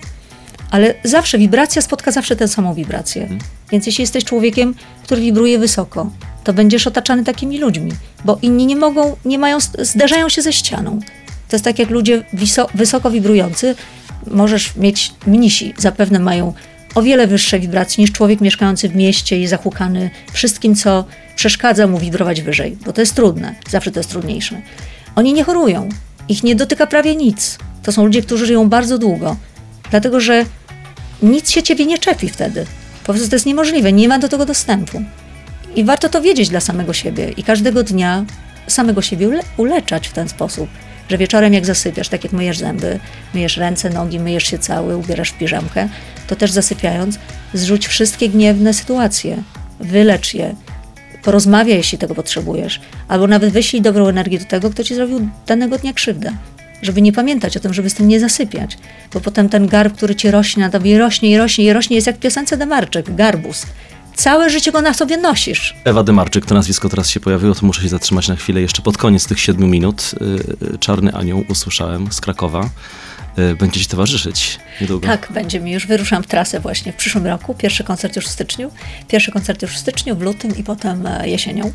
Ale 0.71 0.95
zawsze 1.05 1.39
wibracja 1.39 1.83
spotka 1.83 2.11
zawsze 2.11 2.37
tę 2.37 2.49
samą 2.49 2.75
wibrację. 2.75 3.29
Więc 3.71 3.87
jeśli 3.87 4.03
jesteś 4.03 4.25
człowiekiem, 4.25 4.75
który 5.03 5.21
wibruje 5.21 5.59
wysoko, 5.59 6.11
to 6.45 6.53
będziesz 6.53 6.87
otaczany 6.87 7.25
takimi 7.25 7.59
ludźmi, 7.59 7.93
bo 8.25 8.39
inni 8.43 8.67
nie 8.67 8.77
mogą, 8.77 9.17
nie 9.25 9.39
mają, 9.39 9.59
zderzają 9.79 10.29
się 10.29 10.43
ze 10.43 10.53
ścianą. 10.53 11.01
To 11.49 11.57
jest 11.57 11.65
tak 11.65 11.79
jak 11.79 11.91
ludzie 11.91 12.25
wiso, 12.33 12.69
wysoko 12.75 13.11
wibrujący, 13.11 13.75
możesz 14.31 14.77
mieć 14.77 15.13
mnisi, 15.27 15.75
zapewne 15.79 16.19
mają 16.19 16.53
o 16.95 17.03
wiele 17.03 17.27
wyższe 17.27 17.61
wibracje 17.61 18.03
niż 18.03 18.13
człowiek 18.13 18.41
mieszkający 18.41 18.89
w 18.89 18.97
mieście 18.97 19.41
i 19.41 19.47
zahukany 19.47 20.11
wszystkim, 20.33 20.75
co 20.75 21.05
przeszkadza 21.37 21.87
mu 21.87 21.99
wibrować 21.99 22.43
wyżej, 22.43 22.77
bo 22.87 22.93
to 22.93 23.01
jest 23.01 23.15
trudne, 23.15 23.55
zawsze 23.71 23.91
to 23.91 24.01
jest 24.01 24.11
trudniejsze. 24.11 24.61
Oni 25.17 25.33
nie 25.33 25.45
chorują, 25.45 25.89
ich 26.29 26.43
nie 26.43 26.55
dotyka 26.55 26.87
prawie 26.87 27.17
nic. 27.17 27.59
To 27.83 27.93
są 27.93 28.05
ludzie, 28.05 28.23
którzy 28.23 28.47
żyją 28.47 28.69
bardzo 28.69 28.99
długo, 28.99 29.37
dlatego 29.91 30.21
że 30.21 30.45
nic 31.23 31.51
się 31.51 31.63
ciebie 31.63 31.87
nie 31.87 31.99
czepi 31.99 32.29
wtedy. 32.29 32.67
Po 33.05 33.13
prostu 33.13 33.29
to 33.29 33.37
jest 33.37 33.47
niemożliwe, 33.47 33.93
nie 33.93 34.09
ma 34.09 34.19
do 34.19 34.29
tego 34.29 34.47
dostępu. 34.47 35.03
I 35.77 35.85
warto 35.85 36.09
to 36.09 36.23
wiedzieć 36.23 36.49
dla 36.49 36.61
samego 36.61 36.93
siebie 36.93 37.31
i 37.37 37.43
każdego 37.43 37.83
dnia 37.83 38.25
samego 38.67 39.03
siebie 39.03 39.29
ule- 39.29 39.45
uleczać 39.57 40.09
w 40.09 40.13
ten 40.13 40.29
sposób, 40.29 40.69
że 41.09 41.19
wieczorem 41.19 41.55
jak 41.55 41.67
zasypiasz, 41.67 42.09
tak 42.09 42.25
jak 42.25 42.33
myjesz 42.33 42.59
zęby, 42.59 42.99
myjesz 43.35 43.57
ręce, 43.57 43.91
nogi, 43.91 44.21
myjesz 44.21 44.45
się 44.45 44.59
cały, 44.59 44.97
ubierasz 44.97 45.31
piżamkę, 45.31 45.89
to 46.27 46.37
też 46.37 46.51
zasypiając 46.51 47.19
zrzuć 47.55 47.87
wszystkie 47.87 48.29
gniewne 48.29 48.75
sytuacje, 48.75 49.43
wylecz 49.81 50.35
je, 50.35 50.55
porozmawiaj, 51.23 51.77
jeśli 51.77 51.99
tego 51.99 52.15
potrzebujesz, 52.15 52.81
albo 53.09 53.27
nawet 53.27 53.53
wyślij 53.53 53.83
dobrą 53.83 54.07
energię 54.09 54.39
do 54.39 54.45
tego, 54.45 54.71
kto 54.71 54.85
ci 54.85 54.95
zrobił 54.95 55.29
danego 55.47 55.79
dnia 55.79 55.93
krzywdę. 55.93 56.33
Żeby 56.83 57.03
nie 57.03 57.13
pamiętać 57.13 57.57
o 57.57 57.61
tym, 57.61 57.75
żeby 57.75 57.91
z 57.91 57.95
tym 57.95 58.09
nie 58.09 58.21
zasypiać, 58.21 58.79
bo 59.13 59.21
potem 59.21 59.49
ten 59.49 59.67
garb, 59.67 59.97
który 59.97 60.15
ci 60.15 60.31
rośnie 60.31 60.63
na 60.63 60.71
tobie, 60.71 60.99
rośnie 60.99 61.31
i 61.31 61.39
rośnie 61.39 61.65
i 61.65 61.73
rośnie, 61.73 61.97
jest 61.97 62.07
jak 62.07 62.19
piosence 62.19 62.57
Demarczyk, 62.57 63.15
garbus. 63.15 63.67
Całe 64.17 64.51
życie 64.51 64.73
go 64.73 64.83
na 64.83 64.95
sobie 64.95 65.17
nosisz. 65.17 65.75
Ewa 65.85 66.03
Demarczyk, 66.03 66.47
to 66.47 66.55
nazwisko 66.55 66.89
teraz 66.89 67.11
się 67.11 67.21
pojawiło, 67.21 67.55
to 67.55 67.67
muszę 67.67 67.83
się 67.83 67.89
zatrzymać 67.89 68.29
na 68.29 68.37
chwilę. 68.37 68.61
Jeszcze 68.61 68.83
pod 68.83 68.97
koniec 68.99 69.27
tych 69.27 69.41
siedmiu 69.41 69.67
minut 69.67 70.11
y, 70.75 70.79
Czarny 70.79 71.13
Anioł 71.15 71.45
usłyszałem 71.49 72.13
z 72.13 72.21
Krakowa. 72.21 72.69
Y, 73.39 73.57
Będzie 73.57 73.81
ci 73.81 73.87
towarzyszyć 73.87 74.59
niedługo. 74.81 75.07
Tak, 75.07 75.29
będzie 75.31 75.61
mi 75.61 75.73
już. 75.73 75.87
Wyruszam 75.87 76.23
w 76.23 76.27
trasę 76.27 76.61
właśnie 76.61 76.93
w 76.93 76.97
przyszłym 76.97 77.27
roku. 77.27 77.55
Pierwszy 77.55 77.85
koncert 77.85 78.17
już 78.17 78.25
w 78.27 78.31
styczniu. 78.31 78.71
Pierwszy 79.09 79.33
koncert 79.33 79.63
już 79.63 79.75
w 79.75 79.79
styczniu, 79.79 80.17
w 80.17 80.21
lutym 80.23 80.57
i 80.57 80.63
potem 80.65 81.07
e, 81.07 81.29
jesienią. 81.29 81.73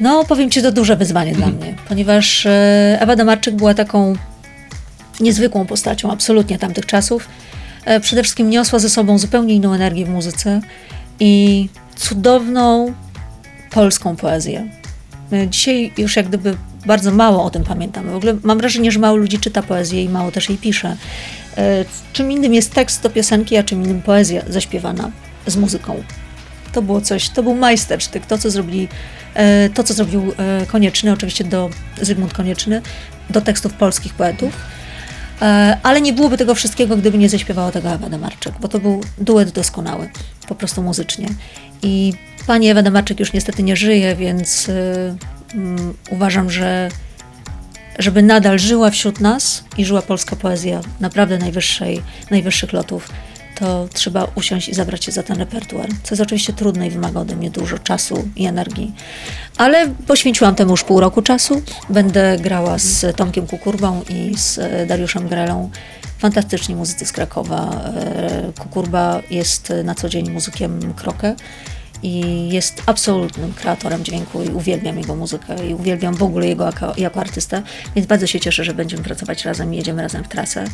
No, 0.00 0.24
powiem 0.24 0.50
Ci, 0.50 0.62
to 0.62 0.72
duże 0.72 0.96
wyzwanie 0.96 1.32
dla 1.34 1.46
mnie, 1.46 1.74
ponieważ 1.88 2.46
e, 2.46 2.98
Ewa 3.00 3.16
Demarczyk 3.16 3.54
była 3.54 3.74
taką 3.74 4.14
niezwykłą 5.20 5.66
postacią 5.66 6.12
absolutnie 6.12 6.58
tamtych 6.58 6.86
czasów. 6.86 7.28
E, 7.84 8.00
Przede 8.00 8.22
wszystkim 8.22 8.50
niosła 8.50 8.78
ze 8.78 8.90
sobą 8.90 9.18
zupełnie 9.18 9.54
inną 9.54 9.74
energię 9.74 10.04
w 10.06 10.08
muzyce 10.08 10.60
i 11.20 11.68
cudowną 11.96 12.94
polską 13.70 14.16
poezję. 14.16 14.68
Dzisiaj 15.50 15.92
już 15.98 16.16
jak 16.16 16.28
gdyby 16.28 16.56
bardzo 16.86 17.10
mało 17.10 17.44
o 17.44 17.50
tym 17.50 17.64
pamiętamy. 17.64 18.12
W 18.12 18.16
ogóle 18.16 18.34
mam 18.42 18.58
wrażenie, 18.58 18.92
że 18.92 18.98
mało 18.98 19.16
ludzi 19.16 19.38
czyta 19.38 19.62
poezję 19.62 20.04
i 20.04 20.08
mało 20.08 20.30
też 20.30 20.48
jej 20.48 20.58
pisze. 20.58 20.96
E, 21.56 21.84
Czym 22.12 22.32
innym 22.32 22.54
jest 22.54 22.74
tekst 22.74 23.02
do 23.02 23.10
piosenki, 23.10 23.56
a 23.56 23.62
czym 23.62 23.82
innym 23.84 24.02
poezja 24.02 24.42
zaśpiewana 24.48 25.10
z 25.46 25.56
muzyką. 25.56 26.02
To 26.72 26.82
było 26.82 27.00
coś, 27.00 27.28
to 27.28 27.42
był 27.42 27.54
majstersztyk, 27.54 28.26
to 28.26 28.38
co 28.38 28.50
zrobili, 28.50 28.88
e, 29.34 29.70
to 29.70 29.84
co 29.84 29.94
zrobił 29.94 30.32
e, 30.38 30.66
Konieczny, 30.66 31.12
oczywiście 31.12 31.44
do 31.44 31.70
Zygmunt 32.00 32.34
Konieczny, 32.34 32.82
do 33.30 33.40
tekstów 33.40 33.74
polskich 33.74 34.14
poetów. 34.14 34.52
Ale 35.82 36.00
nie 36.00 36.12
byłoby 36.12 36.36
tego 36.36 36.54
wszystkiego, 36.54 36.96
gdyby 36.96 37.18
nie 37.18 37.28
zaśpiewała 37.28 37.72
tego 37.72 37.90
Ewa 37.90 38.08
Demarczyk, 38.08 38.54
bo 38.60 38.68
to 38.68 38.78
był 38.78 39.00
duet 39.18 39.50
doskonały, 39.50 40.08
po 40.54 40.58
prostu 40.58 40.82
muzycznie. 40.82 41.28
I 41.82 42.12
pani 42.46 42.68
Ewa 42.68 42.82
Demarczyk 42.82 43.20
już 43.20 43.32
niestety 43.32 43.62
nie 43.62 43.76
żyje, 43.76 44.16
więc 44.16 44.68
e, 44.68 45.14
mm, 45.54 45.94
uważam, 46.10 46.50
że 46.50 46.88
żeby 47.98 48.22
nadal 48.22 48.58
żyła 48.58 48.90
wśród 48.90 49.20
nas 49.20 49.64
i 49.78 49.84
żyła 49.84 50.02
polska 50.02 50.36
poezja 50.36 50.80
naprawdę 51.00 51.38
najwyższej, 51.38 52.02
najwyższych 52.30 52.72
lotów, 52.72 53.08
to 53.54 53.88
trzeba 53.92 54.26
usiąść 54.34 54.68
i 54.68 54.74
zabrać 54.74 55.04
się 55.04 55.12
za 55.12 55.22
ten 55.22 55.38
repertuar, 55.38 55.88
co 56.02 56.14
jest 56.14 56.22
oczywiście 56.22 56.52
trudne 56.52 56.86
i 56.86 56.90
wymaga 56.90 57.20
ode 57.20 57.36
mnie 57.36 57.50
dużo 57.50 57.78
czasu 57.78 58.28
i 58.36 58.46
energii. 58.46 58.94
Ale 59.56 59.88
poświęciłam 60.06 60.54
temu 60.54 60.70
już 60.70 60.84
pół 60.84 61.00
roku 61.00 61.22
czasu. 61.22 61.62
Będę 61.90 62.38
grała 62.40 62.78
z 62.78 63.16
Tomkiem 63.16 63.46
Kukurbą 63.46 64.02
i 64.08 64.32
z 64.36 64.58
e, 64.58 64.86
Dariuszem 64.86 65.28
Grelą. 65.28 65.70
Fantastyczni 66.22 66.74
muzycy 66.76 67.06
z 67.06 67.12
Krakowa. 67.12 67.70
E, 67.96 68.52
Kukurba 68.58 69.22
jest 69.30 69.72
na 69.84 69.94
co 69.94 70.08
dzień 70.08 70.30
muzykiem 70.30 70.94
krokę 70.94 71.34
i 72.02 72.48
jest 72.48 72.82
absolutnym 72.86 73.52
kreatorem 73.52 74.04
dźwięku 74.04 74.42
i 74.42 74.48
uwielbiam 74.48 74.98
jego 74.98 75.16
muzykę 75.16 75.66
i 75.68 75.74
uwielbiam 75.74 76.14
w 76.14 76.22
ogóle 76.22 76.46
jego 76.46 76.66
jako, 76.66 76.92
jako 76.96 77.20
artystę, 77.20 77.62
więc 77.94 78.06
bardzo 78.06 78.26
się 78.26 78.40
cieszę, 78.40 78.64
że 78.64 78.74
będziemy 78.74 79.02
pracować 79.02 79.44
razem 79.44 79.74
i 79.74 79.76
jedziemy 79.76 80.02
razem 80.02 80.24
w 80.24 80.28
trasę. 80.28 80.64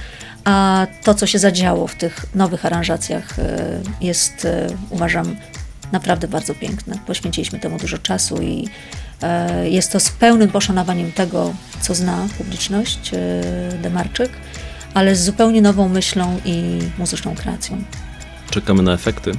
A 0.44 0.86
to, 1.04 1.14
co 1.14 1.26
się 1.26 1.38
zadziało 1.38 1.86
w 1.86 1.94
tych 1.94 2.26
nowych 2.34 2.66
aranżacjach 2.66 3.38
e, 3.38 3.80
jest, 4.00 4.44
e, 4.44 4.66
uważam, 4.90 5.36
naprawdę 5.92 6.28
bardzo 6.28 6.54
piękne. 6.54 6.98
Poświęciliśmy 7.06 7.58
temu 7.58 7.78
dużo 7.78 7.98
czasu 7.98 8.42
i 8.42 8.68
e, 9.22 9.70
jest 9.70 9.92
to 9.92 10.00
z 10.00 10.10
pełnym 10.10 10.50
poszanowaniem 10.50 11.12
tego, 11.12 11.54
co 11.80 11.94
zna 11.94 12.26
publiczność 12.38 13.10
e, 13.14 13.18
Demarczyk, 13.82 14.30
ale 14.98 15.16
z 15.16 15.24
zupełnie 15.24 15.62
nową 15.62 15.88
myślą 15.88 16.40
i 16.44 16.78
muzyczną 16.98 17.34
kreacją. 17.34 17.82
Czekamy 18.50 18.82
na 18.82 18.92
efekty. 18.92 19.32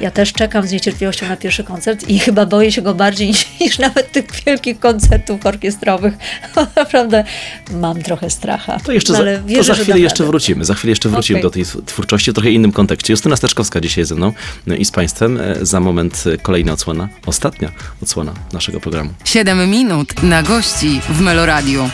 Ja 0.00 0.10
też 0.10 0.32
czekam 0.32 0.66
z 0.66 0.72
niecierpliwością 0.72 1.28
na 1.28 1.36
pierwszy 1.36 1.64
koncert 1.64 2.08
i 2.08 2.18
chyba 2.18 2.46
boję 2.46 2.72
się 2.72 2.82
go 2.82 2.94
bardziej 2.94 3.28
niż, 3.30 3.46
niż 3.60 3.78
nawet 3.78 4.12
tych 4.12 4.26
wielkich 4.46 4.78
koncertów 4.80 5.46
orkiestrowych. 5.46 6.14
Naprawdę 6.76 7.24
mam 7.70 8.02
trochę 8.02 8.30
stracha. 8.30 8.80
To 8.80 8.92
jeszcze 8.92 9.12
No, 9.12 9.16
za, 9.16 9.22
ale 9.22 9.38
to 9.38 9.46
wierzę, 9.46 9.62
za 9.62 9.74
że 9.74 9.82
chwilę 9.82 9.98
jeszcze 10.00 10.22
radę. 10.22 10.30
wrócimy. 10.30 10.64
Za 10.64 10.74
chwilę 10.74 10.90
jeszcze 10.90 11.08
wrócimy 11.08 11.38
Okej. 11.38 11.42
do 11.42 11.50
tej 11.50 11.64
tw- 11.64 11.84
twórczości 11.86 12.30
w 12.30 12.34
trochę 12.34 12.50
innym 12.50 12.72
kontekście. 12.72 13.12
Justyna 13.12 13.36
Steczkowska 13.36 13.80
dzisiaj 13.80 14.04
ze 14.04 14.14
mną 14.14 14.32
no 14.66 14.74
i 14.74 14.84
z 14.84 14.90
Państwem. 14.90 15.40
E, 15.40 15.56
Za 15.66 15.80
moment 15.80 16.24
e, 16.34 16.38
kolejna 16.38 16.72
odsłona, 16.72 17.08
ostatnia 17.26 17.72
odsłona 18.02 18.32
naszego 18.52 18.80
programu. 18.80 19.10
7 19.24 19.70
minut 19.70 20.22
na 20.22 20.42
gości 20.42 21.00
w 21.08 21.20
Meloradiu. 21.20 21.90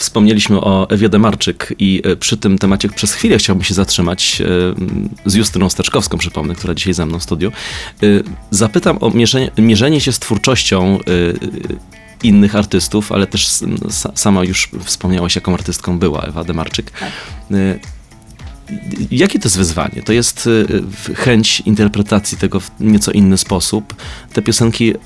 Wspomnieliśmy 0.00 0.60
o 0.60 0.90
Ewie 0.90 1.08
Demarczyk 1.08 1.74
i 1.78 2.02
e, 2.04 2.16
przy 2.16 2.36
tym 2.36 2.58
temacie 2.58 2.88
przez 2.88 3.12
chwilę 3.12 3.38
chciałbym 3.38 3.64
się 3.64 3.74
zatrzymać 3.74 4.42
e, 5.26 5.30
z 5.30 5.34
Justyną 5.34 5.70
Steczkowską, 5.70 6.18
przypomnę, 6.18 6.54
która 6.54 6.74
dzisiaj 6.74 6.94
ze 6.94 7.06
mną 7.06 7.18
w 7.18 7.22
studiu. 7.22 7.52
E, 8.02 8.06
Zapytam 8.50 8.98
o 9.00 9.10
mierzenie, 9.10 9.50
mierzenie 9.58 10.00
się 10.00 10.12
z 10.12 10.18
twórczością 10.18 10.98
innych 12.22 12.56
artystów, 12.56 13.12
ale 13.12 13.26
też 13.26 13.48
sama 14.14 14.44
już 14.44 14.68
wspomniałaś, 14.84 15.34
jaką 15.34 15.54
artystką 15.54 15.98
była 15.98 16.22
Ewa 16.22 16.44
Demarczyk. 16.44 16.90
Tak. 16.90 17.12
Jakie 19.10 19.38
to 19.38 19.46
jest 19.46 19.56
wyzwanie? 19.58 20.02
To 20.04 20.12
jest 20.12 20.46
y, 20.46 21.14
chęć 21.14 21.60
interpretacji 21.60 22.38
tego 22.38 22.60
w 22.60 22.70
nieco 22.80 23.12
inny 23.12 23.38
sposób. 23.38 23.94
Te 24.32 24.42
piosenki, 24.42 24.90
y, 24.94 24.96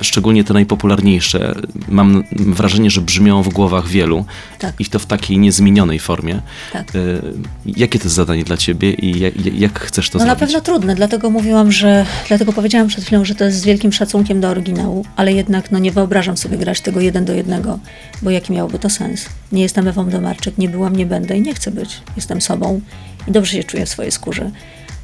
szczególnie 0.00 0.44
te 0.44 0.54
najpopularniejsze, 0.54 1.54
mam 1.88 2.24
wrażenie, 2.32 2.90
że 2.90 3.00
brzmią 3.00 3.42
w 3.42 3.48
głowach 3.48 3.88
wielu 3.88 4.24
Tak. 4.58 4.74
i 4.80 4.84
to 4.84 4.98
w 4.98 5.06
takiej 5.06 5.38
niezmienionej 5.38 5.98
formie. 5.98 6.42
Tak. 6.72 6.94
Y, 6.94 7.22
Jakie 7.66 7.98
to 7.98 8.04
jest 8.04 8.14
zadanie 8.16 8.44
dla 8.44 8.56
ciebie 8.56 8.92
i 8.92 9.20
jak, 9.20 9.34
jak 9.54 9.80
chcesz 9.80 10.10
to 10.10 10.18
No 10.18 10.24
na 10.24 10.30
zrobić? 10.34 10.40
pewno 10.40 10.60
trudne, 10.60 10.94
dlatego 10.94 11.30
mówiłam, 11.30 11.72
że, 11.72 12.06
dlatego 12.28 12.52
powiedziałam 12.52 12.88
przed 12.88 13.04
chwilą, 13.04 13.24
że 13.24 13.34
to 13.34 13.44
jest 13.44 13.58
z 13.60 13.64
wielkim 13.64 13.92
szacunkiem 13.92 14.40
do 14.40 14.48
oryginału, 14.48 15.04
ale 15.16 15.32
jednak 15.32 15.70
no, 15.70 15.78
nie 15.78 15.92
wyobrażam 15.92 16.36
sobie 16.36 16.56
grać 16.56 16.80
tego 16.80 17.00
jeden 17.00 17.24
do 17.24 17.32
jednego, 17.32 17.78
bo 18.22 18.30
jaki 18.30 18.52
miałby 18.52 18.78
to 18.78 18.90
sens? 18.90 19.26
Nie 19.52 19.62
jestem 19.62 19.88
Ewą 19.88 20.04
Demarczyk, 20.10 20.58
nie 20.58 20.68
byłam, 20.68 20.96
nie 20.96 21.06
będę 21.06 21.36
i 21.36 21.42
nie 21.42 21.54
chcę 21.54 21.70
być. 21.70 22.00
Jestem 22.16 22.40
sobą 22.40 22.80
i 23.28 23.32
dobrze 23.32 23.52
się 23.52 23.64
czuję 23.64 23.86
w 23.86 23.88
swojej 23.88 24.12
skórze. 24.12 24.50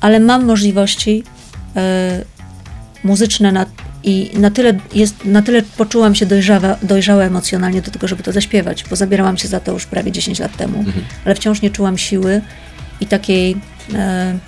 Ale 0.01 0.21
mam 0.21 0.45
możliwości 0.45 1.25
e, 1.77 2.25
muzyczne 3.05 3.53
na, 3.53 3.67
i 4.05 4.31
na 4.35 4.51
tyle, 4.51 4.75
jest, 4.95 5.25
na 5.25 5.43
tyle 5.43 5.63
poczułam 5.63 6.15
się 6.15 6.27
dojrzała, 6.27 6.77
dojrzała 6.83 7.25
emocjonalnie 7.25 7.83
do 7.83 7.91
tego, 7.91 8.09
żeby 8.09 8.23
to 8.23 8.33
zaśpiewać, 8.33 8.85
bo 8.91 8.97
zabierałam 8.97 9.39
się 9.39 9.49
za 9.49 9.61
to 9.61 9.73
już 9.73 9.87
prawie 9.87 10.13
10 10.13 10.39
lat 10.39 10.57
temu, 10.57 10.85
ale 11.25 11.35
wciąż 11.35 11.63
nie 11.63 11.71
czułam 11.71 11.99
siły 11.99 12.41
i 13.01 13.07
takiej 13.07 13.57
e, 13.95 14.39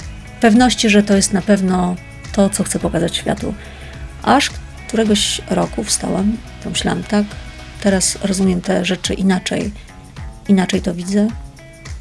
pewności, 0.41 0.91
że 0.91 1.03
to 1.03 1.17
jest 1.17 1.33
na 1.33 1.43
pewno 1.43 1.97
to, 2.33 2.51
co 2.51 2.65
chcę 2.65 2.79
pokazać 2.79 3.17
światu. 3.17 3.55
Aż 4.23 4.51
któregoś 4.89 5.41
roku 5.51 5.85
wstałam, 5.85 6.37
pomyślałam, 6.65 7.03
tak, 7.03 7.25
teraz 7.83 8.19
rozumiem 8.23 8.61
te 8.61 8.85
rzeczy 8.85 9.15
inaczej, 9.15 9.73
inaczej 10.49 10.83
to 10.83 10.95
widzę 10.95 11.29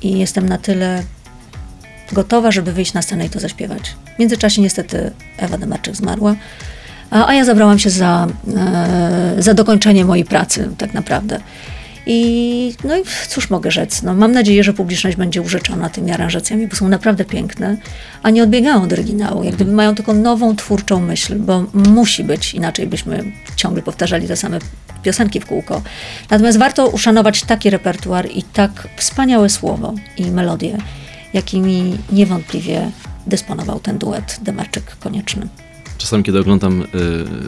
i 0.01 0.19
jestem 0.19 0.49
na 0.49 0.57
tyle 0.57 1.03
gotowa, 2.13 2.51
żeby 2.51 2.73
wyjść 2.73 2.93
na 2.93 3.01
scenę 3.01 3.25
i 3.25 3.29
to 3.29 3.39
zaśpiewać. 3.39 3.95
W 4.15 4.19
międzyczasie 4.19 4.61
niestety 4.61 5.11
Ewa 5.37 5.57
Demarczyk 5.57 5.95
zmarła, 5.95 6.35
a, 7.11 7.33
ja 7.33 7.45
zabrałam 7.45 7.79
się 7.79 7.89
za, 7.89 8.27
e, 8.57 9.35
za 9.37 9.53
dokończenie 9.53 10.05
mojej 10.05 10.25
pracy 10.25 10.69
tak 10.77 10.93
naprawdę. 10.93 11.39
I 12.05 12.73
no 12.83 12.97
i 12.97 13.01
cóż 13.27 13.49
mogę 13.49 13.71
rzec, 13.71 14.03
no, 14.03 14.15
mam 14.15 14.31
nadzieję, 14.31 14.63
że 14.63 14.73
publiczność 14.73 15.17
będzie 15.17 15.41
urzeczona 15.41 15.89
tymi 15.89 16.11
aranżacjami, 16.11 16.67
bo 16.67 16.75
są 16.75 16.87
naprawdę 16.87 17.25
piękne, 17.25 17.77
a 18.23 18.29
nie 18.29 18.43
odbiegają 18.43 18.83
od 18.83 18.93
oryginału, 18.93 19.43
jak 19.43 19.55
gdyby 19.55 19.71
mają 19.71 19.95
taką 19.95 20.13
nową 20.13 20.55
twórczą 20.55 20.99
myśl, 20.99 21.35
bo 21.35 21.65
musi 21.73 22.23
być, 22.23 22.53
inaczej 22.53 22.87
byśmy 22.87 23.23
ciągle 23.55 23.81
powtarzali 23.81 24.27
te 24.27 24.35
same 24.35 24.59
piosenki 25.03 25.39
w 25.39 25.45
kółko. 25.45 25.81
Natomiast 26.29 26.57
warto 26.57 26.87
uszanować 26.87 27.41
taki 27.43 27.69
repertuar 27.69 28.27
i 28.31 28.43
tak 28.43 28.87
wspaniałe 28.97 29.49
słowo 29.49 29.93
i 30.17 30.31
melodię, 30.31 30.77
jakimi 31.33 31.97
niewątpliwie 32.11 32.91
dysponował 33.27 33.79
ten 33.79 33.97
duet 33.97 34.39
Demarczyk-Konieczny. 34.43 35.47
Czasami, 35.99 36.23
kiedy 36.23 36.39
oglądam 36.39 36.81
y, 36.81 36.85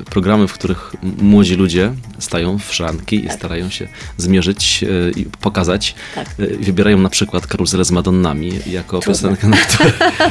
programy, 0.05 0.47
w 0.47 0.53
których 0.53 0.93
młodzi 1.21 1.55
ludzie 1.55 1.91
stają 2.19 2.57
w 2.59 2.73
szranki 2.73 3.25
i 3.25 3.29
starają 3.29 3.69
się 3.69 3.87
zmierzyć 4.17 4.83
y, 4.83 5.11
i 5.19 5.25
pokazać, 5.25 5.95
Tak. 6.15 6.27
y, 6.39 6.57
wybierają 6.57 6.97
na 6.97 7.09
przykład 7.09 7.47
karuzelę 7.47 7.85
z 7.85 7.91
Madonnami 7.91 8.51
jako 8.67 8.99
Trudno. 8.99 9.13
piosenkę, 9.13 9.47
na 9.47 9.57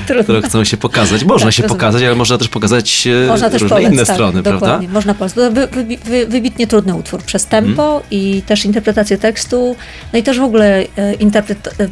które 0.04 0.42
chcą 0.48 0.64
się 0.64 0.76
pokazać. 0.76 1.24
Można 1.24 1.46
Tak, 1.46 1.54
się 1.54 1.62
rozumiem. 1.62 1.78
pokazać, 1.78 2.02
ale 2.02 2.14
można 2.14 2.38
też 2.38 2.48
pokazać 2.48 3.06
y, 3.06 3.26
Można 3.28 3.50
też 3.50 3.62
różne 3.62 3.76
polec, 3.76 3.92
inne 3.92 4.04
tak, 4.06 4.16
strony, 4.16 4.42
dokładnie. 4.42 4.60
prawda? 4.68 4.92
Można 4.92 5.14
polec. 5.14 5.34
Wy, 5.34 5.50
wy, 5.50 5.66
wy, 6.04 6.26
wybitnie 6.26 6.66
trudny 6.66 6.94
utwór 6.94 7.22
przez 7.22 7.46
tempo 7.46 7.82
Mhm. 7.82 8.02
i 8.10 8.42
też 8.46 8.64
interpretację 8.64 9.18
tekstu, 9.18 9.76
no 10.12 10.18
i 10.18 10.22
też 10.22 10.38
w 10.38 10.42
ogóle 10.42 10.66
e, 10.80 10.86
e, 10.98 11.14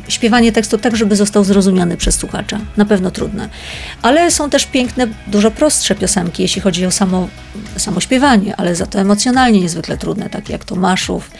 śpiewanie 0.08 0.52
tekstu 0.52 0.78
tak, 0.78 0.96
żeby 0.96 1.16
został 1.16 1.44
zrozumiany 1.44 1.96
przez 1.96 2.14
słuchacza. 2.14 2.58
Na 2.76 2.84
pewno 2.84 3.10
trudne. 3.10 3.48
Ale 4.02 4.30
są 4.30 4.50
też 4.50 4.66
piękne, 4.66 5.06
dużo 5.26 5.50
prostsze 5.50 5.94
piosenki, 5.94 6.17
jeśli 6.38 6.62
chodzi 6.62 6.86
o 6.86 6.90
samo, 6.90 7.28
samo 7.76 8.00
śpiewanie, 8.00 8.56
ale 8.56 8.74
za 8.74 8.86
to 8.86 9.00
emocjonalnie 9.00 9.60
niezwykle 9.60 9.96
trudne, 9.96 10.30
takie 10.30 10.52
jak 10.52 10.64
Tomaszów, 10.64 11.30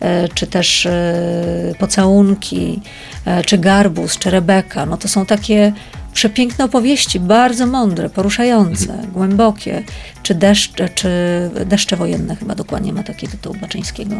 e, 0.00 0.28
czy 0.28 0.46
też 0.46 0.86
e, 0.86 1.74
Pocałunki, 1.78 2.80
e, 3.24 3.44
czy 3.44 3.58
Garbus, 3.58 4.18
czy 4.18 4.30
Rebeka. 4.30 4.86
No 4.86 4.96
to 4.96 5.08
są 5.08 5.26
takie 5.26 5.72
przepiękne 6.12 6.64
opowieści, 6.64 7.20
bardzo 7.20 7.66
mądre, 7.66 8.10
poruszające, 8.10 8.98
głębokie, 9.12 9.82
czy 10.22 10.34
deszcze, 10.34 10.88
czy 10.88 11.10
deszcze 11.66 11.96
wojenne 11.96 12.36
chyba 12.36 12.54
dokładnie 12.54 12.92
ma 12.92 13.02
taki 13.02 13.28
tytuł 13.28 13.54
Baczyńskiego. 13.54 14.14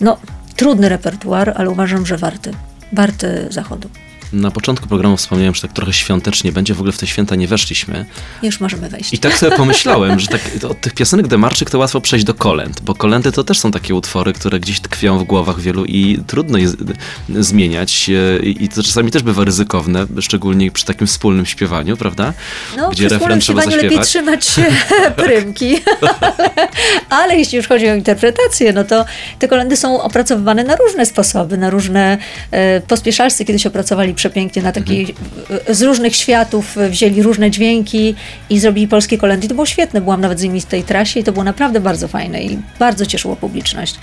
No, 0.00 0.16
trudny 0.56 0.88
repertuar, 0.88 1.52
ale 1.56 1.70
uważam, 1.70 2.06
że 2.06 2.16
warty, 2.16 2.50
warty 2.92 3.46
zachodu. 3.50 3.88
Na 4.32 4.50
początku 4.50 4.88
programu 4.88 5.16
wspomniałem, 5.16 5.54
że 5.54 5.62
tak 5.62 5.72
trochę 5.72 5.92
świątecznie 5.92 6.52
będzie, 6.52 6.74
w 6.74 6.78
ogóle 6.78 6.92
w 6.92 6.98
te 6.98 7.06
święta 7.06 7.34
nie 7.36 7.46
weszliśmy. 7.48 8.06
Już 8.42 8.60
możemy 8.60 8.88
wejść. 8.88 9.14
I 9.14 9.18
tak 9.18 9.38
sobie 9.38 9.56
pomyślałem, 9.56 10.20
że 10.20 10.26
tak, 10.26 10.40
od 10.70 10.80
tych 10.80 10.94
piosenek 10.94 11.26
demarczyk 11.26 11.70
to 11.70 11.78
łatwo 11.78 12.00
przejść 12.00 12.24
do 12.24 12.34
kolęd, 12.34 12.80
bo 12.80 12.94
kolendy 12.94 13.32
to 13.32 13.44
też 13.44 13.58
są 13.58 13.70
takie 13.70 13.94
utwory, 13.94 14.32
które 14.32 14.60
gdzieś 14.60 14.80
tkwią 14.80 15.18
w 15.18 15.24
głowach 15.24 15.60
wielu 15.60 15.84
i 15.84 16.18
trudno 16.26 16.58
je 16.58 16.68
zmieniać 17.38 18.10
e, 18.10 18.38
i 18.46 18.68
to 18.68 18.82
czasami 18.82 19.10
też 19.10 19.22
bywa 19.22 19.44
ryzykowne, 19.44 20.06
szczególnie 20.20 20.70
przy 20.70 20.84
takim 20.84 21.06
wspólnym 21.06 21.46
śpiewaniu, 21.46 21.96
prawda? 21.96 22.32
No, 22.76 22.90
Gdzie 22.90 23.06
przy 23.06 23.14
refren 23.18 23.40
wspólnym 23.40 23.40
trzeba 23.40 23.62
śpiewaniu 23.62 23.82
lepiej 23.82 24.04
zaśpiewać. 24.04 24.46
trzymać 24.46 24.46
się 24.46 24.76
prymki. 25.24 25.76
ale, 26.00 26.32
ale 27.22 27.36
jeśli 27.38 27.56
już 27.56 27.68
chodzi 27.68 27.88
o 27.88 27.94
interpretację, 27.94 28.72
no 28.72 28.84
to 28.84 29.04
te 29.38 29.48
kolendy 29.48 29.76
są 29.76 30.02
opracowywane 30.02 30.64
na 30.64 30.76
różne 30.76 31.06
sposoby, 31.06 31.58
na 31.58 31.70
różne... 31.70 32.18
E, 32.50 32.80
pospieszalscy 32.80 33.44
kiedyś 33.44 33.66
opracowali 33.66 34.14
przepięknie 34.18 34.62
na 34.62 34.72
takiej... 34.72 35.00
Mhm. 35.00 35.74
Z 35.74 35.82
różnych 35.82 36.16
światów 36.16 36.76
wzięli 36.90 37.22
różne 37.22 37.50
dźwięki 37.50 38.14
i 38.50 38.58
zrobili 38.58 38.88
polskie 38.88 39.18
kolendy. 39.18 39.46
I 39.46 39.48
to 39.48 39.54
było 39.54 39.66
świetne. 39.66 40.00
Byłam 40.00 40.20
nawet 40.20 40.40
z 40.40 40.42
nimi 40.42 40.60
w 40.60 40.66
tej 40.66 40.82
trasie 40.82 41.20
i 41.20 41.24
to 41.24 41.32
było 41.32 41.44
naprawdę 41.44 41.80
bardzo 41.80 42.08
fajne 42.08 42.42
i 42.42 42.58
bardzo 42.78 43.06
cieszyło 43.06 43.36
publiczność. 43.36 43.94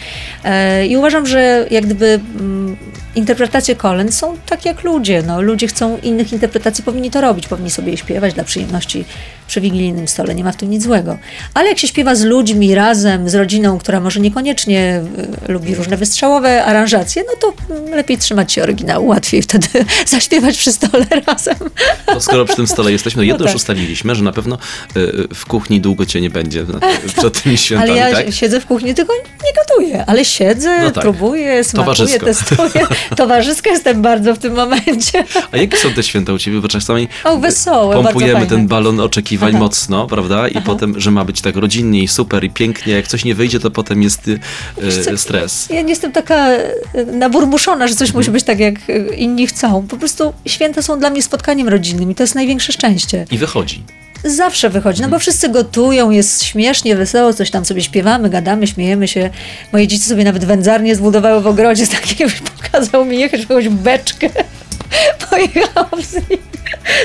E, 0.43 0.87
I 0.87 0.97
uważam, 0.97 1.25
że 1.25 1.67
jak 1.71 1.85
gdyby 1.85 2.19
mm, 2.39 2.77
interpretacje 3.15 3.75
kolęd 3.75 4.15
są 4.15 4.37
tak 4.45 4.65
jak 4.65 4.83
ludzie. 4.83 5.23
No, 5.27 5.41
ludzie 5.41 5.67
chcą 5.67 5.97
innych 6.03 6.33
interpretacji, 6.33 6.83
powinni 6.83 7.11
to 7.11 7.21
robić, 7.21 7.47
powinni 7.47 7.71
sobie 7.71 7.91
je 7.91 7.97
śpiewać 7.97 8.33
dla 8.33 8.43
przyjemności 8.43 9.05
przy 9.47 9.61
wigilijnym 9.61 10.07
stole. 10.07 10.35
Nie 10.35 10.43
ma 10.43 10.51
w 10.51 10.55
tym 10.55 10.69
nic 10.69 10.83
złego. 10.83 11.17
Ale 11.53 11.69
jak 11.69 11.79
się 11.79 11.87
śpiewa 11.87 12.15
z 12.15 12.23
ludźmi 12.23 12.75
razem, 12.75 13.29
z 13.29 13.35
rodziną, 13.35 13.77
która 13.77 13.99
może 13.99 14.19
niekoniecznie 14.19 15.01
y, 15.49 15.51
lubi 15.51 15.75
różne 15.75 15.97
wystrzałowe 15.97 16.65
aranżacje, 16.65 17.23
no 17.27 17.33
to 17.41 17.73
mm, 17.75 17.89
lepiej 17.95 18.17
trzymać 18.17 18.53
się 18.53 18.63
oryginału, 18.63 19.07
łatwiej 19.07 19.41
wtedy 19.41 19.67
zaśpiewać 20.07 20.57
przy 20.57 20.71
stole 20.71 21.05
razem. 21.27 21.55
To 22.05 22.21
skoro 22.21 22.45
przy 22.45 22.55
tym 22.55 22.67
stole 22.67 22.91
jesteśmy, 22.91 23.19
no 23.19 23.23
jedno 23.23 23.39
No 23.39 23.43
już 23.43 23.51
tak. 23.51 23.55
ustaliliśmy, 23.55 24.15
że 24.15 24.23
na 24.23 24.31
pewno 24.31 24.55
e, 24.55 24.99
w 25.35 25.45
kuchni 25.45 25.81
długo 25.81 26.05
cię 26.05 26.21
nie 26.21 26.29
będzie 26.29 26.65
przed 27.17 27.41
tymi 27.43 27.57
świętami, 27.57 27.91
Ale 27.91 27.99
ja 28.09 28.15
tak? 28.15 28.33
siedzę 28.33 28.59
w 28.61 28.65
kuchni, 28.65 28.93
tylko 28.93 29.13
nie 29.13 29.51
gotuję, 29.63 30.03
ale 30.07 30.25
siedzę, 30.25 30.79
No 30.83 30.91
tak. 30.91 31.01
próbuję, 31.03 31.63
smakuję, 31.63 32.19
testuję. 32.19 32.87
Towarzysko 33.17 33.69
jestem 33.69 34.01
bardzo 34.01 34.35
w 34.35 34.37
tym 34.39 34.53
momencie. 34.53 35.23
A 35.51 35.57
jakie 35.57 35.77
są 35.77 35.93
te 35.93 36.03
święta 36.03 36.33
u 36.33 36.37
ciebie? 36.37 36.59
Bo 36.61 36.67
czasami 36.67 37.07
O, 37.23 37.37
wesołe, 37.37 38.03
pompujemy 38.03 38.47
ten 38.47 38.67
balon 38.67 38.99
oczekiwań 38.99 39.34
Aha. 39.41 39.59
mocno, 39.59 40.07
prawda? 40.07 40.47
I 40.47 40.61
potem, 40.61 40.99
że 40.99 41.11
ma 41.11 41.25
być 41.25 41.41
tak 41.41 41.55
rodzinnie 41.55 42.03
i 42.03 42.07
super 42.07 42.43
i 42.43 42.49
pięknie. 42.49 42.93
Jak 42.93 43.07
coś 43.07 43.25
nie 43.25 43.35
wyjdzie, 43.35 43.59
to 43.59 43.71
potem 43.71 44.03
jest 44.03 44.29
e, 45.11 45.17
stres. 45.17 45.69
Ja 45.69 45.81
nie 45.81 45.89
jestem 45.89 46.11
taka 46.11 46.35
e, 46.47 46.71
naburmuszona, 47.11 47.87
że 47.87 47.95
coś 47.95 48.13
musi 48.13 48.31
być 48.31 48.43
tak, 48.43 48.59
jak 48.59 48.75
inni 49.17 49.47
chcą. 49.47 49.87
Po 49.87 49.97
prostu 49.97 50.33
święta 50.45 50.81
są 50.81 50.99
dla 50.99 51.09
mnie 51.09 51.23
spotkaniem 51.23 51.67
rodzinnym 51.67 52.11
i 52.11 52.15
to 52.15 52.23
jest 52.23 52.35
największe 52.35 52.73
szczęście. 52.73 53.25
I 53.31 53.37
wychodzi. 53.37 53.83
Zawsze 54.23 54.69
wychodzi, 54.69 55.01
no 55.01 55.09
bo 55.09 55.19
wszyscy 55.19 55.49
gotują, 55.49 56.11
jest 56.11 56.43
śmiesznie, 56.43 56.95
wesoło, 56.95 57.33
coś 57.33 57.51
tam 57.51 57.65
sobie 57.65 57.81
śpiewamy, 57.81 58.29
gadamy, 58.29 58.67
śmiejemy 58.67 59.07
się. 59.07 59.29
Moje 59.73 59.87
dzieci 59.87 60.03
sobie 60.03 60.23
nawet 60.23 60.45
wędzarnię 60.45 60.95
zbudowały 60.95 61.41
w 61.41 61.47
ogrodzie, 61.47 61.87
tak 62.01 62.19
jakbyś 62.19 62.41
pokazał 62.41 63.05
mi 63.05 63.19
jechać 63.19 63.39
jakąś 63.39 63.69
beczkę. 63.69 64.29
Pojechałam 65.29 66.03
z 66.03 66.13
nimi. 66.13 66.41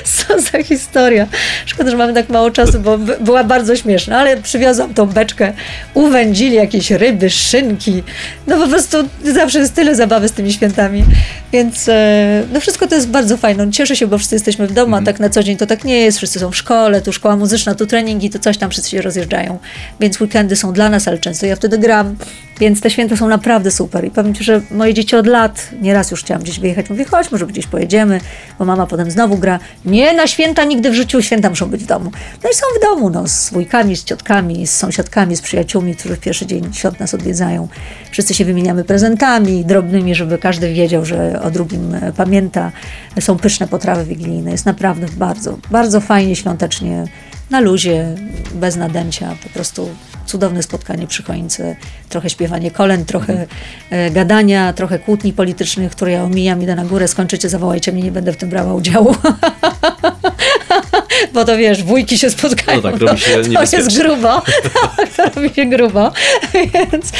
Co 0.04 0.40
za 0.40 0.62
historia. 0.62 1.26
Szkoda, 1.66 1.90
że 1.90 1.96
mamy 1.96 2.14
tak 2.14 2.28
mało 2.28 2.50
czasu, 2.50 2.80
bo 2.80 2.98
by- 2.98 3.16
była 3.20 3.44
bardzo 3.44 3.76
śmieszna, 3.76 4.18
ale 4.18 4.36
przywiozłam 4.36 4.94
tą 4.94 5.06
beczkę, 5.06 5.52
uwędzili 5.94 6.56
jakieś 6.56 6.90
ryby, 6.90 7.30
szynki. 7.30 8.02
No 8.46 8.56
po 8.56 8.68
prostu 8.68 8.96
zawsze 9.24 9.58
jest 9.58 9.74
tyle 9.74 9.94
zabawy 9.94 10.28
z 10.28 10.32
tymi 10.32 10.52
świętami. 10.52 11.04
Więc 11.52 11.88
e, 11.88 12.42
no 12.52 12.60
wszystko 12.60 12.86
to 12.86 12.94
jest 12.94 13.08
bardzo 13.08 13.36
fajne. 13.36 13.70
Cieszę 13.70 13.96
się, 13.96 14.06
bo 14.06 14.18
wszyscy 14.18 14.36
jesteśmy 14.36 14.66
w 14.66 14.72
domu, 14.72 14.96
a 14.96 15.02
tak 15.02 15.20
na 15.20 15.28
co 15.30 15.42
dzień 15.42 15.56
to 15.56 15.66
tak 15.66 15.84
nie 15.84 16.00
jest. 16.00 16.18
Wszyscy 16.18 16.38
są 16.38 16.50
w 16.50 16.56
szkole, 16.56 17.00
tu 17.02 17.12
szkoła 17.12 17.36
muzyczna, 17.36 17.74
tu 17.74 17.86
treningi, 17.86 18.30
to 18.30 18.38
coś 18.38 18.58
tam 18.58 18.70
wszyscy 18.70 18.90
się 18.90 19.02
rozjeżdżają. 19.02 19.58
Więc 20.00 20.20
weekendy 20.20 20.56
są 20.56 20.72
dla 20.72 20.88
nas, 20.88 21.08
ale 21.08 21.18
często 21.18 21.46
ja 21.46 21.56
wtedy 21.56 21.78
gram. 21.78 22.16
Więc 22.60 22.80
te 22.80 22.90
święta 22.90 23.16
są 23.16 23.28
naprawdę 23.28 23.70
super. 23.70 24.04
I 24.04 24.10
powiem 24.10 24.34
Ci, 24.34 24.44
że 24.44 24.60
moje 24.70 24.94
dzieci 24.94 25.16
od 25.16 25.26
lat, 25.26 25.68
nieraz 25.80 26.10
już 26.10 26.20
chciałam 26.20 26.42
gdzieś 26.42 26.60
wyjechać, 26.60 26.90
mówię, 26.90 27.04
chodź, 27.04 27.32
może 27.32 27.46
gdzieś 27.46 27.66
pojedziemy, 27.66 28.20
bo 28.58 28.64
mama 28.64 28.86
potem 28.86 29.10
znowu 29.10 29.38
gra. 29.38 29.58
Nie, 29.84 30.12
na 30.12 30.26
święta 30.26 30.64
nigdy 30.64 30.90
w 30.90 30.94
życiu, 30.94 31.22
święta 31.22 31.50
muszą 31.50 31.70
być 31.70 31.82
w 31.82 31.86
domu. 31.86 32.10
No 32.44 32.50
i 32.50 32.54
są 32.54 32.66
w 32.78 32.82
domu, 32.82 33.10
no, 33.10 33.28
z 33.28 33.50
wujkami, 33.50 33.96
z 33.96 34.04
ciotkami, 34.04 34.66
z 34.66 34.76
sąsiadkami, 34.76 35.36
z 35.36 35.40
przyjaciółmi, 35.40 35.96
którzy 35.96 36.16
w 36.16 36.20
pierwszy 36.20 36.46
dzień 36.46 36.72
świąt 36.72 37.00
nas 37.00 37.14
odwiedzają. 37.14 37.68
Wszyscy 38.10 38.34
się 38.34 38.44
wymieniamy 38.44 38.84
prezentami 38.84 39.64
drobnymi, 39.64 40.14
żeby 40.14 40.38
każdy 40.38 40.72
wiedział, 40.72 41.04
że 41.04 41.42
o 41.42 41.50
drugim 41.50 41.94
e, 41.94 42.12
pamięta. 42.12 42.72
Są 43.20 43.38
pyszne 43.38 43.68
potrawy 43.68 44.04
wigilijne. 44.04 44.50
Jest 44.50 44.66
naprawdę 44.66 45.06
bardzo, 45.16 45.58
bardzo 45.70 46.00
fajnie, 46.00 46.36
świątecznie, 46.36 47.04
na 47.50 47.60
luzie, 47.60 48.14
bez 48.54 48.76
nadęcia, 48.76 49.36
po 49.42 49.48
prostu 49.48 49.88
cudowne 50.30 50.62
spotkanie 50.62 51.06
przy 51.06 51.22
choince, 51.22 51.76
trochę 52.08 52.30
śpiewanie 52.30 52.70
kolęd, 52.70 53.08
trochę 53.08 53.46
e, 53.90 54.10
gadania, 54.10 54.72
trochę 54.72 54.98
kłótni 54.98 55.32
politycznych, 55.32 55.92
które 55.92 56.12
ja 56.12 56.24
omijam, 56.24 56.62
idę 56.62 56.74
na 56.74 56.84
górę, 56.84 57.08
skończycie, 57.08 57.48
zawołajcie 57.48 57.92
mnie, 57.92 58.02
nie 58.02 58.12
będę 58.12 58.32
w 58.32 58.36
tym 58.36 58.48
brała 58.48 58.74
udziału. 58.74 59.14
Bo 61.34 61.44
to 61.44 61.56
wiesz, 61.56 61.82
wujki 61.82 62.18
się 62.18 62.30
spotkają. 62.30 62.80
No 62.82 62.90
tak, 62.90 63.00
robi 63.00 63.20
się 63.20 63.42
to, 63.54 63.66
to 63.66 63.76
jest 63.76 63.98
grubo. 63.98 64.42
Tak, 64.96 65.08
to 65.16 65.40
robi 65.40 65.54
się 65.54 65.66
grubo. 65.66 66.12
Więc 66.54 67.12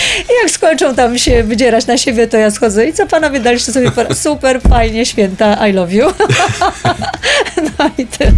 jak 0.42 0.50
skończą 0.50 0.94
tam 0.94 1.18
się 1.18 1.42
wydzierać 1.42 1.86
na 1.86 1.98
siebie, 1.98 2.26
to 2.26 2.36
ja 2.36 2.50
schodzę. 2.50 2.86
I 2.88 2.92
co 2.92 3.06
panowie 3.06 3.40
daliście 3.40 3.72
sobie? 3.72 3.90
Super, 4.14 4.60
fajnie, 4.62 5.06
święta, 5.06 5.68
I 5.68 5.72
love 5.72 5.92
you. 5.94 6.06
No 7.78 7.90
i 7.98 8.06
tyle. 8.06 8.30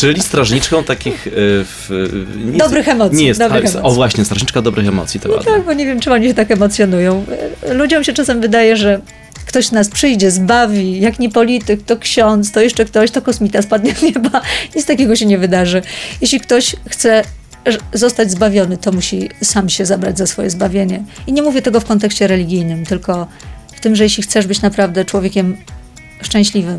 Czyli 0.00 0.22
strażniczką 0.22 0.84
takich... 0.84 1.26
e, 1.26 1.30
w, 1.64 2.08
nie, 2.44 2.58
Dobrych 2.58 2.88
emocji, 2.88 3.18
Nie 3.18 3.26
jest, 3.26 3.40
dobrych 3.40 3.64
a, 3.64 3.68
emocji. 3.68 3.80
O 3.82 3.90
właśnie, 3.90 4.24
strażniczka 4.24 4.62
dobrych 4.62 4.88
emocji, 4.88 5.20
to 5.20 5.28
No 5.28 5.34
ładne. 5.34 5.52
tak, 5.52 5.64
bo 5.64 5.72
nie 5.72 5.86
wiem, 5.86 6.00
czy 6.00 6.12
oni 6.12 6.28
się 6.28 6.34
tak 6.34 6.50
emocjonują. 6.50 7.24
Ludziom 7.70 8.04
się 8.04 8.12
czasem 8.12 8.40
wydaje, 8.40 8.76
że 8.76 9.00
ktoś 9.52 9.70
nas 9.70 9.88
przyjdzie, 9.88 10.30
zbawi, 10.30 11.00
jak 11.00 11.18
nie 11.18 11.30
polityk, 11.30 11.82
to 11.82 11.96
ksiądz, 11.96 12.52
to 12.52 12.60
jeszcze 12.60 12.84
ktoś, 12.84 13.10
to 13.10 13.22
kosmita 13.22 13.62
spadnie 13.62 13.94
z 13.94 14.02
nieba. 14.02 14.42
Nic 14.76 14.86
takiego 14.86 15.16
się 15.16 15.26
nie 15.26 15.38
wydarzy. 15.38 15.82
Jeśli 16.20 16.40
ktoś 16.40 16.76
chce 16.88 17.24
zostać 17.92 18.30
zbawiony, 18.30 18.76
to 18.76 18.92
musi 18.92 19.28
sam 19.42 19.68
się 19.68 19.86
zabrać 19.86 20.18
za 20.18 20.26
swoje 20.26 20.50
zbawienie. 20.50 21.04
I 21.26 21.32
nie 21.32 21.42
mówię 21.42 21.62
tego 21.62 21.80
w 21.80 21.84
kontekście 21.84 22.26
religijnym, 22.26 22.86
tylko 22.86 23.26
w 23.76 23.80
tym, 23.80 23.96
że 23.96 24.04
jeśli 24.04 24.22
chcesz 24.22 24.46
być 24.46 24.62
naprawdę 24.62 25.04
człowiekiem 25.04 25.56
szczęśliwym, 26.22 26.78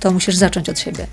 to 0.00 0.10
musisz 0.10 0.34
zacząć 0.34 0.68
od 0.68 0.78
siebie. 0.78 1.06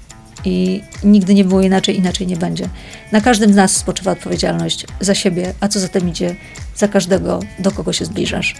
I 0.45 0.81
nigdy 1.03 1.33
nie 1.33 1.45
było 1.45 1.61
inaczej, 1.61 1.97
inaczej 1.97 2.27
nie 2.27 2.37
będzie. 2.37 2.69
Na 3.11 3.21
każdym 3.21 3.53
z 3.53 3.55
nas 3.55 3.75
spoczywa 3.75 4.11
odpowiedzialność 4.11 4.85
za 4.99 5.15
siebie, 5.15 5.53
a 5.59 5.67
co 5.67 5.79
za 5.79 5.87
tym 5.87 6.09
idzie, 6.09 6.35
za 6.75 6.87
każdego, 6.87 7.39
do 7.59 7.71
kogo 7.71 7.93
się 7.93 8.05
zbliżasz. 8.05 8.55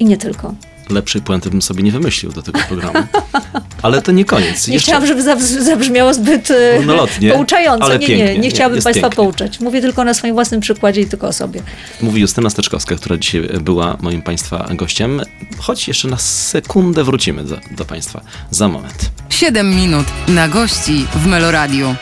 I 0.00 0.04
nie 0.04 0.16
tylko. 0.16 0.54
Lepszej 0.90 1.22
puenty 1.22 1.50
bym 1.50 1.62
sobie 1.62 1.82
nie 1.82 1.92
wymyślił 1.92 2.32
do 2.32 2.42
tego 2.42 2.58
programu. 2.68 3.06
Ale 3.82 4.02
to 4.02 4.12
nie 4.12 4.24
koniec. 4.24 4.68
Nie 4.68 4.74
Jeszcze- 4.74 4.86
chciałam, 4.90 5.06
żeby 5.06 5.22
zabr- 5.22 5.62
zabrzmiało 5.62 6.14
zbyt 6.14 6.50
e, 6.50 6.76
Górnolotnie, 6.76 7.30
pouczająco. 7.32 7.84
ale 7.84 7.98
nie, 7.98 8.06
pięknie, 8.06 8.24
nie, 8.26 8.32
nie 8.34 8.38
nie, 8.40 8.50
chciałabym 8.50 8.82
Państwa 8.82 9.02
pięknie. 9.08 9.16
pouczać. 9.24 9.60
Mówię 9.60 9.80
tylko 9.80 10.04
na 10.04 10.14
swoim 10.14 10.34
własnym 10.34 10.60
przykładzie 10.60 11.00
i 11.00 11.06
tylko 11.06 11.26
o 11.26 11.32
sobie. 11.32 11.62
Mówi 12.02 12.20
Justyna 12.20 12.50
Steczkowska, 12.50 12.94
która 12.96 13.16
dzisiaj 13.16 13.48
była 13.60 13.96
moim 14.00 14.22
Państwa 14.22 14.68
gościem. 14.74 15.20
Choć 15.58 15.88
jeszcze 15.88 16.08
na 16.08 16.16
sekundę 16.18 17.04
wrócimy 17.04 17.44
do, 17.44 17.56
do 17.70 17.84
Państwa 17.84 18.20
za 18.50 18.68
moment. 18.68 19.10
7 19.28 19.76
minut 19.76 20.06
na 20.28 20.48
gości 20.48 21.06
w 21.14 21.26
Meloradiu. 21.26 21.94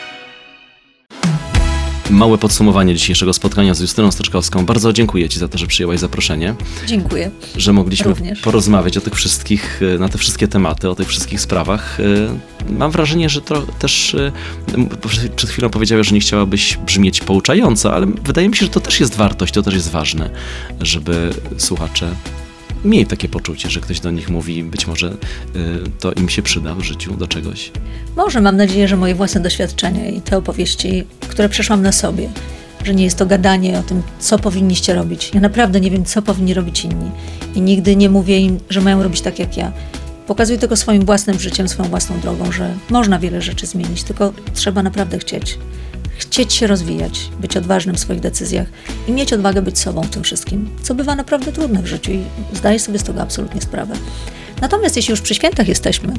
Małe 2.09 2.37
podsumowanie 2.37 2.95
dzisiejszego 2.95 3.33
spotkania 3.33 3.73
z 3.73 3.79
Justyną 3.79 4.11
Stoczkowską. 4.11 4.65
Bardzo 4.65 4.93
dziękuję 4.93 5.29
Ci 5.29 5.39
za 5.39 5.47
to, 5.47 5.57
że 5.57 5.67
przyjęłaś 5.67 5.99
zaproszenie, 5.99 6.55
Dziękuję. 6.87 7.31
że 7.57 7.73
mogliśmy 7.73 8.07
Również. 8.09 8.39
porozmawiać 8.41 8.97
o 8.97 9.01
tych 9.01 9.15
wszystkich, 9.15 9.81
e, 9.95 9.99
na 9.99 10.09
te 10.09 10.17
wszystkie 10.17 10.47
tematy, 10.47 10.89
o 10.89 10.95
tych 10.95 11.07
wszystkich 11.07 11.41
sprawach. 11.41 11.99
E, 11.99 12.03
Mam 12.69 12.91
wrażenie, 12.91 13.29
że 13.29 13.41
to 13.41 13.61
też 13.61 14.15
e, 14.15 14.31
przed 15.35 15.49
chwilą 15.49 15.69
powiedziałeś, 15.69 16.07
że 16.07 16.15
nie 16.15 16.21
chciałabyś 16.21 16.77
brzmieć 16.77 17.19
pouczająco, 17.21 17.93
ale 17.93 18.05
wydaje 18.05 18.49
mi 18.49 18.55
się, 18.55 18.65
że 18.65 18.71
to 18.71 18.79
też 18.79 18.99
jest 18.99 19.15
wartość, 19.15 19.53
to 19.53 19.61
też 19.61 19.73
jest 19.73 19.91
ważne, 19.91 20.29
żeby 20.81 21.29
słuchacze 21.57 22.15
mieli 22.85 23.05
takie 23.05 23.27
poczucie, 23.29 23.69
że 23.69 23.81
ktoś 23.81 23.99
do 23.99 24.11
nich 24.11 24.29
mówi, 24.29 24.63
być 24.63 24.87
może 24.87 25.07
e, 25.07 25.13
to 25.99 26.11
im 26.11 26.29
się 26.29 26.41
przyda 26.41 26.75
w 26.75 26.81
życiu 26.81 27.17
do 27.17 27.27
czegoś. 27.27 27.71
Może 28.15 28.41
mam 28.41 28.57
nadzieję, 28.57 28.87
że 28.87 28.97
moje 28.97 29.15
własne 29.15 29.41
doświadczenia 29.41 30.09
i 30.09 30.21
te 30.21 30.37
opowieści, 30.37 31.03
które 31.19 31.49
przeszłam 31.49 31.81
na 31.81 31.91
sobie, 31.91 32.29
że 32.83 32.95
nie 32.95 33.03
jest 33.03 33.17
to 33.17 33.25
gadanie 33.25 33.79
o 33.79 33.83
tym, 33.83 34.01
co 34.19 34.39
powinniście 34.39 34.93
robić. 34.93 35.31
Ja 35.33 35.41
naprawdę 35.41 35.79
nie 35.79 35.91
wiem, 35.91 36.05
co 36.05 36.21
powinni 36.21 36.53
robić 36.53 36.85
inni. 36.85 37.11
I 37.55 37.61
nigdy 37.61 37.95
nie 37.95 38.09
mówię 38.09 38.39
im, 38.39 38.59
że 38.69 38.81
mają 38.81 39.03
robić 39.03 39.21
tak 39.21 39.39
jak 39.39 39.57
ja. 39.57 39.71
Pokazuję 40.27 40.59
tylko 40.59 40.75
swoim 40.75 41.05
własnym 41.05 41.39
życiem, 41.39 41.69
swoją 41.69 41.89
własną 41.89 42.19
drogą, 42.19 42.51
że 42.51 42.73
można 42.89 43.19
wiele 43.19 43.41
rzeczy 43.41 43.67
zmienić, 43.67 44.03
tylko 44.03 44.33
trzeba 44.53 44.83
naprawdę 44.83 45.19
chcieć. 45.19 45.57
Chcieć 46.19 46.53
się 46.53 46.67
rozwijać, 46.67 47.29
być 47.41 47.57
odważnym 47.57 47.95
w 47.95 47.99
swoich 47.99 48.19
decyzjach 48.19 48.67
i 49.07 49.11
mieć 49.11 49.33
odwagę 49.33 49.61
być 49.61 49.79
sobą 49.79 50.01
w 50.01 50.09
tym 50.09 50.23
wszystkim, 50.23 50.69
co 50.83 50.95
bywa 50.95 51.15
naprawdę 51.15 51.51
trudne 51.51 51.81
w 51.81 51.87
życiu 51.87 52.11
i 52.11 52.23
zdaję 52.53 52.79
sobie 52.79 52.99
z 52.99 53.03
tego 53.03 53.21
absolutnie 53.21 53.61
sprawę. 53.61 53.95
Natomiast 54.61 54.95
jeśli 54.95 55.11
już 55.11 55.21
przy 55.21 55.35
świętach 55.35 55.67
jesteśmy, 55.67 56.13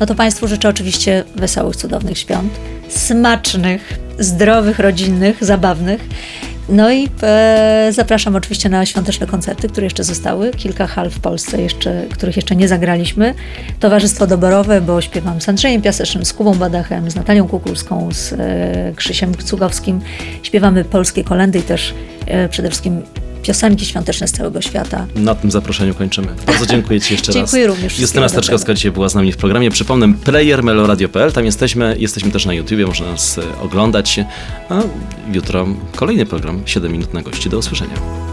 no 0.00 0.06
to 0.06 0.14
Państwu 0.14 0.48
życzę 0.48 0.68
oczywiście 0.68 1.24
wesołych, 1.36 1.76
cudownych 1.76 2.18
świąt, 2.18 2.52
smacznych, 2.88 3.98
zdrowych, 4.18 4.78
rodzinnych, 4.78 5.44
zabawnych. 5.44 6.00
No 6.68 6.92
i 6.92 7.08
e, 7.22 7.88
zapraszam 7.92 8.36
oczywiście 8.36 8.68
na 8.68 8.86
świąteczne 8.86 9.26
koncerty, 9.26 9.68
które 9.68 9.86
jeszcze 9.86 10.04
zostały. 10.04 10.50
Kilka 10.50 10.86
hal 10.86 11.10
w 11.10 11.20
Polsce, 11.20 11.62
jeszcze, 11.62 12.06
których 12.10 12.36
jeszcze 12.36 12.56
nie 12.56 12.68
zagraliśmy. 12.68 13.34
Towarzystwo 13.80 14.26
Doborowe, 14.26 14.80
bo 14.80 15.00
śpiewam 15.00 15.40
z 15.40 15.48
Andrzejem 15.48 15.82
Piasecznym, 15.82 16.24
z 16.24 16.32
Kubą 16.32 16.54
Badachem, 16.54 17.10
z 17.10 17.14
Natalią 17.14 17.48
Kukulską, 17.48 18.08
z 18.12 18.32
e, 18.32 18.92
Krzysiem 18.96 19.34
Cugowskim. 19.34 20.00
Śpiewamy 20.42 20.84
polskie 20.84 21.24
kolendy 21.24 21.58
i 21.58 21.62
też 21.62 21.94
e, 22.26 22.48
przede 22.48 22.68
wszystkim 22.68 23.02
piosenki 23.42 23.86
świąteczne 23.86 24.28
z 24.28 24.32
całego 24.32 24.60
świata. 24.60 25.06
Na 25.14 25.34
tym 25.34 25.50
zaproszeniu 25.50 25.94
kończymy. 25.94 26.28
Bardzo 26.46 26.66
dziękuję 26.66 27.00
Ci 27.00 27.14
jeszcze 27.14 27.26
raz. 27.32 27.36
Dziękuję 27.36 27.66
również. 27.66 27.98
Justyna 27.98 28.28
Staczkowska 28.28 28.74
dzisiaj 28.74 28.92
była 28.92 29.08
z 29.08 29.14
nami 29.14 29.32
w 29.32 29.36
programie. 29.36 29.70
Przypomnę, 29.70 30.14
player 30.14 30.62
meloradio.pl, 30.64 31.32
tam 31.32 31.44
jesteśmy. 31.44 31.96
Jesteśmy 31.98 32.30
też 32.30 32.46
na 32.46 32.54
YouTubie, 32.54 32.86
można 32.86 33.06
nas 33.06 33.38
e, 33.38 33.58
oglądać. 33.60 34.20
A 34.68 34.80
jutro 35.32 35.66
kolejny 35.96 36.26
program, 36.26 36.62
7 36.66 36.92
minut 36.92 37.14
na 37.14 37.22
gości. 37.22 37.50
Do 37.50 37.58
usłyszenia. 37.58 38.31